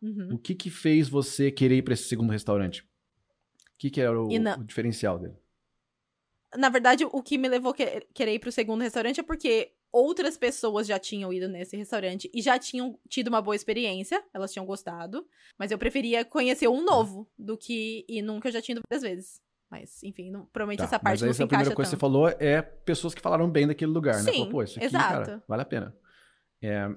Uhum. 0.00 0.34
O 0.34 0.38
que 0.38 0.54
que 0.54 0.70
fez 0.70 1.08
você 1.08 1.50
querer 1.50 1.78
ir 1.78 1.82
para 1.82 1.94
esse 1.94 2.04
segundo 2.04 2.30
restaurante? 2.30 2.82
O 2.82 3.78
que 3.78 3.90
que 3.90 4.00
era 4.00 4.20
o, 4.20 4.28
o 4.28 4.64
diferencial 4.64 5.18
dele? 5.18 5.34
Na 6.56 6.68
verdade, 6.68 7.04
o 7.04 7.22
que 7.22 7.38
me 7.38 7.48
levou 7.48 7.72
a 7.72 7.74
querer 8.12 8.34
ir 8.34 8.38
pro 8.38 8.50
segundo 8.50 8.82
restaurante 8.82 9.20
é 9.20 9.22
porque 9.22 9.72
outras 9.92 10.36
pessoas 10.36 10.86
já 10.86 10.98
tinham 10.98 11.32
ido 11.32 11.48
nesse 11.48 11.76
restaurante 11.76 12.30
e 12.32 12.42
já 12.42 12.58
tinham 12.58 12.98
tido 13.08 13.28
uma 13.28 13.40
boa 13.40 13.54
experiência, 13.54 14.22
elas 14.32 14.52
tinham 14.52 14.66
gostado, 14.66 15.26
mas 15.58 15.70
eu 15.70 15.78
preferia 15.78 16.24
conhecer 16.24 16.68
um 16.68 16.84
novo 16.84 17.28
do 17.38 17.56
que 17.56 18.04
ir 18.08 18.22
nunca 18.22 18.48
eu 18.48 18.52
já 18.52 18.62
tinha 18.62 18.74
ido 18.74 18.82
várias 18.90 19.02
vezes. 19.02 19.40
Mas, 19.70 20.02
enfim, 20.02 20.30
não, 20.30 20.46
provavelmente 20.46 20.78
tá, 20.78 20.84
essa 20.84 20.98
parte 20.98 21.20
mas 21.20 21.22
não 21.22 21.32
se 21.32 21.42
encaixa 21.42 21.44
a 21.44 21.58
primeira 21.58 21.76
coisa 21.76 21.90
tanto. 21.90 21.98
que 21.98 22.06
você 22.06 22.12
falou 22.12 22.28
é 22.28 22.60
pessoas 22.60 23.14
que 23.14 23.20
falaram 23.20 23.48
bem 23.48 23.66
daquele 23.66 23.92
lugar, 23.92 24.14
Sim, 24.14 24.24
né? 24.26 24.32
Falou, 24.32 24.48
Pô, 24.50 24.62
isso 24.62 24.78
aqui, 24.78 24.86
exato. 24.86 25.24
cara, 25.24 25.44
vale 25.46 25.62
a 25.62 25.64
pena. 25.64 25.96
É, 26.60 26.90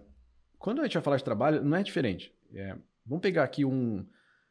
quando 0.57 0.79
a 0.81 0.83
gente 0.83 0.93
vai 0.95 1.03
falar 1.03 1.17
de 1.17 1.23
trabalho, 1.23 1.63
não 1.63 1.77
é 1.77 1.83
diferente. 1.83 2.33
É, 2.53 2.75
vamos 3.05 3.21
pegar 3.21 3.43
aqui 3.43 3.63
um... 3.63 4.05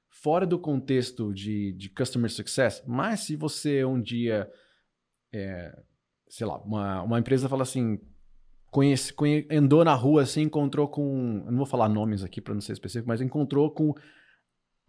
Fora 0.09 0.47
do 0.47 0.59
contexto 0.59 1.33
de, 1.33 1.73
de 1.73 1.89
customer 1.89 2.31
success, 2.31 2.83
mas 2.87 3.21
se 3.21 3.35
você 3.35 3.85
um 3.85 4.01
dia... 4.01 4.51
É, 5.33 5.75
sei 6.29 6.47
lá, 6.47 6.59
uma, 6.59 7.03
uma 7.03 7.19
empresa 7.19 7.47
fala 7.47 7.63
assim, 7.63 8.01
conhece, 8.71 9.13
conhe, 9.13 9.47
andou 9.51 9.85
na 9.85 9.95
rua 9.95 10.23
assim, 10.23 10.43
encontrou 10.43 10.89
com. 10.89 11.45
Não 11.47 11.59
vou 11.59 11.67
falar 11.67 11.91
nomes 11.91 12.25
aqui 12.25 12.41
para 12.41 12.55
não 12.55 12.61
ser 12.63 12.73
específico, 12.73 13.07
mas 13.07 13.21
encontrou 13.21 13.71
com 13.71 13.95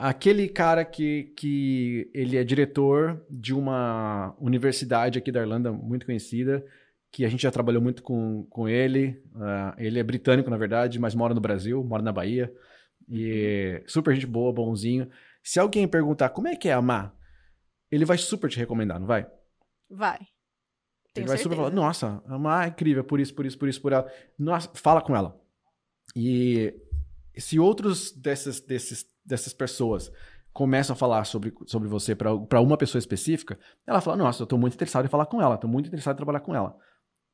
aquele 0.03 0.49
cara 0.49 0.83
que, 0.83 1.31
que 1.37 2.11
ele 2.13 2.35
é 2.35 2.43
diretor 2.43 3.25
de 3.29 3.53
uma 3.53 4.35
universidade 4.37 5.17
aqui 5.17 5.31
da 5.31 5.39
Irlanda 5.39 5.71
muito 5.71 6.05
conhecida, 6.05 6.65
que 7.09 7.23
a 7.23 7.29
gente 7.29 7.43
já 7.43 7.51
trabalhou 7.51 7.81
muito 7.81 8.03
com, 8.03 8.45
com 8.49 8.67
ele. 8.67 9.23
Uh, 9.33 9.73
ele 9.77 9.99
é 9.99 10.03
britânico, 10.03 10.49
na 10.49 10.57
verdade, 10.57 10.99
mas 10.99 11.15
mora 11.15 11.33
no 11.33 11.39
Brasil, 11.39 11.81
mora 11.85 12.03
na 12.03 12.11
Bahia. 12.11 12.53
E 13.07 13.79
uhum. 13.79 13.83
super 13.87 14.13
gente 14.13 14.27
boa, 14.27 14.51
bonzinho. 14.51 15.09
Se 15.41 15.57
alguém 15.57 15.87
perguntar 15.87 16.29
como 16.29 16.49
é 16.49 16.55
que 16.57 16.67
é 16.67 16.73
amar, 16.73 17.15
ele 17.89 18.03
vai 18.03 18.17
super 18.17 18.49
te 18.49 18.59
recomendar, 18.59 18.99
não 18.99 19.07
vai? 19.07 19.25
Vai. 19.89 20.17
Tenho 21.13 21.23
ele 21.23 21.27
vai 21.27 21.37
certeza. 21.37 21.43
super 21.43 21.55
falar, 21.55 21.69
nossa, 21.69 22.21
amar 22.27 22.65
é 22.65 22.69
incrível, 22.71 23.05
por 23.05 23.21
isso, 23.21 23.33
por 23.33 23.45
isso, 23.45 23.57
por 23.57 23.69
isso, 23.69 23.81
por 23.81 23.93
ela. 23.93 24.11
Nossa, 24.37 24.69
fala 24.73 25.01
com 25.01 25.15
ela. 25.15 25.39
E 26.13 26.73
se 27.41 27.59
outros 27.59 28.11
desses, 28.11 28.59
desses, 28.59 29.05
dessas 29.25 29.53
pessoas 29.53 30.11
começam 30.51 30.93
a 30.93 30.97
falar 30.97 31.23
sobre, 31.25 31.53
sobre 31.65 31.89
você 31.89 32.15
para 32.15 32.61
uma 32.61 32.77
pessoa 32.77 32.99
específica, 32.99 33.59
ela 33.87 34.01
fala, 34.01 34.17
nossa, 34.17 34.43
eu 34.43 34.45
estou 34.45 34.59
muito 34.59 34.75
interessado 34.75 35.05
em 35.05 35.09
falar 35.09 35.25
com 35.25 35.41
ela, 35.41 35.55
estou 35.55 35.69
muito 35.69 35.87
interessado 35.87 36.13
em 36.13 36.17
trabalhar 36.17 36.41
com 36.41 36.55
ela. 36.55 36.77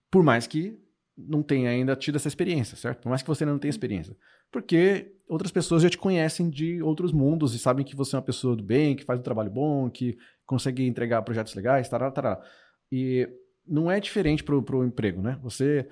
Por 0.10 0.24
mais 0.24 0.48
que 0.48 0.80
não 1.18 1.44
tenha 1.44 1.70
ainda 1.70 1.96
tido 1.96 2.16
essa 2.16 2.30
experiência, 2.30 2.78
certo? 2.78 3.02
Por 3.02 3.10
mais 3.10 3.22
que 3.22 3.28
você 3.28 3.44
ainda 3.44 3.52
não 3.52 3.60
tenha 3.60 3.70
experiência. 3.70 4.16
Porque 4.50 5.14
outras 5.28 5.52
pessoas 5.52 5.84
já 5.84 5.90
te 5.90 5.98
conhecem 5.98 6.50
de 6.50 6.82
outros 6.82 7.12
mundos 7.12 7.54
e 7.54 7.60
sabem 7.60 7.86
que 7.86 7.96
você 7.96 8.16
é 8.16 8.20
uma 8.20 8.26
pessoa 8.26 8.56
do 8.56 8.64
bem, 8.64 8.96
que 8.96 9.04
faz 9.04 9.20
um 9.20 9.24
trabalho 9.24 9.52
bom, 9.52 9.90
que 9.90 10.18
consegue 10.46 10.88
entregar 10.88 11.22
projetos 11.24 11.54
legais, 11.54 11.90
tará, 11.90 12.10
tará. 12.10 12.42
E 12.90 13.28
não 13.68 13.92
é 13.92 14.00
diferente 14.00 14.44
para 14.44 14.56
o 14.56 14.84
emprego, 14.84 15.22
né? 15.22 15.38
Você 15.44 15.88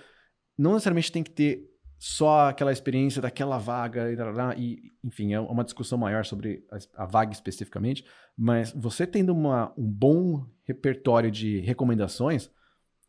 não 0.57 0.73
necessariamente 0.73 1.11
tem 1.11 1.23
que 1.23 1.31
ter 1.31 1.69
só 1.99 2.49
aquela 2.49 2.71
experiência 2.71 3.21
daquela 3.21 3.57
vaga 3.57 4.11
e, 4.11 4.61
e 4.61 4.91
enfim, 5.03 5.33
é 5.33 5.39
uma 5.39 5.63
discussão 5.63 5.97
maior 5.97 6.25
sobre 6.25 6.63
a, 6.71 7.03
a 7.03 7.05
vaga 7.05 7.31
especificamente, 7.31 8.05
mas 8.37 8.71
você 8.71 9.07
tendo 9.07 9.33
uma, 9.33 9.73
um 9.77 9.89
bom 9.89 10.45
repertório 10.63 11.31
de 11.31 11.59
recomendações, 11.61 12.51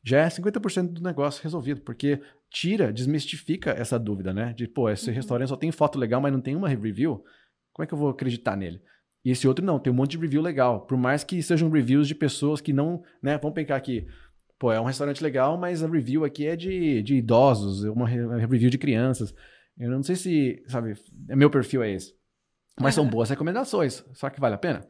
já 0.02 0.20
é 0.20 0.28
50% 0.28 0.92
do 0.92 1.02
negócio 1.02 1.42
resolvido, 1.42 1.82
porque 1.82 2.20
tira, 2.50 2.92
desmistifica 2.92 3.72
essa 3.72 3.98
dúvida, 3.98 4.32
né? 4.32 4.54
De, 4.54 4.66
pô, 4.66 4.88
esse 4.88 5.10
uhum. 5.10 5.14
restaurante 5.14 5.48
só 5.48 5.56
tem 5.56 5.70
foto 5.70 5.98
legal, 5.98 6.20
mas 6.20 6.32
não 6.32 6.40
tem 6.40 6.56
uma 6.56 6.68
review. 6.68 7.22
Como 7.72 7.84
é 7.84 7.86
que 7.86 7.92
eu 7.92 7.98
vou 7.98 8.08
acreditar 8.08 8.56
nele? 8.56 8.80
E 9.24 9.30
esse 9.30 9.46
outro 9.46 9.64
não, 9.64 9.78
tem 9.78 9.92
um 9.92 9.96
monte 9.96 10.12
de 10.12 10.18
review 10.18 10.40
legal. 10.40 10.86
Por 10.86 10.96
mais 10.96 11.24
que 11.24 11.42
sejam 11.42 11.68
reviews 11.68 12.08
de 12.08 12.14
pessoas 12.14 12.60
que 12.60 12.72
não, 12.72 13.02
né? 13.22 13.36
Vamos 13.38 13.54
pegar 13.54 13.76
aqui. 13.76 14.06
Pô, 14.58 14.72
é 14.72 14.80
um 14.80 14.84
restaurante 14.84 15.22
legal, 15.22 15.56
mas 15.56 15.82
a 15.82 15.88
review 15.88 16.24
aqui 16.24 16.46
é 16.46 16.56
de, 16.56 17.02
de 17.02 17.16
idosos, 17.16 17.84
é 17.84 17.90
uma 17.90 18.08
review 18.08 18.70
de 18.70 18.78
crianças. 18.78 19.32
Eu 19.78 19.90
não 19.90 20.02
sei 20.02 20.16
se, 20.16 20.64
sabe, 20.66 20.94
é 21.28 21.36
meu 21.36 21.48
perfil 21.48 21.82
é 21.82 21.90
esse. 21.92 22.12
Mas 22.80 22.94
são 22.94 23.08
boas 23.08 23.30
recomendações. 23.30 24.04
Só 24.12 24.28
que 24.28 24.40
vale 24.40 24.54
a 24.54 24.58
pena? 24.58 24.88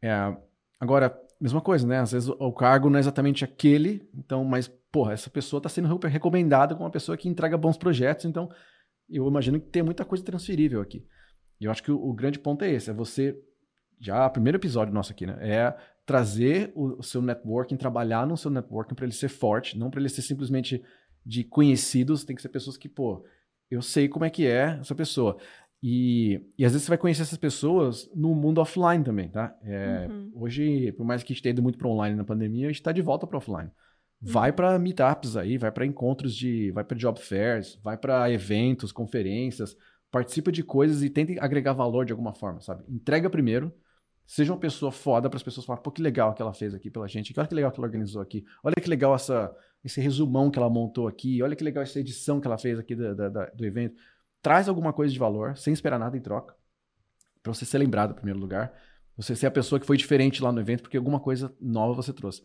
É, 0.00 0.34
agora, 0.80 1.14
mesma 1.40 1.60
coisa, 1.60 1.86
né? 1.86 1.98
Às 1.98 2.12
vezes 2.12 2.28
o 2.28 2.52
cargo 2.52 2.88
não 2.88 2.96
é 2.96 3.00
exatamente 3.00 3.44
aquele, 3.44 4.08
então, 4.14 4.44
mas, 4.44 4.68
porra, 4.90 5.12
essa 5.12 5.28
pessoa 5.28 5.58
está 5.58 5.68
sendo 5.68 5.94
recomendada 6.06 6.74
como 6.74 6.86
uma 6.86 6.90
pessoa 6.90 7.16
que 7.16 7.28
entrega 7.28 7.58
bons 7.58 7.76
projetos, 7.76 8.24
então 8.24 8.50
eu 9.10 9.26
imagino 9.28 9.60
que 9.60 9.68
tem 9.68 9.82
muita 9.82 10.04
coisa 10.04 10.24
transferível 10.24 10.80
aqui. 10.80 11.06
E 11.60 11.64
eu 11.64 11.70
acho 11.70 11.82
que 11.82 11.90
o, 11.90 11.96
o 11.96 12.14
grande 12.14 12.38
ponto 12.38 12.64
é 12.64 12.70
esse, 12.70 12.90
é 12.90 12.94
você, 12.94 13.36
já, 14.00 14.28
primeiro 14.30 14.56
episódio 14.56 14.94
nosso 14.94 15.12
aqui, 15.12 15.26
né? 15.26 15.36
É 15.40 15.76
trazer 16.04 16.72
o, 16.74 16.98
o 16.98 17.02
seu 17.02 17.22
networking, 17.22 17.76
trabalhar 17.76 18.26
no 18.26 18.36
seu 18.36 18.50
networking 18.50 18.94
para 18.94 19.04
ele 19.04 19.14
ser 19.14 19.28
forte, 19.28 19.78
não 19.78 19.90
para 19.90 20.00
ele 20.00 20.08
ser 20.08 20.22
simplesmente 20.22 20.82
de 21.24 21.44
conhecidos, 21.44 22.24
tem 22.24 22.34
que 22.34 22.42
ser 22.42 22.48
pessoas 22.48 22.76
que, 22.76 22.88
pô, 22.88 23.24
eu 23.70 23.80
sei 23.80 24.08
como 24.08 24.24
é 24.24 24.30
que 24.30 24.46
é 24.46 24.78
essa 24.80 24.94
pessoa. 24.94 25.38
E, 25.82 26.40
e 26.56 26.64
às 26.64 26.72
vezes 26.72 26.84
você 26.84 26.90
vai 26.90 26.98
conhecer 26.98 27.22
essas 27.22 27.38
pessoas 27.38 28.08
no 28.14 28.34
mundo 28.34 28.60
offline 28.60 29.02
também, 29.02 29.28
tá? 29.28 29.56
É, 29.64 30.06
uhum. 30.08 30.30
Hoje, 30.34 30.92
por 30.92 31.04
mais 31.04 31.22
que 31.22 31.32
a 31.32 31.34
gente 31.34 31.42
tenha 31.42 31.52
ido 31.52 31.62
muito 31.62 31.78
para 31.78 31.88
online 31.88 32.14
na 32.14 32.24
pandemia, 32.24 32.66
a 32.66 32.68
gente 32.68 32.80
está 32.80 32.92
de 32.92 33.02
volta 33.02 33.26
para 33.26 33.38
offline. 33.38 33.70
Vai 34.20 34.50
uhum. 34.50 34.56
para 34.56 34.78
meetups 34.78 35.36
aí, 35.36 35.58
vai 35.58 35.72
para 35.72 35.84
encontros 35.84 36.36
de, 36.36 36.70
vai 36.70 36.84
para 36.84 36.96
job 36.96 37.18
fairs, 37.20 37.80
vai 37.82 37.96
para 37.96 38.30
eventos, 38.30 38.92
conferências, 38.92 39.76
participa 40.10 40.52
de 40.52 40.62
coisas 40.62 41.02
e 41.02 41.10
tenta 41.10 41.32
agregar 41.42 41.72
valor 41.72 42.04
de 42.04 42.12
alguma 42.12 42.32
forma, 42.32 42.60
sabe? 42.60 42.84
Entrega 42.88 43.28
primeiro, 43.28 43.72
seja 44.34 44.52
uma 44.52 44.58
pessoa 44.58 44.90
foda 44.90 45.28
para 45.28 45.36
as 45.36 45.42
pessoas 45.42 45.66
falarem, 45.66 45.82
pô, 45.82 45.90
que 45.90 46.00
legal 46.00 46.32
que 46.32 46.40
ela 46.40 46.54
fez 46.54 46.74
aqui 46.74 46.90
pela 46.90 47.06
gente, 47.06 47.34
olha 47.36 47.46
que 47.46 47.54
legal 47.54 47.70
que 47.70 47.78
ela 47.78 47.86
organizou 47.86 48.22
aqui, 48.22 48.44
olha 48.64 48.74
que 48.74 48.88
legal 48.88 49.14
essa, 49.14 49.54
esse 49.84 50.00
resumão 50.00 50.50
que 50.50 50.58
ela 50.58 50.70
montou 50.70 51.06
aqui, 51.06 51.42
olha 51.42 51.54
que 51.54 51.62
legal 51.62 51.82
essa 51.82 52.00
edição 52.00 52.40
que 52.40 52.46
ela 52.46 52.56
fez 52.56 52.78
aqui 52.78 52.94
do, 52.94 53.14
do, 53.14 53.30
do 53.54 53.66
evento 53.66 53.94
traz 54.42 54.68
alguma 54.68 54.92
coisa 54.92 55.12
de 55.12 55.18
valor, 55.18 55.56
sem 55.56 55.72
esperar 55.72 55.98
nada 55.98 56.16
em 56.16 56.20
troca, 56.20 56.54
para 57.42 57.54
você 57.54 57.64
ser 57.64 57.78
lembrado 57.78 58.12
em 58.12 58.14
primeiro 58.14 58.40
lugar. 58.40 58.72
Você 59.16 59.36
ser 59.36 59.46
a 59.46 59.50
pessoa 59.50 59.78
que 59.78 59.86
foi 59.86 59.96
diferente 59.96 60.42
lá 60.42 60.50
no 60.50 60.60
evento, 60.60 60.82
porque 60.82 60.96
alguma 60.96 61.20
coisa 61.20 61.54
nova 61.60 61.94
você 61.94 62.12
trouxe. 62.12 62.42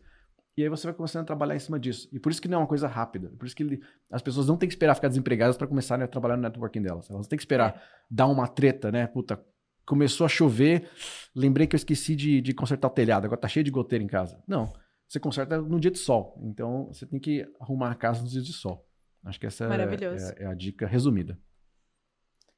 E 0.56 0.64
aí 0.64 0.70
você 0.70 0.88
vai 0.88 0.94
começando 0.94 1.22
a 1.22 1.26
trabalhar 1.26 1.56
em 1.56 1.60
cima 1.60 1.80
disso. 1.80 2.10
E 2.12 2.20
por 2.20 2.32
isso 2.32 2.42
que 2.42 2.48
não 2.48 2.58
é 2.58 2.62
uma 2.62 2.68
coisa 2.68 2.88
rápida. 2.88 3.30
Por 3.38 3.46
isso 3.46 3.56
que 3.56 3.80
as 4.12 4.22
pessoas 4.22 4.48
não 4.48 4.58
têm 4.58 4.68
que 4.68 4.74
esperar 4.74 4.96
ficar 4.96 5.08
desempregadas 5.08 5.56
para 5.56 5.68
começarem 5.68 6.04
a 6.04 6.08
trabalhar 6.08 6.36
no 6.36 6.44
networking 6.44 6.82
delas. 6.82 7.10
Elas 7.10 7.28
têm 7.28 7.38
que 7.38 7.44
esperar 7.44 7.82
dar 8.10 8.28
uma 8.28 8.48
treta, 8.48 8.92
né? 8.92 9.08
Puta, 9.08 9.40
começou 9.88 10.26
a 10.26 10.30
chover, 10.30 10.90
lembrei 11.34 11.66
que 11.66 11.76
eu 11.76 11.78
esqueci 11.78 12.16
de, 12.16 12.42
de 12.42 12.54
consertar 12.54 12.88
o 12.90 12.92
telhado, 12.92 13.26
agora 13.26 13.40
tá 13.40 13.48
cheio 13.48 13.64
de 13.64 13.72
goteira 13.72 14.04
em 14.04 14.08
casa. 14.08 14.44
Não, 14.46 14.72
você 15.08 15.20
conserta 15.20 15.60
no 15.62 15.80
dia 15.80 15.90
de 15.90 15.98
sol. 15.98 16.38
Então 16.44 16.88
você 16.88 17.06
tem 17.06 17.20
que 17.20 17.50
arrumar 17.60 17.92
a 17.92 17.96
casa 17.96 18.22
nos 18.22 18.32
dias 18.32 18.46
de 18.46 18.54
sol. 18.54 18.86
Acho 19.24 19.40
que 19.40 19.48
essa 19.48 19.66
é, 19.66 20.42
é, 20.42 20.44
é 20.44 20.48
a 20.48 20.54
dica 20.54 20.86
resumida. 20.86 21.40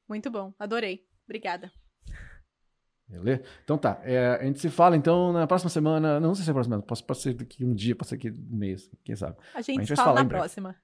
Muito 0.08 0.30
bom, 0.32 0.54
adorei. 0.58 1.08
Obrigada. 1.26 1.72
Beleza? 3.08 3.44
Então 3.64 3.78
tá. 3.78 4.02
É, 4.04 4.36
a 4.36 4.44
gente 4.44 4.60
se 4.60 4.70
fala 4.70 4.98
então 4.98 5.32
na 5.32 5.46
próxima 5.48 5.70
semana. 5.70 6.20
Não 6.20 6.34
sei 6.34 6.44
se 6.44 6.50
é 6.50 6.52
a 6.52 6.54
próxima, 6.54 6.82
pode, 6.82 7.04
pode 7.04 7.20
ser 7.20 7.34
daqui 7.36 7.64
um 7.64 7.74
dia, 7.74 7.96
pode 7.96 8.10
ser 8.10 8.18
daqui 8.18 8.32
um 8.32 8.58
mês, 8.58 8.90
quem 9.04 9.16
sabe. 9.16 9.38
A 9.54 9.62
gente, 9.62 9.82
a 9.82 9.84
gente 9.84 9.96
fala 9.96 10.24
na 10.24 10.30
próxima. 10.30 10.76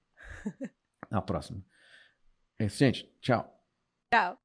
Na 1.11 1.21
próxima. 1.21 1.63
É 2.57 2.65
isso, 2.65 2.79
gente. 2.79 3.05
Tchau. 3.21 3.47
Tchau. 4.11 4.33